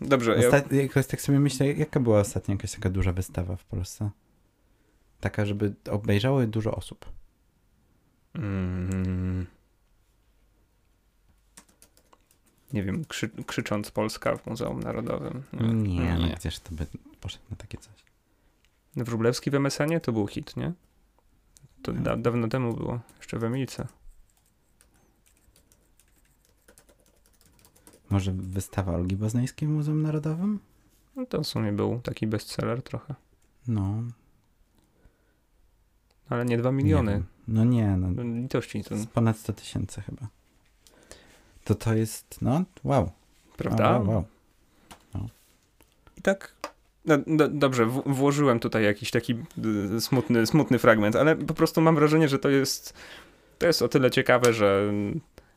dobrze. 0.00 0.38
Ja, 0.38 0.46
Ostat... 0.46 0.72
Jakoś 0.72 1.06
tak 1.06 1.20
sobie 1.20 1.40
myślę, 1.40 1.72
jaka 1.72 2.00
była 2.00 2.20
ostatnia 2.20 2.54
jakaś 2.54 2.72
taka 2.72 2.90
duża 2.90 3.12
wystawa 3.12 3.56
w 3.56 3.64
Polsce? 3.64 4.10
Taka, 5.20 5.46
żeby 5.46 5.74
obejrzało 5.90 6.40
je 6.40 6.46
dużo 6.46 6.74
osób. 6.74 7.06
mm, 8.34 9.46
nie 12.72 12.82
wiem, 12.82 13.04
krzy, 13.04 13.30
krzycząc 13.46 13.90
Polska 13.90 14.36
w 14.36 14.46
Muzeum 14.46 14.80
Narodowym. 14.80 15.42
Nie, 15.72 16.16
no 16.20 16.28
gdzież 16.36 16.58
to 16.58 16.74
by 16.74 16.86
poszedł 17.20 17.44
na 17.50 17.56
takie 17.56 17.78
coś. 17.78 18.04
Wróblewski 18.96 19.50
w 19.50 19.54
MSN-ie 19.54 20.00
to 20.00 20.12
był 20.12 20.26
hit, 20.26 20.56
nie? 20.56 20.72
To 21.82 21.92
da, 21.92 22.16
dawno 22.16 22.48
temu 22.48 22.74
było, 22.74 23.00
jeszcze 23.16 23.38
w 23.38 23.44
Emilce. 23.44 23.86
Może 28.10 28.32
wystawa 28.32 28.92
Olgi 28.92 29.16
Boznańskiej 29.16 29.68
w 29.68 29.72
Muzeum 29.72 30.02
Narodowym? 30.02 30.60
No 31.16 31.26
to 31.26 31.42
w 31.42 31.46
sumie 31.46 31.72
był 31.72 32.00
taki 32.00 32.26
bestseller 32.26 32.82
trochę. 32.82 33.14
No. 33.68 34.02
Ale 36.28 36.44
nie 36.44 36.58
dwa 36.58 36.70
nie 36.70 36.76
miliony. 36.76 37.12
wiem. 37.12 37.24
No 37.48 37.64
nie, 37.64 37.96
no. 37.96 38.10
No, 38.10 38.40
Litości 38.40 38.84
to, 38.84 38.94
Ponad 39.14 39.38
100 39.38 39.52
tysięcy 39.52 40.00
chyba. 40.00 40.28
To 41.64 41.74
to 41.74 41.94
jest, 41.94 42.42
no, 42.42 42.64
wow. 42.84 43.10
prawda? 43.56 43.90
Wow, 43.90 44.08
wow, 44.08 44.24
wow. 45.14 45.28
I 46.16 46.22
tak. 46.22 46.54
No, 47.04 47.18
do, 47.26 47.48
dobrze, 47.48 47.86
włożyłem 47.86 48.60
tutaj 48.60 48.84
jakiś 48.84 49.10
taki 49.10 49.34
y, 49.96 50.00
smutny, 50.00 50.46
smutny 50.46 50.78
fragment, 50.78 51.16
ale 51.16 51.36
po 51.36 51.54
prostu 51.54 51.80
mam 51.80 51.94
wrażenie, 51.94 52.28
że 52.28 52.38
to 52.38 52.48
jest, 52.48 52.94
to 53.58 53.66
jest 53.66 53.82
o 53.82 53.88
tyle 53.88 54.10
ciekawe, 54.10 54.52
że 54.52 54.92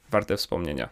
warte 0.10 0.38
wspomnienia. 0.38 0.90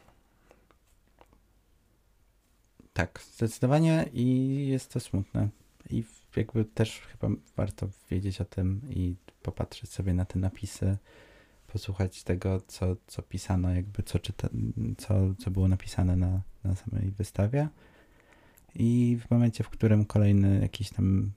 Tak, 2.93 3.21
zdecydowanie 3.35 4.09
i 4.13 4.67
jest 4.67 4.93
to 4.93 4.99
smutne. 4.99 5.49
I 5.89 6.03
jakby 6.35 6.65
też 6.65 6.99
chyba 6.99 7.35
warto 7.55 7.87
wiedzieć 8.11 8.41
o 8.41 8.45
tym 8.45 8.81
i 8.89 9.15
popatrzeć 9.41 9.91
sobie 9.91 10.13
na 10.13 10.25
te 10.25 10.39
napisy, 10.39 10.97
posłuchać 11.67 12.23
tego, 12.23 12.62
co, 12.67 12.95
co 13.08 13.21
pisano, 13.21 13.75
jakby 13.75 14.04
co, 14.04 14.19
czyta, 14.19 14.49
co, 14.97 15.36
co 15.39 15.52
było 15.52 15.67
napisane 15.67 16.15
na, 16.15 16.41
na 16.63 16.75
samej 16.75 17.12
wystawie. 17.12 17.67
I 18.75 19.17
w 19.21 19.32
momencie, 19.32 19.63
w 19.63 19.69
którym 19.69 20.06
kolejny 20.06 20.60
jakiś 20.62 20.89
tam 20.89 21.32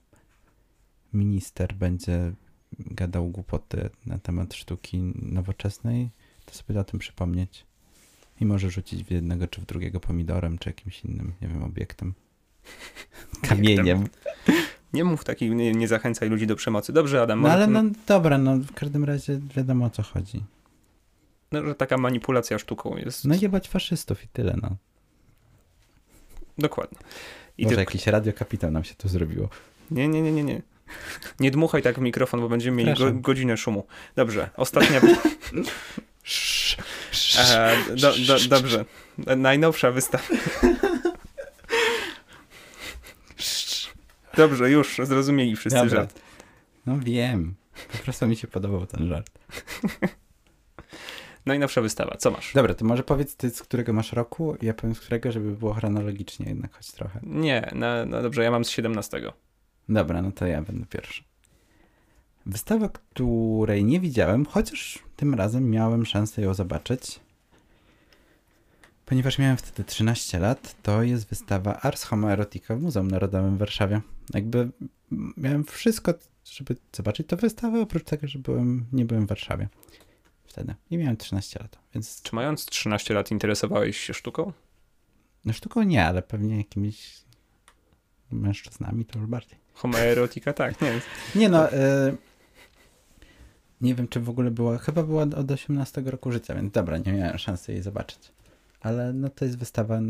minister 1.12 1.75
będzie 1.75 2.33
gadał 2.79 3.29
głupoty 3.29 3.91
na 4.07 4.19
temat 4.19 4.55
sztuki 4.55 4.99
nowoczesnej, 5.15 6.11
to 6.45 6.55
sobie 6.55 6.81
o 6.81 6.85
tym 6.85 7.01
przypomnieć. 7.01 7.67
I 8.41 8.47
może 8.47 8.71
rzucić 8.71 9.05
w 9.05 9.11
jednego 9.11 9.47
czy 9.47 9.61
w 9.61 9.67
drugiego 9.67 10.01
pomidorem, 10.01 10.59
czy 10.59 10.69
jakimś 10.69 11.05
innym, 11.05 11.33
nie 11.43 11.49
wiem, 11.49 11.62
obiektem. 11.62 12.15
Kamieniem. 13.49 14.09
Nie 14.92 15.05
mów 15.05 15.24
takich, 15.24 15.50
nie, 15.50 15.72
nie 15.72 15.88
zachęcaj 15.88 16.28
ludzi 16.28 16.46
do 16.46 16.57
przemocy. 16.57 16.92
Dobrze, 16.92 17.22
Adam, 17.22 17.40
No 17.40 17.50
ale 17.50 17.66
no, 17.66 17.83
no 17.83 17.90
dobra, 18.07 18.38
no 18.38 18.57
w 18.57 18.72
każdym 18.72 19.05
razie 19.05 19.40
wiadomo 19.57 19.85
o 19.85 19.90
co 19.90 20.02
chodzi. 20.02 20.42
no, 21.52 21.66
że 21.66 21.74
taka 21.74 21.98
manipulacja 21.98 22.59
sztuką 22.59 22.96
jest. 22.96 23.24
No 23.24 23.35
jebać 23.40 23.68
faszystów 23.68 24.24
i 24.24 24.28
tyle, 24.28 24.57
no. 24.62 24.76
Dokładnie. 26.59 26.98
I 27.59 27.64
Może 27.64 27.76
ty... 27.76 27.83
jakiś 27.83 28.07
radiokapitał 28.07 28.70
nam 28.70 28.85
się 28.85 28.94
tu 28.94 29.09
zrobiło. 29.09 29.48
Nie, 29.90 30.09
nie, 30.09 30.22
nie, 30.22 30.33
nie, 30.33 30.44
nie. 30.44 30.62
Nie 31.40 31.50
dmuchaj 31.50 31.83
tak 31.83 31.98
w 31.98 32.00
mikrofon, 32.02 32.40
bo 32.40 32.48
będziemy 32.48 32.76
mieli 32.76 32.98
go, 32.98 33.12
godzinę 33.12 33.57
szumu. 33.57 33.87
Dobrze, 34.16 34.50
ostatnia. 34.57 35.00
E, 37.50 37.76
do, 38.00 38.12
do, 38.26 38.38
dobrze. 38.48 38.85
Najnowsza 39.37 39.90
wystawa. 39.90 40.24
Dobrze, 44.37 44.71
już 44.71 45.01
zrozumieli 45.03 45.57
wszyscy 45.57 45.79
Dobra. 45.79 45.97
żart. 45.97 46.21
No 46.87 46.99
wiem. 46.99 47.55
Po 47.92 47.99
prostu 47.99 48.27
mi 48.27 48.37
się 48.37 48.49
podobał 48.49 48.87
ten 48.87 49.09
żart. 49.09 49.38
Najnowsza 51.47 51.81
wystawa, 51.81 52.16
co 52.16 52.31
masz? 52.31 52.53
Dobra, 52.55 52.75
to 52.75 52.85
może 52.85 53.03
powiedz 53.03 53.37
ty, 53.37 53.51
z 53.51 53.62
którego 53.62 53.92
masz 53.92 54.12
roku, 54.12 54.57
ja 54.62 54.75
powiem 54.75 54.95
z 54.95 55.01
którego, 55.01 55.33
żeby 55.33 55.51
było 55.51 55.75
chronologicznie 55.75 56.47
jednak 56.47 56.75
choć 56.75 56.92
trochę. 56.92 57.21
Nie, 57.23 57.71
no, 57.75 58.07
no 58.07 58.23
dobrze, 58.23 58.42
ja 58.42 58.51
mam 58.51 58.64
z 58.64 58.71
17. 58.71 59.33
Dobra, 59.88 60.23
no 60.23 60.33
to 60.33 60.47
ja 60.47 60.62
będę 60.62 60.87
pierwszy. 60.87 61.23
Wystawa, 62.47 62.88
której 62.88 63.85
nie 63.85 64.01
widziałem, 64.01 64.47
chociaż 64.47 64.99
tym 65.16 65.35
razem 65.35 65.71
miałem 65.71 66.07
szansę 66.07 66.42
ją 66.42 66.55
zobaczyć. 66.55 67.21
Ponieważ 69.07 69.38
miałem 69.38 69.57
wtedy 69.57 69.85
13 69.85 70.38
lat, 70.38 70.77
to 70.83 71.03
jest 71.03 71.29
wystawa 71.29 71.81
Ars 71.81 72.05
Homoerotica 72.05 72.77
w 72.77 72.83
Muzeum 72.83 73.11
Narodowym 73.11 73.57
w 73.57 73.59
Warszawie. 73.59 74.01
Jakby 74.35 74.71
miałem 75.37 75.64
wszystko, 75.64 76.14
żeby 76.45 76.77
zobaczyć 76.97 77.27
tę 77.27 77.37
wystawę, 77.37 77.81
oprócz 77.81 78.05
tego, 78.05 78.27
że 78.29 78.38
byłem, 78.38 78.87
nie 78.92 79.05
byłem 79.05 79.27
w 79.27 79.29
Warszawie 79.29 79.68
wtedy. 80.45 80.75
I 80.90 80.99
miałem 80.99 81.16
13 81.16 81.59
lat, 81.62 81.79
więc 81.95 82.23
Czy 82.23 82.35
mając 82.35 82.66
13 82.66 83.14
lat 83.14 83.31
interesowałeś 83.31 83.97
się 84.01 84.14
sztuką? 84.14 84.53
no 85.45 85.53
sztuką 85.53 85.83
nie, 85.83 86.05
ale 86.07 86.23
pewnie 86.23 86.57
jakimiś 86.57 87.23
mężczyznami 88.31 89.05
to 89.05 89.18
już 89.18 89.29
bardziej. 89.29 89.59
Homoerotika, 89.75 90.53
tak, 90.53 90.81
nie. 90.83 91.01
Nie 91.35 91.49
no, 91.49 91.73
y, 91.73 91.77
nie 93.81 93.95
wiem 93.95 94.09
czy 94.09 94.21
w 94.21 94.29
ogóle 94.29 94.51
była, 94.51 94.79
chyba 94.79 95.03
była 95.03 95.23
od 95.23 95.51
18 95.51 96.01
roku 96.01 96.33
życia, 96.33 96.55
więc 96.55 96.73
dobra, 96.73 96.99
nie 96.99 97.12
miałem 97.12 97.38
szansy 97.38 97.73
jej 97.73 97.83
zobaczyć. 97.83 98.18
Ale 98.81 99.12
no 99.12 99.31
to 99.31 99.45
jest 99.45 99.59
wystawa 99.59 100.01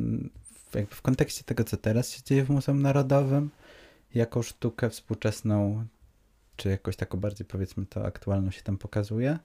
w- 0.71 0.75
jakby 0.75 0.95
w 0.95 1.03
kontekście 1.03 1.45
tego, 1.45 1.65
co 1.65 1.77
teraz 1.77 2.11
się 2.11 2.23
dzieje 2.23 2.45
w 2.45 2.51
Muzeum 2.51 2.83
Narodowym, 2.83 3.51
jako 4.15 4.43
sztukę 4.43 4.91
współczesną, 4.91 5.87
czy 6.57 6.69
jakoś 6.69 6.97
taką 6.97 7.21
bardziej 7.21 7.47
powiedzmy 7.47 7.87
to 7.87 8.07
aktualną 8.07 8.51
się 8.51 8.63
tam 8.63 8.79
pokazuje 8.79 9.39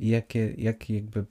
i 0.00 0.08
jakie, 0.08 0.54
jaki 0.58 0.94
jakby 0.94 1.20
y, 1.20 1.26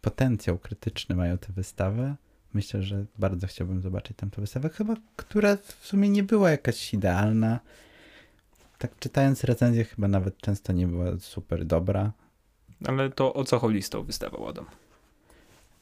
potencjał 0.00 0.58
krytyczny 0.58 1.16
mają 1.16 1.38
te 1.38 1.52
wystawy. 1.52 2.14
Myślę, 2.54 2.82
że 2.82 3.04
bardzo 3.18 3.46
chciałbym 3.46 3.82
zobaczyć 3.82 4.16
tam 4.16 4.30
tę 4.30 4.40
wystawę, 4.40 4.68
chyba, 4.68 4.94
która 5.16 5.56
w 5.56 5.86
sumie 5.86 6.08
nie 6.08 6.22
była 6.22 6.50
jakaś 6.50 6.94
idealna. 6.94 7.60
Tak 8.78 8.98
czytając 8.98 9.44
recenzję, 9.44 9.84
chyba 9.84 10.08
nawet 10.08 10.38
często 10.38 10.72
nie 10.72 10.86
była 10.86 11.06
super 11.18 11.64
dobra. 11.64 12.12
Ale 12.86 13.10
to 13.10 13.34
o 13.34 13.44
co 13.44 13.58
chodzi 13.58 13.82
z 13.82 13.90
tą 13.90 14.02
wystawą, 14.02 14.48
Adam? 14.48 14.66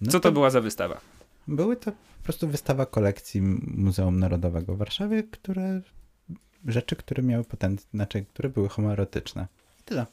No 0.01 0.12
Co 0.12 0.20
to 0.20 0.32
była 0.32 0.51
za 0.51 0.61
wystawa? 0.61 1.01
Były 1.49 1.76
to 1.76 1.92
po 1.92 2.24
prostu 2.24 2.49
wystawa 2.49 2.86
kolekcji 2.86 3.42
Muzeum 3.66 4.18
Narodowego 4.18 4.74
w 4.74 4.78
Warszawie, 4.78 5.22
które 5.22 5.80
rzeczy, 6.66 6.96
które 6.96 7.22
miały 7.22 7.44
potencjał, 7.44 7.90
znaczy, 7.94 8.24
które 8.24 8.49
były 8.49 8.68
homoerotyczne. 8.68 9.46
I 9.80 9.82
tyle. 9.82 10.07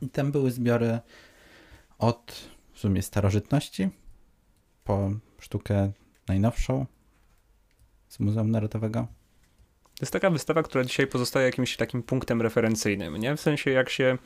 I 0.00 0.08
tam 0.08 0.32
były 0.32 0.50
zbiory 0.50 0.98
od 1.98 2.48
w 2.72 2.78
sumie 2.78 3.02
starożytności 3.02 3.88
po 4.84 5.10
sztukę 5.38 5.92
najnowszą 6.28 6.86
z 8.08 8.20
Muzeum 8.20 8.50
Narodowego. 8.50 9.06
To 9.82 10.02
jest 10.02 10.12
taka 10.12 10.30
wystawa, 10.30 10.62
która 10.62 10.84
dzisiaj 10.84 11.06
pozostaje 11.06 11.46
jakimś 11.46 11.76
takim 11.76 12.02
punktem 12.02 12.42
referencyjnym, 12.42 13.16
nie? 13.16 13.36
W 13.36 13.40
sensie 13.40 13.70
jak 13.70 13.90
się 13.90 14.18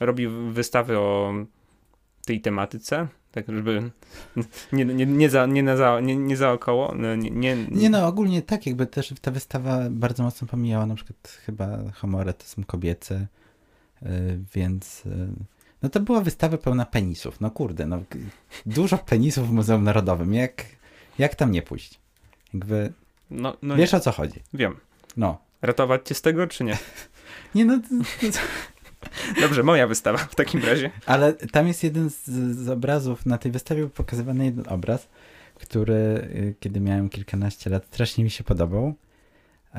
robi 0.00 0.28
wystawy 0.28 0.98
o 0.98 1.32
tej 2.26 2.40
tematyce, 2.40 3.08
Tak, 3.32 3.44
żeby 3.48 3.90
nie, 4.72 4.84
nie, 4.84 5.06
nie, 5.06 5.30
za, 5.30 5.46
nie, 5.46 5.62
na 5.62 5.76
za, 5.76 6.00
nie, 6.00 6.16
nie 6.16 6.36
zaokoło. 6.36 6.94
no, 6.96 7.14
Nie, 7.16 7.30
nie, 7.30 7.56
Nie 7.70 7.90
no, 7.90 8.06
ogólnie 8.06 8.42
tak, 8.42 8.66
jakby 8.66 8.86
też 8.86 9.14
ta 9.20 9.30
wystawa 9.30 9.90
bardzo 9.90 10.22
mocno 10.22 10.48
pomijała 10.48 10.86
na 10.86 10.94
przykład 10.94 11.28
chyba 11.46 11.78
homoerotyzm 11.94 12.64
kobiecy, 12.64 13.26
y, 14.02 14.06
więc 14.54 15.06
y, 15.06 15.28
no 15.82 15.88
to 15.88 16.00
była 16.00 16.20
wystawa 16.20 16.58
pełna 16.58 16.86
penisów. 16.86 17.40
No 17.40 17.50
kurde, 17.50 17.86
no 17.86 18.02
dużo 18.66 18.98
penisów 18.98 19.48
w 19.48 19.52
Muzeum 19.52 19.84
Narodowym. 19.84 20.34
Jak, 20.34 20.64
jak 21.18 21.34
tam 21.34 21.50
nie 21.52 21.62
pójść? 21.62 21.98
Jakby, 22.54 22.92
No, 23.30 23.56
no 23.62 23.76
wiesz 23.76 23.94
o 23.94 24.00
co 24.00 24.12
chodzi. 24.12 24.40
wiem. 24.54 24.76
No. 25.16 25.38
Ratować 25.62 26.08
cię 26.08 26.14
z 26.14 26.22
tego, 26.22 26.46
czy 26.46 26.64
nie? 26.64 26.78
Nie 27.54 27.64
no, 27.64 27.78
to, 27.78 27.88
to, 28.32 28.38
Dobrze, 29.40 29.62
moja 29.62 29.86
wystawa 29.86 30.18
w 30.18 30.34
takim 30.34 30.64
razie. 30.64 30.90
ale 31.06 31.32
tam 31.32 31.68
jest 31.68 31.84
jeden 31.84 32.10
z, 32.10 32.24
z 32.56 32.68
obrazów, 32.68 33.26
na 33.26 33.38
tej 33.38 33.52
wystawie 33.52 33.80
był 33.80 33.90
pokazywany 33.90 34.44
jeden 34.44 34.68
obraz, 34.68 35.08
który 35.54 35.94
y, 35.94 36.54
kiedy 36.60 36.80
miałem 36.80 37.08
kilkanaście 37.08 37.70
lat 37.70 37.86
strasznie 37.86 38.24
mi 38.24 38.30
się 38.30 38.44
podobał. 38.44 38.94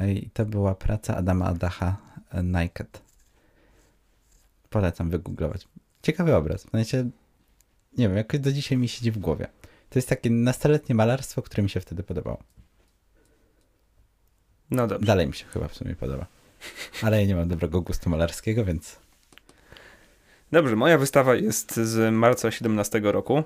I 0.07 0.30
to 0.30 0.45
była 0.45 0.76
praca 0.76 1.15
Adama 1.15 1.45
Adacha 1.45 1.97
e, 2.32 2.43
Naked. 2.43 3.01
Polecam 4.70 5.09
wygooglować. 5.09 5.67
Ciekawy 6.01 6.36
obraz. 6.36 6.63
W 6.63 6.70
sensie, 6.70 7.09
nie 7.97 8.07
wiem, 8.07 8.17
jakoś 8.17 8.39
do 8.39 8.51
dzisiaj 8.51 8.78
mi 8.78 8.88
siedzi 8.88 9.11
w 9.11 9.17
głowie. 9.17 9.47
To 9.89 9.99
jest 9.99 10.09
takie 10.09 10.30
nastoletnie 10.30 10.95
malarstwo, 10.95 11.41
które 11.41 11.63
mi 11.63 11.70
się 11.70 11.80
wtedy 11.80 12.03
podobało. 12.03 12.43
No 14.72 14.88
dobrze. 14.88 15.05
Dalej 15.05 15.28
mi 15.28 15.34
się 15.34 15.45
chyba 15.45 15.67
w 15.67 15.76
sumie 15.76 15.95
podoba. 15.95 16.26
Ale 17.03 17.22
ja 17.22 17.28
nie 17.28 17.36
mam 17.36 17.47
dobrego 17.47 17.82
gustu 17.82 18.09
malarskiego, 18.09 18.65
więc 18.65 18.99
Dobrze, 20.52 20.76
moja 20.76 20.97
wystawa 20.97 21.36
jest 21.36 21.76
z 21.76 22.14
marca 22.14 22.52
17 22.52 23.02
roku. 23.04 23.43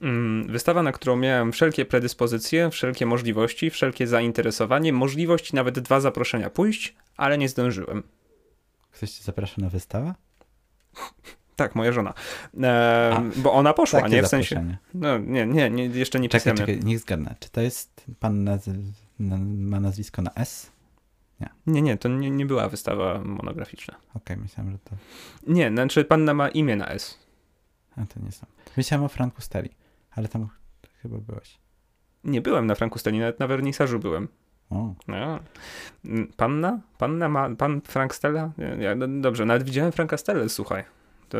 Mm, 0.00 0.46
Wystawa, 0.52 0.82
na 0.82 0.92
którą 0.92 1.16
miałem 1.16 1.52
wszelkie 1.52 1.84
predyspozycje, 1.84 2.70
wszelkie 2.70 3.06
możliwości, 3.06 3.70
wszelkie 3.70 4.06
zainteresowanie, 4.06 4.92
możliwość 4.92 5.52
nawet 5.52 5.78
dwa 5.78 6.00
zaproszenia 6.00 6.50
pójść, 6.50 6.96
ale 7.16 7.38
nie 7.38 7.48
zdążyłem. 7.48 8.02
ktoś 8.92 9.10
cię 9.10 9.24
zaprasza 9.24 9.62
na 9.62 9.68
wystawę? 9.68 10.14
Tak, 11.56 11.74
moja 11.74 11.92
żona. 11.92 12.14
E, 12.62 13.30
bo 13.36 13.52
ona 13.52 13.72
poszła, 13.72 14.08
nie? 14.08 14.22
W 14.22 14.28
sensie. 14.28 14.76
No 14.94 15.18
nie, 15.18 15.46
nie, 15.46 15.70
nie 15.70 15.86
jeszcze 15.86 16.20
nie 16.20 16.28
Czekaj, 16.28 16.54
czekaj, 16.54 16.80
niech 16.84 16.98
zgadnę. 16.98 17.34
Czy 17.40 17.50
to 17.50 17.60
jest 17.60 18.04
pan 18.20 18.44
naz- 18.44 18.70
ma 19.58 19.80
nazwisko 19.80 20.22
na 20.22 20.30
S? 20.34 20.70
Nie, 21.66 21.82
nie, 21.82 21.96
to 21.96 22.08
nie, 22.08 22.30
nie 22.30 22.46
była 22.46 22.68
wystawa 22.68 23.20
monograficzna. 23.24 23.94
Okej, 24.14 24.36
myślałem, 24.36 24.72
że 24.72 24.78
to... 24.78 24.90
Nie, 25.46 25.70
znaczy 25.70 26.04
panna 26.04 26.34
ma 26.34 26.48
imię 26.48 26.76
na 26.76 26.88
S. 26.88 27.18
A 27.96 28.06
to 28.06 28.20
nie 28.20 28.32
są. 28.32 28.46
Myślałem 28.76 29.04
o 29.04 29.08
Franku 29.08 29.40
Steli, 29.42 29.70
ale 30.10 30.28
tam 30.28 30.48
chyba 31.02 31.18
byłeś. 31.18 31.58
Nie 32.24 32.40
byłem 32.40 32.66
na 32.66 32.74
Franku 32.74 32.98
Steli, 32.98 33.18
nawet 33.18 33.40
na 33.40 33.46
wernisażu 33.46 33.98
byłem. 33.98 34.28
O, 34.70 34.94
No. 35.08 35.38
Mm, 36.04 36.26
Panna? 36.36 36.80
Panna 36.98 37.28
ma, 37.28 37.50
pan 37.56 37.80
Frank 37.80 38.14
Stella? 38.14 38.52
Nie, 38.58 38.76
nie, 38.76 38.94
no 38.94 39.08
dobrze, 39.20 39.44
nawet 39.44 39.62
widziałem 39.62 39.92
Franka 39.92 40.16
Stella, 40.16 40.48
słuchaj. 40.48 40.84
To 41.28 41.38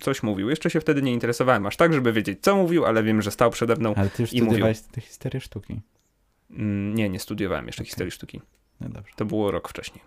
coś 0.00 0.22
mówił. 0.22 0.50
Jeszcze 0.50 0.70
się 0.70 0.80
wtedy 0.80 1.02
nie 1.02 1.12
interesowałem 1.12 1.66
aż 1.66 1.76
tak, 1.76 1.92
żeby 1.92 2.12
wiedzieć, 2.12 2.38
co 2.42 2.56
mówił, 2.56 2.84
ale 2.86 3.02
wiem, 3.02 3.22
że 3.22 3.30
stał 3.30 3.50
przede 3.50 3.76
mną. 3.76 3.94
ale 3.96 4.10
ty 4.10 4.22
już 4.22 4.32
I 4.32 4.42
mówił. 4.42 4.66
tę 4.92 5.00
historię 5.00 5.40
sztuki. 5.40 5.80
Mm, 6.50 6.94
Nie, 6.94 7.08
nie 7.08 7.20
studiowałem 7.20 7.66
jeszcze 7.66 7.82
Okej. 7.82 7.88
historii 7.90 8.10
sztuki. 8.10 8.40
No 8.80 8.88
dobrze. 8.88 9.12
To 9.16 9.24
było 9.24 9.50
rok 9.50 9.68
wcześniej. 9.68 10.04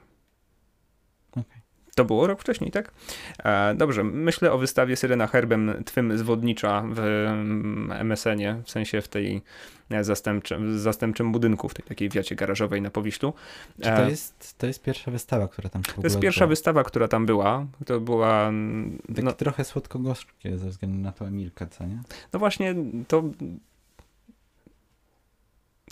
Okej. 1.31 1.63
To 1.95 2.05
było 2.05 2.27
rok 2.27 2.41
wcześniej, 2.41 2.71
tak? 2.71 2.91
E, 3.43 3.75
dobrze, 3.75 4.03
myślę 4.03 4.51
o 4.51 4.57
wystawie 4.57 4.95
Syrena 4.95 5.27
Herbem 5.27 5.83
Twym 5.85 6.17
zwodnicza 6.17 6.83
w 6.91 6.99
mm, 6.99 7.91
MSN-ie, 7.91 8.61
w 8.65 8.71
sensie 8.71 9.01
w 9.01 9.07
tej 9.07 9.41
e, 9.89 10.03
zastępczym, 10.03 10.79
zastępczym 10.79 11.31
budynku, 11.31 11.69
w 11.69 11.73
tej 11.73 11.85
takiej 11.85 12.09
wiacie 12.09 12.35
garażowej 12.35 12.81
na 12.81 12.89
Powiślu. 12.89 13.33
Czy 13.75 13.81
to 13.89 14.03
E, 14.05 14.09
jest, 14.09 14.57
to 14.57 14.67
jest 14.67 14.83
pierwsza 14.83 15.11
wystawa, 15.11 15.47
która 15.47 15.69
tam 15.69 15.83
w 15.83 15.93
To 15.93 16.01
jest 16.03 16.19
pierwsza 16.19 16.37
odbyła? 16.45 16.49
wystawa, 16.49 16.83
która 16.83 17.07
tam 17.07 17.25
była. 17.25 17.65
To 17.85 17.99
była. 17.99 18.47
mm, 18.47 18.99
Tak 19.15 19.23
No, 19.25 19.33
trochę 19.33 19.63
słodko-gorzkie 19.63 20.57
ze 20.57 20.69
względu 20.69 20.97
na 20.99 21.11
tą 21.11 21.25
Emilkę, 21.25 21.67
co 21.67 21.85
nie? 21.85 22.01
no 22.33 22.39
właśnie, 22.39 22.75
to. 23.07 23.23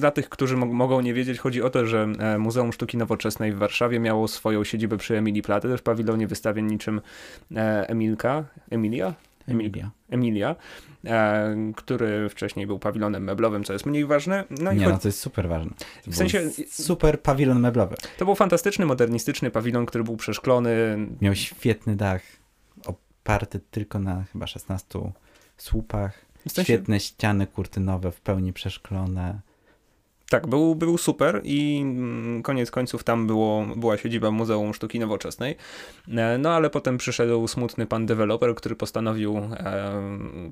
Dla 0.01 0.11
tych, 0.11 0.29
którzy 0.29 0.57
mo- 0.57 0.65
mogą 0.65 1.01
nie 1.01 1.13
wiedzieć, 1.13 1.39
chodzi 1.39 1.61
o 1.61 1.69
to, 1.69 1.85
że 1.85 2.07
e, 2.19 2.37
Muzeum 2.37 2.73
Sztuki 2.73 2.97
Nowoczesnej 2.97 3.53
w 3.53 3.57
Warszawie 3.57 3.99
miało 3.99 4.27
swoją 4.27 4.63
siedzibę 4.63 4.97
przy 4.97 5.17
Emilii 5.17 5.41
Platy, 5.41 5.67
też 5.67 5.79
w 5.79 5.83
pawilonie 5.83 6.27
wystawień 6.27 6.65
niczym 6.65 7.01
e, 7.55 7.89
Emilka. 7.89 8.43
Emilia? 8.71 9.13
Emilia. 9.47 9.91
Emilia, 10.09 10.55
e, 11.05 11.55
który 11.75 12.29
wcześniej 12.29 12.67
był 12.67 12.79
pawilonem 12.79 13.23
meblowym, 13.23 13.63
co 13.63 13.73
jest 13.73 13.85
mniej 13.85 14.05
ważne. 14.05 14.43
No 14.49 14.71
i 14.71 14.77
nie, 14.77 14.85
cho- 14.85 14.89
no 14.91 14.99
to 14.99 15.07
jest 15.07 15.19
super 15.19 15.49
ważne. 15.49 15.71
To 16.05 16.11
W 16.11 16.15
sensie- 16.15 16.49
Super 16.69 17.21
pawilon 17.21 17.59
meblowy. 17.59 17.95
to 18.17 18.25
był 18.25 18.35
fantastyczny, 18.35 18.85
modernistyczny 18.85 19.51
pawilon, 19.51 19.85
który 19.85 20.03
był 20.03 20.17
przeszklony. 20.17 20.97
Miał 21.21 21.35
świetny 21.35 21.95
dach, 21.95 22.21
oparty 22.85 23.59
tylko 23.71 23.99
na 23.99 24.23
chyba 24.33 24.47
16 24.47 25.11
słupach. 25.57 26.25
W 26.47 26.51
sensie- 26.51 26.63
Świetne 26.73 26.99
ściany 26.99 27.47
kurtynowe, 27.47 28.11
w 28.11 28.21
pełni 28.21 28.53
przeszklone. 28.53 29.39
Tak, 30.31 30.47
był, 30.47 30.75
był 30.75 30.97
super 30.97 31.41
i 31.43 31.79
mm, 31.81 32.43
koniec 32.43 32.71
końców 32.71 33.03
tam 33.03 33.27
było, 33.27 33.65
była 33.75 33.97
siedziba 33.97 34.31
Muzeum 34.31 34.73
Sztuki 34.73 34.99
Nowoczesnej. 34.99 35.55
E, 36.17 36.37
No 36.37 36.49
ale 36.49 36.69
potem 36.69 36.97
przyszedł 36.97 37.47
smutny 37.47 37.85
pan 37.85 38.05
deweloper, 38.05 38.55
który 38.55 38.75
postanowił 38.75 39.37
e, 39.37 40.01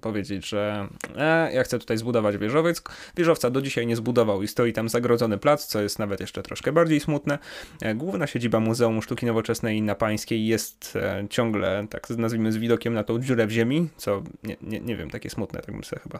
powiedzieć, 0.01 0.49
że 0.49 0.87
e, 1.17 1.53
ja 1.53 1.63
chcę 1.63 1.79
tutaj 1.79 1.97
zbudować 1.97 2.37
wieżowiec. 2.37 2.83
Wieżowca 3.17 3.49
do 3.49 3.61
dzisiaj 3.61 3.87
nie 3.87 3.95
zbudował 3.95 4.43
i 4.43 4.47
stoi 4.47 4.73
tam 4.73 4.89
zagrodzony 4.89 5.37
plac, 5.37 5.65
co 5.65 5.81
jest 5.81 5.99
nawet 5.99 6.19
jeszcze 6.19 6.43
troszkę 6.43 6.71
bardziej 6.71 6.99
smutne. 6.99 7.39
E, 7.81 7.95
Główna 7.95 8.27
siedziba 8.27 8.59
Muzeum 8.59 9.01
Sztuki 9.01 9.25
Nowoczesnej 9.25 9.81
na 9.81 9.95
Pańskiej 9.95 10.47
jest 10.47 10.95
e, 10.95 11.27
ciągle, 11.29 11.87
tak 11.89 12.09
nazwijmy, 12.09 12.51
z 12.51 12.57
widokiem 12.57 12.93
na 12.93 13.03
tą 13.03 13.19
dziurę 13.19 13.47
w 13.47 13.51
ziemi, 13.51 13.89
co 13.97 14.23
nie, 14.43 14.57
nie, 14.61 14.79
nie 14.79 14.95
wiem, 14.95 15.09
takie 15.09 15.29
smutne, 15.29 15.61
tak 15.61 15.75
bym 15.75 15.83
sobie 15.83 16.01
chyba, 16.01 16.19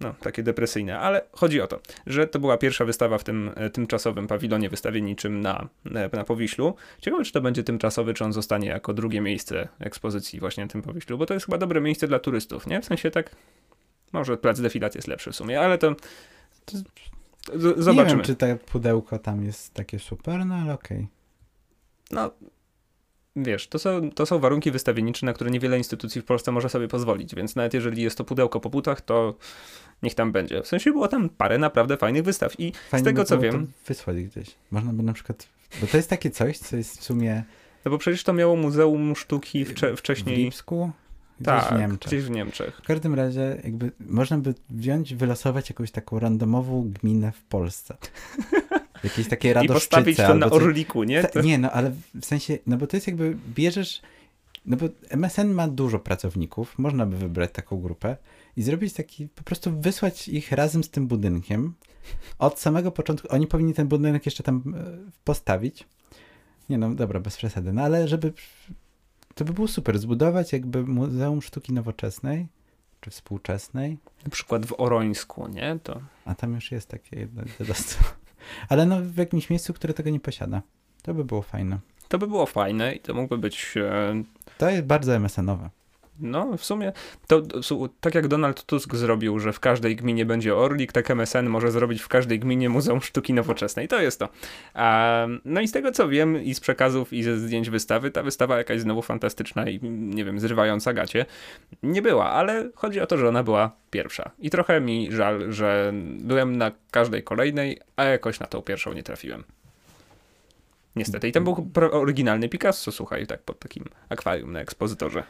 no, 0.00 0.14
takie 0.20 0.42
depresyjne, 0.42 0.98
ale 0.98 1.22
chodzi 1.32 1.60
o 1.60 1.66
to, 1.66 1.80
że 2.06 2.26
to 2.26 2.38
była 2.38 2.58
pierwsza 2.58 2.84
wystawa 2.84 3.18
w 3.18 3.24
tym 3.24 3.50
e, 3.56 3.70
tymczasowym 3.70 4.26
pawilonie 4.26 4.68
wystawienniczym 4.70 5.40
na, 5.40 5.68
e, 5.94 6.16
na 6.16 6.24
Powiślu. 6.24 6.74
Ciekawe, 7.00 7.24
czy 7.24 7.32
to 7.32 7.40
będzie 7.40 7.64
tymczasowy, 7.64 8.14
czy 8.14 8.24
on 8.24 8.32
zostanie 8.32 8.68
jako 8.68 8.94
drugie 8.94 9.20
miejsce 9.20 9.68
ekspozycji 9.80 10.40
właśnie 10.40 10.64
na 10.64 10.70
tym 10.70 10.82
Powiślu, 10.82 11.18
bo 11.18 11.26
to 11.26 11.34
jest 11.34 11.46
chyba 11.46 11.58
dobre 11.58 11.80
miejsce 11.80 12.08
dla 12.08 12.18
turystów, 12.18 12.66
nie? 12.66 12.80
W 12.80 12.84
sensie 12.84 13.10
tak, 13.10 13.36
może 14.12 14.36
plac 14.36 14.60
defilat 14.60 14.94
jest 14.94 15.08
lepszy 15.08 15.32
w 15.32 15.36
sumie, 15.36 15.60
ale 15.60 15.78
to, 15.78 15.94
to 16.64 16.78
z- 16.78 16.82
Nie 17.76 17.82
zobaczymy. 17.82 18.16
wiem, 18.16 18.22
czy 18.24 18.36
to 18.36 18.46
pudełko 18.66 19.18
tam 19.18 19.44
jest 19.44 19.74
takie 19.74 19.98
super, 19.98 20.46
no 20.46 20.54
ale 20.54 20.72
okej. 20.74 21.08
No, 22.10 22.30
wiesz, 23.36 23.68
to 23.68 23.78
są, 23.78 24.10
to 24.10 24.26
są 24.26 24.38
warunki 24.38 24.70
wystawiennicze, 24.70 25.26
na 25.26 25.32
które 25.32 25.50
niewiele 25.50 25.78
instytucji 25.78 26.20
w 26.20 26.24
Polsce 26.24 26.52
może 26.52 26.68
sobie 26.68 26.88
pozwolić, 26.88 27.34
więc 27.34 27.56
nawet 27.56 27.74
jeżeli 27.74 28.02
jest 28.02 28.18
to 28.18 28.24
pudełko 28.24 28.60
po 28.60 28.70
butach, 28.70 29.00
to 29.00 29.34
niech 30.02 30.14
tam 30.14 30.32
będzie. 30.32 30.62
W 30.62 30.66
sensie 30.66 30.90
było 30.90 31.08
tam 31.08 31.28
parę 31.28 31.58
naprawdę 31.58 31.96
fajnych 31.96 32.22
wystaw 32.22 32.60
i 32.60 32.72
Fajnie 32.90 33.02
z 33.02 33.04
tego 33.04 33.24
co 33.24 33.38
wiem, 33.38 33.66
wysłać 33.86 34.16
gdzieś. 34.16 34.54
Można 34.70 34.92
by 34.92 35.02
na 35.02 35.12
przykład. 35.12 35.48
Bo 35.80 35.86
to 35.86 35.96
jest 35.96 36.10
takie 36.10 36.30
coś, 36.30 36.58
co 36.58 36.76
jest 36.76 37.00
w 37.00 37.04
sumie 37.04 37.44
no 37.84 37.90
bo 37.90 37.98
przecież 37.98 38.24
to 38.24 38.32
miało 38.32 38.56
Muzeum 38.56 39.16
Sztuki 39.16 39.64
wcze, 39.64 39.96
w 39.96 39.98
wcześniej, 39.98 40.36
Lipsku, 40.36 40.90
gdzieś 41.40 41.46
tak, 41.46 41.74
w 41.74 41.78
Niemczech. 41.78 42.12
gdzieś 42.12 42.24
w 42.24 42.30
Niemczech. 42.30 42.76
W 42.76 42.86
każdym 42.86 43.14
razie, 43.14 43.60
jakby 43.64 43.92
można 44.00 44.38
by 44.38 44.54
wziąć, 44.70 45.14
wylosować 45.14 45.70
jakąś 45.70 45.90
taką 45.90 46.18
randomową 46.18 46.90
gminę 46.90 47.32
w 47.32 47.42
Polsce. 47.42 47.96
Jakieś 49.04 49.28
takie 49.28 49.50
I 49.50 49.52
radoszczyce. 49.52 49.96
postawić 49.96 50.16
to 50.16 50.34
na 50.34 50.46
orliku, 50.46 51.04
nie? 51.04 51.24
To, 51.24 51.42
Nie, 51.42 51.58
no 51.58 51.70
ale 51.70 51.92
w 52.14 52.24
sensie, 52.24 52.58
no 52.66 52.76
bo 52.76 52.86
to 52.86 52.96
jest 52.96 53.06
jakby, 53.06 53.36
bierzesz, 53.54 54.02
no 54.66 54.76
bo 54.76 54.86
MSN 55.10 55.48
ma 55.48 55.68
dużo 55.68 55.98
pracowników, 55.98 56.78
można 56.78 57.06
by 57.06 57.16
wybrać 57.16 57.52
taką 57.52 57.80
grupę 57.80 58.16
i 58.56 58.62
zrobić 58.62 58.92
taki, 58.92 59.28
po 59.28 59.42
prostu 59.42 59.80
wysłać 59.80 60.28
ich 60.28 60.52
razem 60.52 60.84
z 60.84 60.90
tym 60.90 61.06
budynkiem. 61.06 61.74
Od 62.38 62.60
samego 62.60 62.90
początku, 62.90 63.28
oni 63.30 63.46
powinni 63.46 63.74
ten 63.74 63.88
budynek 63.88 64.26
jeszcze 64.26 64.42
tam 64.42 64.74
e, 64.76 65.10
postawić. 65.24 65.86
Nie 66.68 66.78
no, 66.78 66.94
dobra, 66.94 67.20
bez 67.20 67.36
przesady, 67.36 67.72
no 67.72 67.82
ale 67.82 68.08
żeby, 68.08 68.32
to 69.34 69.44
by 69.44 69.52
było 69.52 69.68
super, 69.68 69.98
zbudować 69.98 70.52
jakby 70.52 70.82
Muzeum 70.82 71.42
Sztuki 71.42 71.72
Nowoczesnej, 71.72 72.46
czy 73.00 73.10
Współczesnej, 73.10 73.98
na 74.24 74.30
przykład 74.30 74.66
w 74.66 74.74
Orońsku, 74.80 75.48
nie? 75.48 75.78
To 75.82 76.00
a 76.24 76.34
tam 76.34 76.54
już 76.54 76.72
jest 76.72 76.88
takie 76.88 77.18
jedno 77.20 77.42
dziadostwo. 77.58 78.04
Ale 78.68 78.86
no 78.86 79.00
w 79.00 79.16
jakimś 79.16 79.50
miejscu, 79.50 79.74
które 79.74 79.94
tego 79.94 80.10
nie 80.10 80.20
posiada. 80.20 80.62
To 81.02 81.14
by 81.14 81.24
było 81.24 81.42
fajne. 81.42 81.78
To 82.08 82.18
by 82.18 82.26
było 82.26 82.46
fajne 82.46 82.94
i 82.94 83.00
to 83.00 83.14
mógłby 83.14 83.38
być. 83.38 83.74
E, 83.76 84.22
To 84.58 84.70
jest 84.70 84.84
bardzo 84.84 85.12
MSN-owe. 85.16 85.70
No, 86.20 86.56
w 86.56 86.64
sumie 86.64 86.92
to, 87.26 87.42
tak 88.00 88.14
jak 88.14 88.28
Donald 88.28 88.64
Tusk 88.64 88.94
zrobił, 88.94 89.38
że 89.38 89.52
w 89.52 89.60
każdej 89.60 89.96
gminie 89.96 90.26
będzie 90.26 90.56
Orlik, 90.56 90.92
tak 90.92 91.10
MSN 91.10 91.46
może 91.46 91.70
zrobić 91.70 92.02
w 92.02 92.08
każdej 92.08 92.38
gminie 92.38 92.68
Muzeum 92.68 93.02
Sztuki 93.02 93.32
Nowoczesnej. 93.32 93.88
To 93.88 94.00
jest 94.00 94.18
to. 94.18 94.28
A, 94.74 95.26
no 95.44 95.60
i 95.60 95.68
z 95.68 95.72
tego 95.72 95.92
co 95.92 96.08
wiem 96.08 96.42
i 96.42 96.54
z 96.54 96.60
przekazów 96.60 97.12
i 97.12 97.22
ze 97.22 97.38
zdjęć 97.38 97.70
wystawy, 97.70 98.10
ta 98.10 98.22
wystawa 98.22 98.58
jakaś 98.58 98.80
znowu 98.80 99.02
fantastyczna 99.02 99.68
i 99.68 99.80
nie 99.90 100.24
wiem, 100.24 100.40
zrywająca 100.40 100.92
gacie 100.92 101.26
nie 101.82 102.02
była, 102.02 102.30
ale 102.30 102.70
chodzi 102.74 103.00
o 103.00 103.06
to, 103.06 103.18
że 103.18 103.28
ona 103.28 103.42
była 103.42 103.76
pierwsza. 103.90 104.30
I 104.38 104.50
trochę 104.50 104.80
mi 104.80 105.12
żal, 105.12 105.52
że 105.52 105.92
byłem 106.18 106.56
na 106.56 106.72
każdej 106.90 107.22
kolejnej, 107.22 107.80
a 107.96 108.04
jakoś 108.04 108.40
na 108.40 108.46
tą 108.46 108.62
pierwszą 108.62 108.92
nie 108.92 109.02
trafiłem. 109.02 109.44
Niestety. 110.96 111.28
I 111.28 111.32
tam 111.32 111.44
był 111.44 111.70
oryginalny 111.92 112.48
Picasso, 112.48 112.92
słuchaj, 112.92 113.26
tak 113.26 113.42
pod 113.42 113.58
takim 113.58 113.84
akwarium 114.08 114.52
na 114.52 114.60
ekspozytorze. 114.60 115.22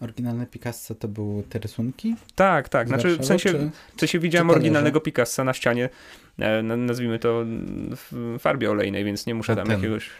Oryginalne 0.00 0.46
Picasso 0.46 0.94
to 0.94 1.08
były 1.08 1.42
te 1.42 1.58
rysunki? 1.58 2.16
Tak, 2.34 2.68
tak. 2.68 2.88
Znaczy, 2.88 3.18
w 3.18 3.24
sensie, 3.24 3.50
czy, 3.50 3.70
w 3.96 4.00
sensie 4.00 4.18
widziałem 4.18 4.50
oryginalnego 4.50 5.00
Picassa 5.00 5.44
na 5.44 5.54
ścianie, 5.54 5.88
e, 6.38 6.62
nazwijmy 6.62 7.18
to 7.18 7.44
w 7.96 8.36
farbie 8.38 8.70
olejnej, 8.70 9.04
więc 9.04 9.26
nie 9.26 9.34
muszę 9.34 9.52
A 9.52 9.56
tam 9.56 9.66
ten. 9.66 9.76
jakiegoś... 9.76 10.10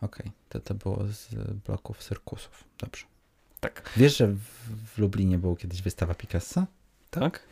Okej, 0.00 0.26
okay. 0.26 0.32
to 0.48 0.60
to 0.60 0.74
było 0.74 1.04
z 1.06 1.28
bloków 1.66 1.98
cyrkusów. 1.98 2.64
Dobrze. 2.78 3.04
Tak. 3.60 3.90
Wiesz, 3.96 4.16
że 4.16 4.26
w, 4.26 4.40
w 4.94 4.98
Lublinie 4.98 5.38
była 5.38 5.56
kiedyś 5.56 5.82
wystawa 5.82 6.14
Picassa? 6.14 6.66
Tak. 7.10 7.42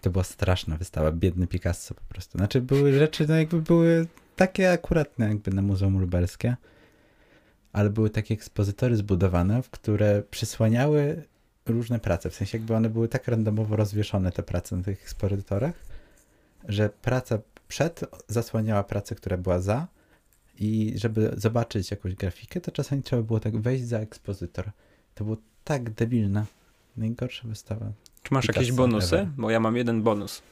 To 0.00 0.10
była 0.10 0.24
straszna 0.24 0.76
wystawa, 0.76 1.12
biedny 1.12 1.46
Picasso 1.46 1.94
po 1.94 2.04
prostu. 2.08 2.38
Znaczy 2.38 2.60
były 2.60 2.98
rzeczy, 2.98 3.26
no 3.28 3.36
jakby 3.36 3.62
były 3.62 4.06
takie 4.36 4.72
akuratne 4.72 5.28
jakby 5.28 5.50
na 5.50 5.62
Muzeum 5.62 6.00
Lubelskie 6.00 6.56
ale 7.72 7.90
były 7.90 8.10
takie 8.10 8.34
ekspozytory 8.34 8.96
zbudowane, 8.96 9.62
w 9.62 9.70
które 9.70 10.22
przysłaniały 10.30 11.22
różne 11.66 11.98
prace. 11.98 12.30
W 12.30 12.34
sensie 12.34 12.58
jakby 12.58 12.74
one 12.74 12.90
były 12.90 13.08
tak 13.08 13.28
randomowo 13.28 13.76
rozwieszone, 13.76 14.32
te 14.32 14.42
prace 14.42 14.76
na 14.76 14.82
tych 14.82 15.02
ekspozytorach, 15.02 15.74
że 16.68 16.90
praca 17.02 17.38
przed 17.68 18.04
zasłaniała 18.28 18.84
pracę, 18.84 19.14
która 19.14 19.36
była 19.36 19.60
za 19.60 19.86
i 20.58 20.92
żeby 20.96 21.34
zobaczyć 21.36 21.90
jakąś 21.90 22.14
grafikę, 22.14 22.60
to 22.60 22.70
czasami 22.72 23.02
trzeba 23.02 23.22
było 23.22 23.40
tak 23.40 23.60
wejść 23.60 23.84
za 23.84 23.98
ekspozytor. 23.98 24.70
To 25.14 25.24
było 25.24 25.36
tak 25.64 25.90
debilne. 25.90 26.46
Najgorsza 26.96 27.48
wystawa. 27.48 27.92
Czy 28.22 28.34
masz 28.34 28.48
jakieś 28.48 28.72
bonusy? 28.72 29.16
Ever. 29.16 29.28
Bo 29.36 29.50
ja 29.50 29.60
mam 29.60 29.76
jeden 29.76 30.02
bonus. 30.02 30.42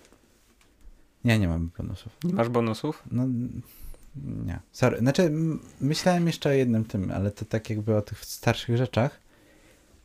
Nie, 1.25 1.39
nie 1.39 1.49
mam 1.49 1.71
bonusów. 1.79 2.13
Nie 2.25 2.35
masz 2.35 2.49
bonusów? 2.49 3.03
No, 3.11 3.27
nie. 4.47 4.61
Sorry. 4.73 4.99
Znaczy, 4.99 5.33
myślałem 5.81 6.27
jeszcze 6.27 6.49
o 6.49 6.53
jednym 6.53 6.85
tym, 6.85 7.11
ale 7.11 7.31
to 7.31 7.45
tak 7.45 7.71
jakby 7.71 7.97
o 7.97 8.03
tych 8.03 8.25
starszych 8.25 8.77
rzeczach, 8.77 9.21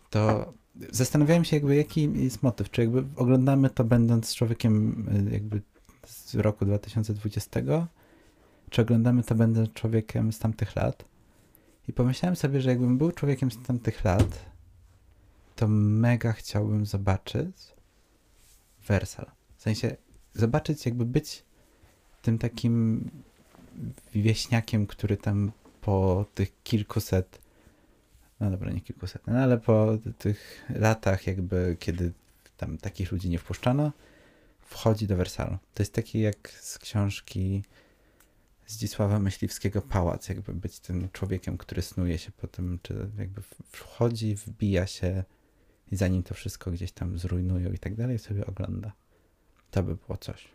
to 0.09 0.53
zastanawiałem 0.91 1.45
się 1.45 1.55
jakby 1.55 1.75
jaki 1.75 2.23
jest 2.23 2.43
motyw, 2.43 2.71
czy 2.71 2.81
jakby 2.81 3.03
oglądamy 3.15 3.69
to 3.69 3.83
będąc 3.83 4.35
człowiekiem 4.35 5.05
y, 5.27 5.33
jakby 5.33 5.61
z 6.05 6.35
roku 6.35 6.65
2020, 6.65 7.61
czy 8.69 8.81
oglądamy 8.81 9.23
to 9.23 9.35
będąc 9.35 9.73
człowiekiem 9.73 10.33
z 10.33 10.39
tamtych 10.39 10.75
lat. 10.75 11.05
I 11.87 11.93
pomyślałem 11.93 12.35
sobie, 12.35 12.61
że 12.61 12.69
jakbym 12.69 12.97
był 12.97 13.11
człowiekiem 13.11 13.51
z 13.51 13.63
tamtych 13.63 14.05
lat, 14.05 14.45
to 15.55 15.67
mega 15.67 16.33
chciałbym 16.33 16.85
zobaczyć 16.85 17.73
Wersal. 18.87 19.31
W 19.57 19.61
sensie 19.61 19.95
zobaczyć 20.33 20.85
jakby 20.85 21.05
być 21.05 21.43
tym 22.21 22.37
takim 22.37 23.09
wieśniakiem, 24.15 24.87
który 24.87 25.17
tam 25.17 25.51
po 25.81 26.25
tych 26.35 26.63
kilkuset, 26.63 27.41
no 28.39 28.51
dobra, 28.51 28.71
nie 28.71 28.81
kilkuset, 28.81 29.27
no 29.27 29.33
ale 29.33 29.57
po 29.57 29.97
tych 30.17 30.65
latach 30.69 31.27
jakby, 31.27 31.77
kiedy 31.79 32.11
tam 32.57 32.77
takich 32.77 33.11
ludzi 33.11 33.29
nie 33.29 33.39
wpuszczano, 33.39 33.91
wchodzi 34.59 35.07
do 35.07 35.15
Wersalu. 35.15 35.57
To 35.73 35.83
jest 35.83 35.93
taki 35.93 36.19
jak 36.19 36.49
z 36.49 36.79
książki 36.79 37.63
Zdzisława 38.67 39.19
Myśliwskiego 39.19 39.81
Pałac, 39.81 40.29
jakby 40.29 40.53
być 40.53 40.79
tym 40.79 41.09
człowiekiem, 41.11 41.57
który 41.57 41.81
snuje 41.81 42.17
się 42.17 42.31
po 42.31 42.47
tym, 42.47 42.79
czy 42.83 43.09
jakby 43.17 43.41
wchodzi, 43.71 44.35
wbija 44.35 44.87
się 44.87 45.23
i 45.91 45.95
zanim 45.95 46.23
to 46.23 46.33
wszystko 46.33 46.71
gdzieś 46.71 46.91
tam 46.91 47.17
zrujnują 47.17 47.71
i 47.71 47.77
tak 47.77 47.95
dalej, 47.95 48.19
sobie 48.19 48.45
ogląda. 48.45 48.93
To 49.71 49.83
by 49.83 49.95
było 49.95 50.17
coś. 50.17 50.47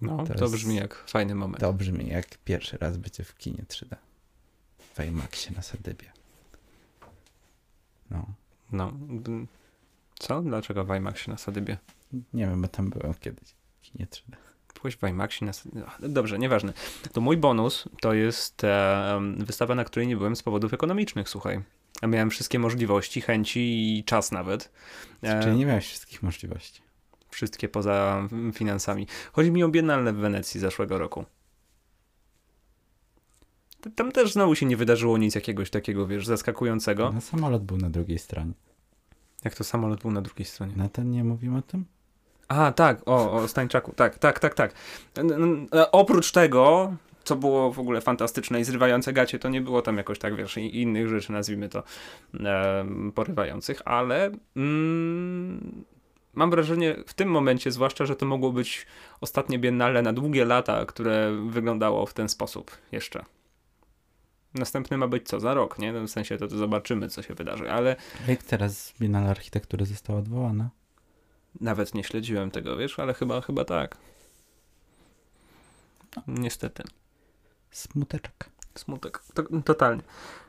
No, 0.00 0.24
to, 0.24 0.34
to 0.34 0.48
brzmi 0.48 0.76
jak 0.76 0.94
fajny 0.94 1.34
moment. 1.34 1.60
To 1.60 1.72
brzmi 1.72 2.08
jak 2.08 2.38
pierwszy 2.38 2.78
raz 2.78 2.96
bycie 2.96 3.24
w 3.24 3.36
kinie 3.36 3.64
3D. 3.68 3.96
W 4.94 5.04
IMAXie 5.04 5.52
na 5.56 5.62
Sadybie. 5.62 6.12
No. 8.10 8.26
No. 8.72 8.92
Co? 10.18 10.42
Dlaczego 10.42 10.84
w 10.84 10.96
IMAXie 10.96 11.30
na 11.32 11.38
Sadybie? 11.38 11.78
Nie 12.32 12.46
wiem, 12.46 12.62
bo 12.62 12.68
tam 12.68 12.90
byłem 12.90 13.14
kiedyś 13.14 13.48
w 13.48 13.80
kinie 13.80 14.06
3D. 14.06 14.36
Byłeś 14.80 14.96
w 14.96 15.02
IMAXie 15.02 15.46
na 15.46 15.52
Sadybie? 15.52 15.82
No, 16.00 16.08
dobrze, 16.08 16.38
nieważne. 16.38 16.72
To 17.12 17.20
mój 17.20 17.36
bonus 17.36 17.84
to 18.00 18.14
jest 18.14 18.64
e, 18.64 19.20
wystawa, 19.38 19.74
na 19.74 19.84
której 19.84 20.08
nie 20.08 20.16
byłem 20.16 20.36
z 20.36 20.42
powodów 20.42 20.74
ekonomicznych, 20.74 21.28
słuchaj. 21.28 21.62
A 22.02 22.06
miałem 22.06 22.30
wszystkie 22.30 22.58
możliwości, 22.58 23.20
chęci 23.20 23.60
i 23.98 24.04
czas 24.04 24.32
nawet. 24.32 24.72
E, 25.22 25.42
Czyli 25.42 25.56
nie 25.56 25.66
miałeś 25.66 25.86
wszystkich 25.86 26.22
możliwości 26.22 26.85
wszystkie 27.36 27.68
poza 27.68 28.28
finansami. 28.52 29.06
Chodzi 29.32 29.50
mi 29.50 29.64
o 29.64 29.68
Biennale 29.68 30.12
w 30.12 30.16
Wenecji 30.16 30.60
zeszłego 30.60 30.98
roku. 30.98 31.24
Tam 33.94 34.12
też 34.12 34.32
znowu 34.32 34.54
się 34.54 34.66
nie 34.66 34.76
wydarzyło 34.76 35.18
nic 35.18 35.34
jakiegoś 35.34 35.70
takiego, 35.70 36.06
wiesz, 36.06 36.26
zaskakującego. 36.26 37.12
No, 37.14 37.20
samolot 37.20 37.64
był 37.64 37.76
na 37.76 37.90
drugiej 37.90 38.18
stronie. 38.18 38.52
Jak 39.44 39.54
to 39.54 39.64
samolot 39.64 40.02
był 40.02 40.10
na 40.10 40.22
drugiej 40.22 40.44
stronie? 40.44 40.72
Na 40.76 40.88
ten 40.88 41.10
nie 41.10 41.24
mówimy 41.24 41.58
o 41.58 41.62
tym? 41.62 41.84
A, 42.48 42.72
tak, 42.72 43.08
o, 43.08 43.32
o 43.32 43.48
Stańczaku, 43.48 43.92
tak, 43.92 44.18
tak, 44.18 44.38
tak, 44.38 44.54
tak. 44.54 44.74
Oprócz 45.92 46.32
tego, 46.32 46.92
co 47.24 47.36
było 47.36 47.72
w 47.72 47.78
ogóle 47.78 48.00
fantastyczne 48.00 48.60
i 48.60 48.64
zrywające 48.64 49.12
gacie, 49.12 49.38
to 49.38 49.48
nie 49.48 49.60
było 49.60 49.82
tam 49.82 49.96
jakoś 49.96 50.18
tak, 50.18 50.36
wiesz, 50.36 50.56
innych 50.56 51.08
rzeczy, 51.08 51.32
nazwijmy 51.32 51.68
to, 51.68 51.82
e, 52.40 52.86
porywających, 53.14 53.82
ale 53.84 54.30
mm, 54.56 55.84
mam 56.36 56.50
wrażenie 56.50 56.96
w 57.06 57.14
tym 57.14 57.28
momencie, 57.28 57.72
zwłaszcza, 57.72 58.06
że 58.06 58.16
to 58.16 58.26
mogło 58.26 58.52
być 58.52 58.86
ostatnie 59.20 59.58
biennale 59.58 60.02
na 60.02 60.12
długie 60.12 60.44
lata, 60.44 60.86
które 60.86 61.32
wyglądało 61.48 62.06
w 62.06 62.14
ten 62.14 62.28
sposób 62.28 62.70
jeszcze. 62.92 63.24
Następny 64.54 64.96
ma 64.96 65.08
być 65.08 65.28
co? 65.28 65.40
Za 65.40 65.54
rok, 65.54 65.78
nie? 65.78 65.92
No 65.92 66.06
w 66.06 66.10
sensie 66.10 66.38
to, 66.38 66.48
to 66.48 66.56
zobaczymy, 66.56 67.08
co 67.08 67.22
się 67.22 67.34
wydarzy, 67.34 67.70
ale... 67.70 67.96
Jak 68.28 68.42
teraz 68.42 68.94
Biennale 69.00 69.30
Architektury 69.30 69.86
została 69.86 70.18
odwołana? 70.18 70.70
Nawet 71.60 71.94
nie 71.94 72.04
śledziłem 72.04 72.50
tego, 72.50 72.76
wiesz, 72.76 72.98
ale 72.98 73.14
chyba, 73.14 73.40
chyba 73.40 73.64
tak. 73.64 73.96
Niestety. 76.26 76.82
Smuteczek. 77.70 78.50
Smutek. 78.74 79.22
To, 79.34 79.42
totalnie. 79.64 80.02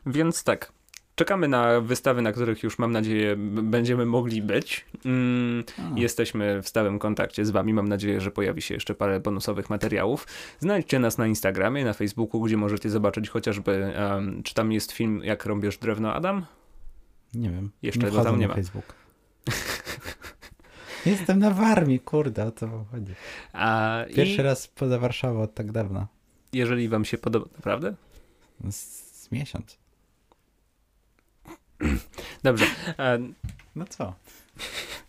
Więc 0.06 0.44
tak, 0.44 0.72
Czekamy 1.18 1.48
na 1.48 1.82
wystawy, 1.82 2.22
na 2.22 2.32
których 2.32 2.64
już 2.64 2.80
mam 2.80 2.92
nadzieję 2.92 3.36
będziemy 3.64 4.06
mogli 4.06 4.42
być. 4.42 4.86
Mm, 5.06 5.64
jesteśmy 5.96 6.62
w 6.62 6.68
stałym 6.68 7.00
kontakcie 7.00 7.46
z 7.46 7.50
wami. 7.50 7.74
Mam 7.74 7.88
nadzieję, 7.88 8.22
że 8.22 8.32
pojawi 8.32 8.62
się 8.62 8.74
jeszcze 8.74 8.96
parę 8.96 9.20
bonusowych 9.20 9.70
materiałów. 9.70 10.28
Znajdźcie 10.60 11.00
nas 11.00 11.18
na 11.18 11.28
Instagramie, 11.28 11.86
na 11.86 11.94
Facebooku, 11.94 12.42
gdzie 12.42 12.58
możecie 12.58 12.90
zobaczyć 12.90 13.30
chociażby, 13.30 13.94
um, 14.10 14.44
czy 14.44 14.54
tam 14.54 14.72
jest 14.72 14.92
film 14.92 15.22
Jak 15.24 15.46
rąbiesz 15.46 15.78
drewno, 15.78 16.14
Adam? 16.14 16.46
Nie 17.34 17.50
wiem. 17.50 17.72
Jeszcze 17.82 18.06
nie 18.06 18.12
go 18.12 18.24
tam 18.24 18.40
nie 18.40 18.48
ma. 18.48 18.54
Facebook. 18.54 18.94
Jestem 21.06 21.40
na 21.40 21.52
Warmii, 21.52 22.00
kurde, 22.00 22.46
o 22.46 22.52
co 22.52 22.86
chodzi. 22.92 23.14
A, 23.54 24.00
Pierwszy 24.16 24.42
i... 24.42 24.46
raz 24.46 24.68
poza 24.68 25.00
Warszawą 25.00 25.42
od 25.42 25.54
tak 25.54 25.72
dawna. 25.72 26.08
Jeżeli 26.54 26.90
wam 26.90 27.06
się 27.06 27.18
podoba, 27.18 27.46
naprawdę? 27.56 27.96
Z, 28.72 28.76
z 29.24 29.32
miesiąc. 29.32 29.87
Dobrze. 32.44 32.66
No 33.76 33.86
co? 33.86 34.14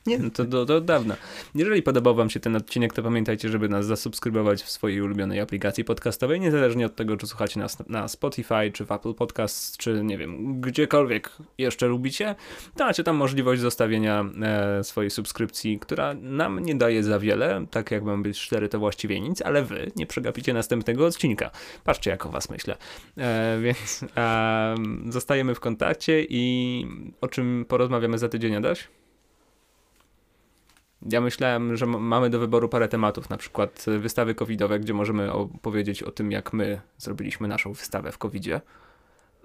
Nie, 0.09 0.19
no 0.19 0.31
to 0.31 0.45
do, 0.45 0.65
do 0.65 0.81
dawna. 0.81 1.17
Jeżeli 1.55 1.83
podobał 1.83 2.15
wam 2.15 2.31
się 2.31 2.41
ten 2.41 2.57
odcinek, 2.57 2.93
to 2.93 3.03
pamiętajcie, 3.03 3.49
żeby 3.49 3.69
nas 3.69 3.87
zasubskrybować 3.87 4.63
w 4.63 4.71
swojej 4.71 5.03
ulubionej 5.03 5.41
aplikacji 5.41 5.85
podcastowej, 5.85 6.41
niezależnie 6.41 6.87
od 6.87 6.97
tego, 6.97 7.17
czy 7.17 7.27
słuchacie 7.27 7.61
nas 7.61 7.89
na 7.89 8.09
Spotify, 8.09 8.71
czy 8.73 8.85
w 8.85 8.93
Apple 8.93 9.15
Podcasts, 9.15 9.77
czy 9.77 10.01
nie 10.05 10.19
wiem, 10.19 10.61
gdziekolwiek 10.61 11.33
jeszcze 11.59 11.87
lubicie, 11.87 12.35
to 12.77 12.85
macie 12.85 13.05
tam 13.05 13.17
możliwość 13.17 13.61
zostawienia 13.61 14.25
e, 14.43 14.85
swojej 14.85 15.11
subskrypcji, 15.11 15.79
która 15.79 16.15
nam 16.15 16.59
nie 16.59 16.75
daje 16.75 17.03
za 17.03 17.19
wiele, 17.19 17.67
tak 17.71 17.91
jak 17.91 18.03
mam 18.03 18.23
być 18.23 18.41
cztery, 18.41 18.69
to 18.69 18.79
właściwie 18.79 19.21
nic, 19.21 19.43
ale 19.43 19.63
wy 19.63 19.93
nie 19.97 20.07
przegapicie 20.07 20.53
następnego 20.53 21.07
odcinka. 21.07 21.51
Patrzcie, 21.85 22.11
jak 22.11 22.27
o 22.27 22.29
was 22.29 22.51
myślę. 22.51 22.77
E, 23.19 23.59
więc 23.63 24.05
e, 24.17 24.75
zostajemy 25.09 25.55
w 25.55 25.61
kontakcie 25.61 26.27
i 26.29 26.87
o 27.21 27.29
czym 27.29 27.65
porozmawiamy 27.69 28.19
za 28.19 28.29
tydzień, 28.29 28.55
Adaś? 28.57 28.89
Ja 31.03 31.21
myślałem, 31.21 31.77
że 31.77 31.87
mamy 31.87 32.31
do 32.31 32.39
wyboru 32.39 32.69
parę 32.69 32.89
tematów, 32.89 33.31
na 33.31 33.37
przykład 33.37 33.85
wystawy 33.99 34.35
covidowe, 34.35 34.81
gdzie 34.81 34.95
możemy 34.95 35.33
opowiedzieć 35.33 36.03
o 36.03 36.11
tym, 36.11 36.33
jak 36.33 36.53
my 36.53 36.81
zrobiliśmy 36.99 37.49
naszą 37.49 37.73
wystawę 37.73 38.13
w 38.13 38.19
covidzie. 38.19 38.61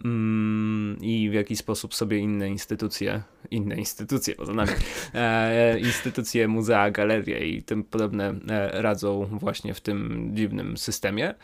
mm, 0.06 0.98
i 1.02 1.30
w 1.30 1.34
jaki 1.34 1.56
sposób 1.56 1.96
sobie 1.96 2.18
inne 2.18 2.50
instytucje, 2.50 3.22
inne 3.52 3.76
instytucje 3.76 4.36
poza 4.36 4.54
nami, 4.54 4.72
e, 5.14 5.80
instytucje, 5.80 6.48
muzea, 6.48 6.92
galerie 6.92 7.48
i 7.48 7.64
tym 7.64 7.84
podobne 7.84 8.36
e, 8.50 8.82
radzą 8.82 9.26
właśnie 9.26 9.74
w 9.74 9.82
tym 9.82 10.30
dziwnym 10.34 10.78
systemie. 10.78 11.36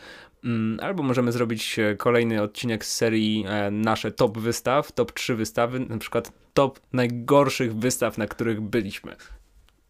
Mm, 0.43 0.80
Albo 0.82 1.03
możemy 1.03 1.32
zrobić 1.32 1.80
e, 1.80 1.95
kolejny 1.95 2.41
odcinek 2.41 2.86
z 2.86 2.95
serii 2.95 3.45
e, 3.47 3.72
nasze 3.72 4.12
top 4.12 4.38
wystaw, 4.38 4.91
top 4.91 5.12
3 5.12 5.36
wystawy, 5.36 5.80
na 5.80 5.97
przykład 5.97 6.32
top 6.53 6.80
najgorszych 6.93 7.76
wystaw, 7.76 8.18
na 8.18 8.28
których 8.28 8.62
byliśmy. 8.62 9.16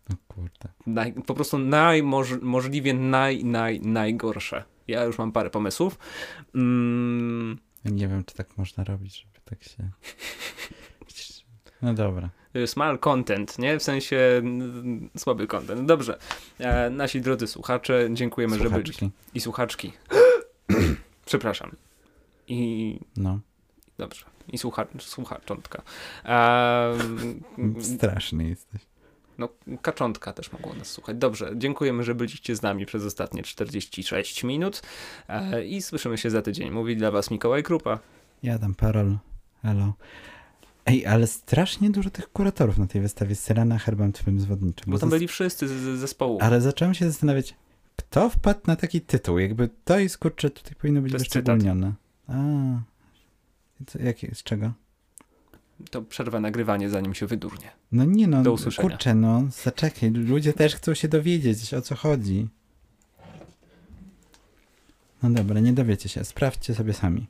No 0.10 0.16
kurde. 0.28 0.70
Naj, 0.88 1.14
po 1.14 1.34
prostu 1.34 1.57
najmoż, 1.57 2.30
możliwie 2.41 2.93
naj, 2.93 3.43
naj, 3.45 3.82
najgorsze. 3.82 4.64
Ja 4.88 5.03
już 5.03 5.18
mam 5.18 5.32
parę 5.32 5.49
pomysłów. 5.49 5.97
Mm, 6.55 7.57
nie 7.86 8.07
wiem, 8.07 8.24
czy 8.24 8.36
tak 8.36 8.57
można 8.57 8.84
robić, 8.84 9.20
żeby 9.20 9.39
tak 9.45 9.64
się... 9.64 9.89
No 11.82 11.93
dobra. 11.93 12.30
small 12.66 12.99
content, 12.99 13.60
nie? 13.60 13.80
W 13.80 13.84
sensie 13.84 14.41
słaby 15.18 15.47
content. 15.47 15.86
Dobrze. 15.86 16.18
E, 16.60 16.89
nasi 16.89 17.22
drodzy 17.22 17.47
słuchacze, 17.47 18.10
dziękujemy, 18.14 18.57
że. 18.57 18.64
Słuchaczki. 18.64 19.10
I 19.34 19.39
słuchaczki. 19.41 19.93
Przepraszam. 21.26 21.72
I 22.47 22.99
No. 23.18 23.39
dobrze. 23.97 24.26
I 24.47 24.57
słucha, 24.57 24.86
słuchaczątka. 24.99 25.82
Em, 26.24 27.43
Straszny 27.97 28.49
jesteś. 28.49 28.82
No, 29.39 29.49
kaczątka 29.81 30.33
też 30.33 30.51
mogło 30.51 30.73
nas 30.73 30.87
słuchać. 30.87 31.17
Dobrze, 31.17 31.51
dziękujemy, 31.55 32.03
że 32.03 32.15
byliście 32.15 32.55
z 32.55 32.61
nami 32.61 32.85
przez 32.85 33.05
ostatnie 33.05 33.43
46 33.43 34.43
minut 34.43 34.81
e, 35.27 35.65
i 35.65 35.81
słyszymy 35.81 36.17
się 36.17 36.29
za 36.29 36.41
tydzień. 36.41 36.71
Mówi 36.71 36.97
dla 36.97 37.11
was 37.11 37.31
Mikołaj 37.31 37.63
Krupa. 37.63 37.99
Ja 38.43 38.57
dam 38.57 38.75
parol. 38.75 39.17
Hello. 39.61 39.93
Ej, 40.85 41.05
ale 41.05 41.27
strasznie 41.27 41.89
dużo 41.89 42.09
tych 42.09 42.31
kuratorów 42.31 42.77
na 42.77 42.87
tej 42.87 43.01
wystawie 43.01 43.35
z 43.35 43.39
Syrena 43.39 43.77
herbem 43.77 44.11
twym 44.11 44.39
zwodniczym. 44.39 44.91
Bo 44.91 44.99
tam 44.99 45.09
byli 45.09 45.27
wszyscy 45.27 45.67
z, 45.67 45.71
z 45.71 45.99
zespołu. 45.99 46.37
Ale 46.41 46.61
zacząłem 46.61 46.93
się 46.93 47.11
zastanawiać, 47.11 47.55
kto 47.95 48.29
wpadł 48.29 48.59
na 48.67 48.75
taki 48.75 49.01
tytuł? 49.01 49.39
Jakby 49.39 49.69
to 49.85 49.99
jest, 49.99 50.17
kurczę, 50.17 50.49
tutaj 50.49 50.75
powinno 50.75 51.01
być 51.01 51.13
wyszczególnione. 51.13 51.93
A. 52.27 52.33
Jakie, 53.99 54.35
z 54.35 54.43
czego? 54.43 54.71
To 55.91 56.01
przerwę 56.01 56.39
nagrywanie, 56.39 56.89
zanim 56.89 57.13
się 57.13 57.27
wydurnie. 57.27 57.71
No 57.91 58.05
nie 58.05 58.27
no, 58.27 58.43
Do 58.43 58.53
usłyszenia. 58.53 58.89
kurczę, 58.89 59.15
no, 59.15 59.43
zaczekaj, 59.63 60.11
ludzie 60.11 60.53
też 60.53 60.75
chcą 60.75 60.93
się 60.93 61.07
dowiedzieć, 61.07 61.73
o 61.73 61.82
co 61.82 61.95
chodzi. 61.95 62.47
No 65.23 65.30
dobra, 65.30 65.59
nie 65.59 65.73
dowiecie 65.73 66.09
się, 66.09 66.23
sprawdźcie 66.23 66.75
sobie 66.75 66.93
sami. 66.93 67.27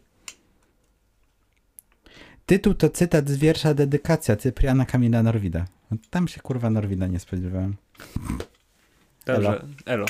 Tytuł 2.46 2.74
to 2.74 2.90
cytat 2.90 3.30
z 3.30 3.38
wiersza 3.38 3.74
Dedykacja 3.74 4.36
Cypriana 4.36 4.86
Kamila 4.86 5.24
Norwida. 5.24 5.66
No, 5.92 5.98
tam 6.10 6.28
się 6.28 6.42
kurwa 6.42 6.70
Norwida 6.70 7.08
nie 7.08 7.20
spodziewałem. 7.20 7.76
Dobrze, 9.26 9.66
elo. 9.86 10.06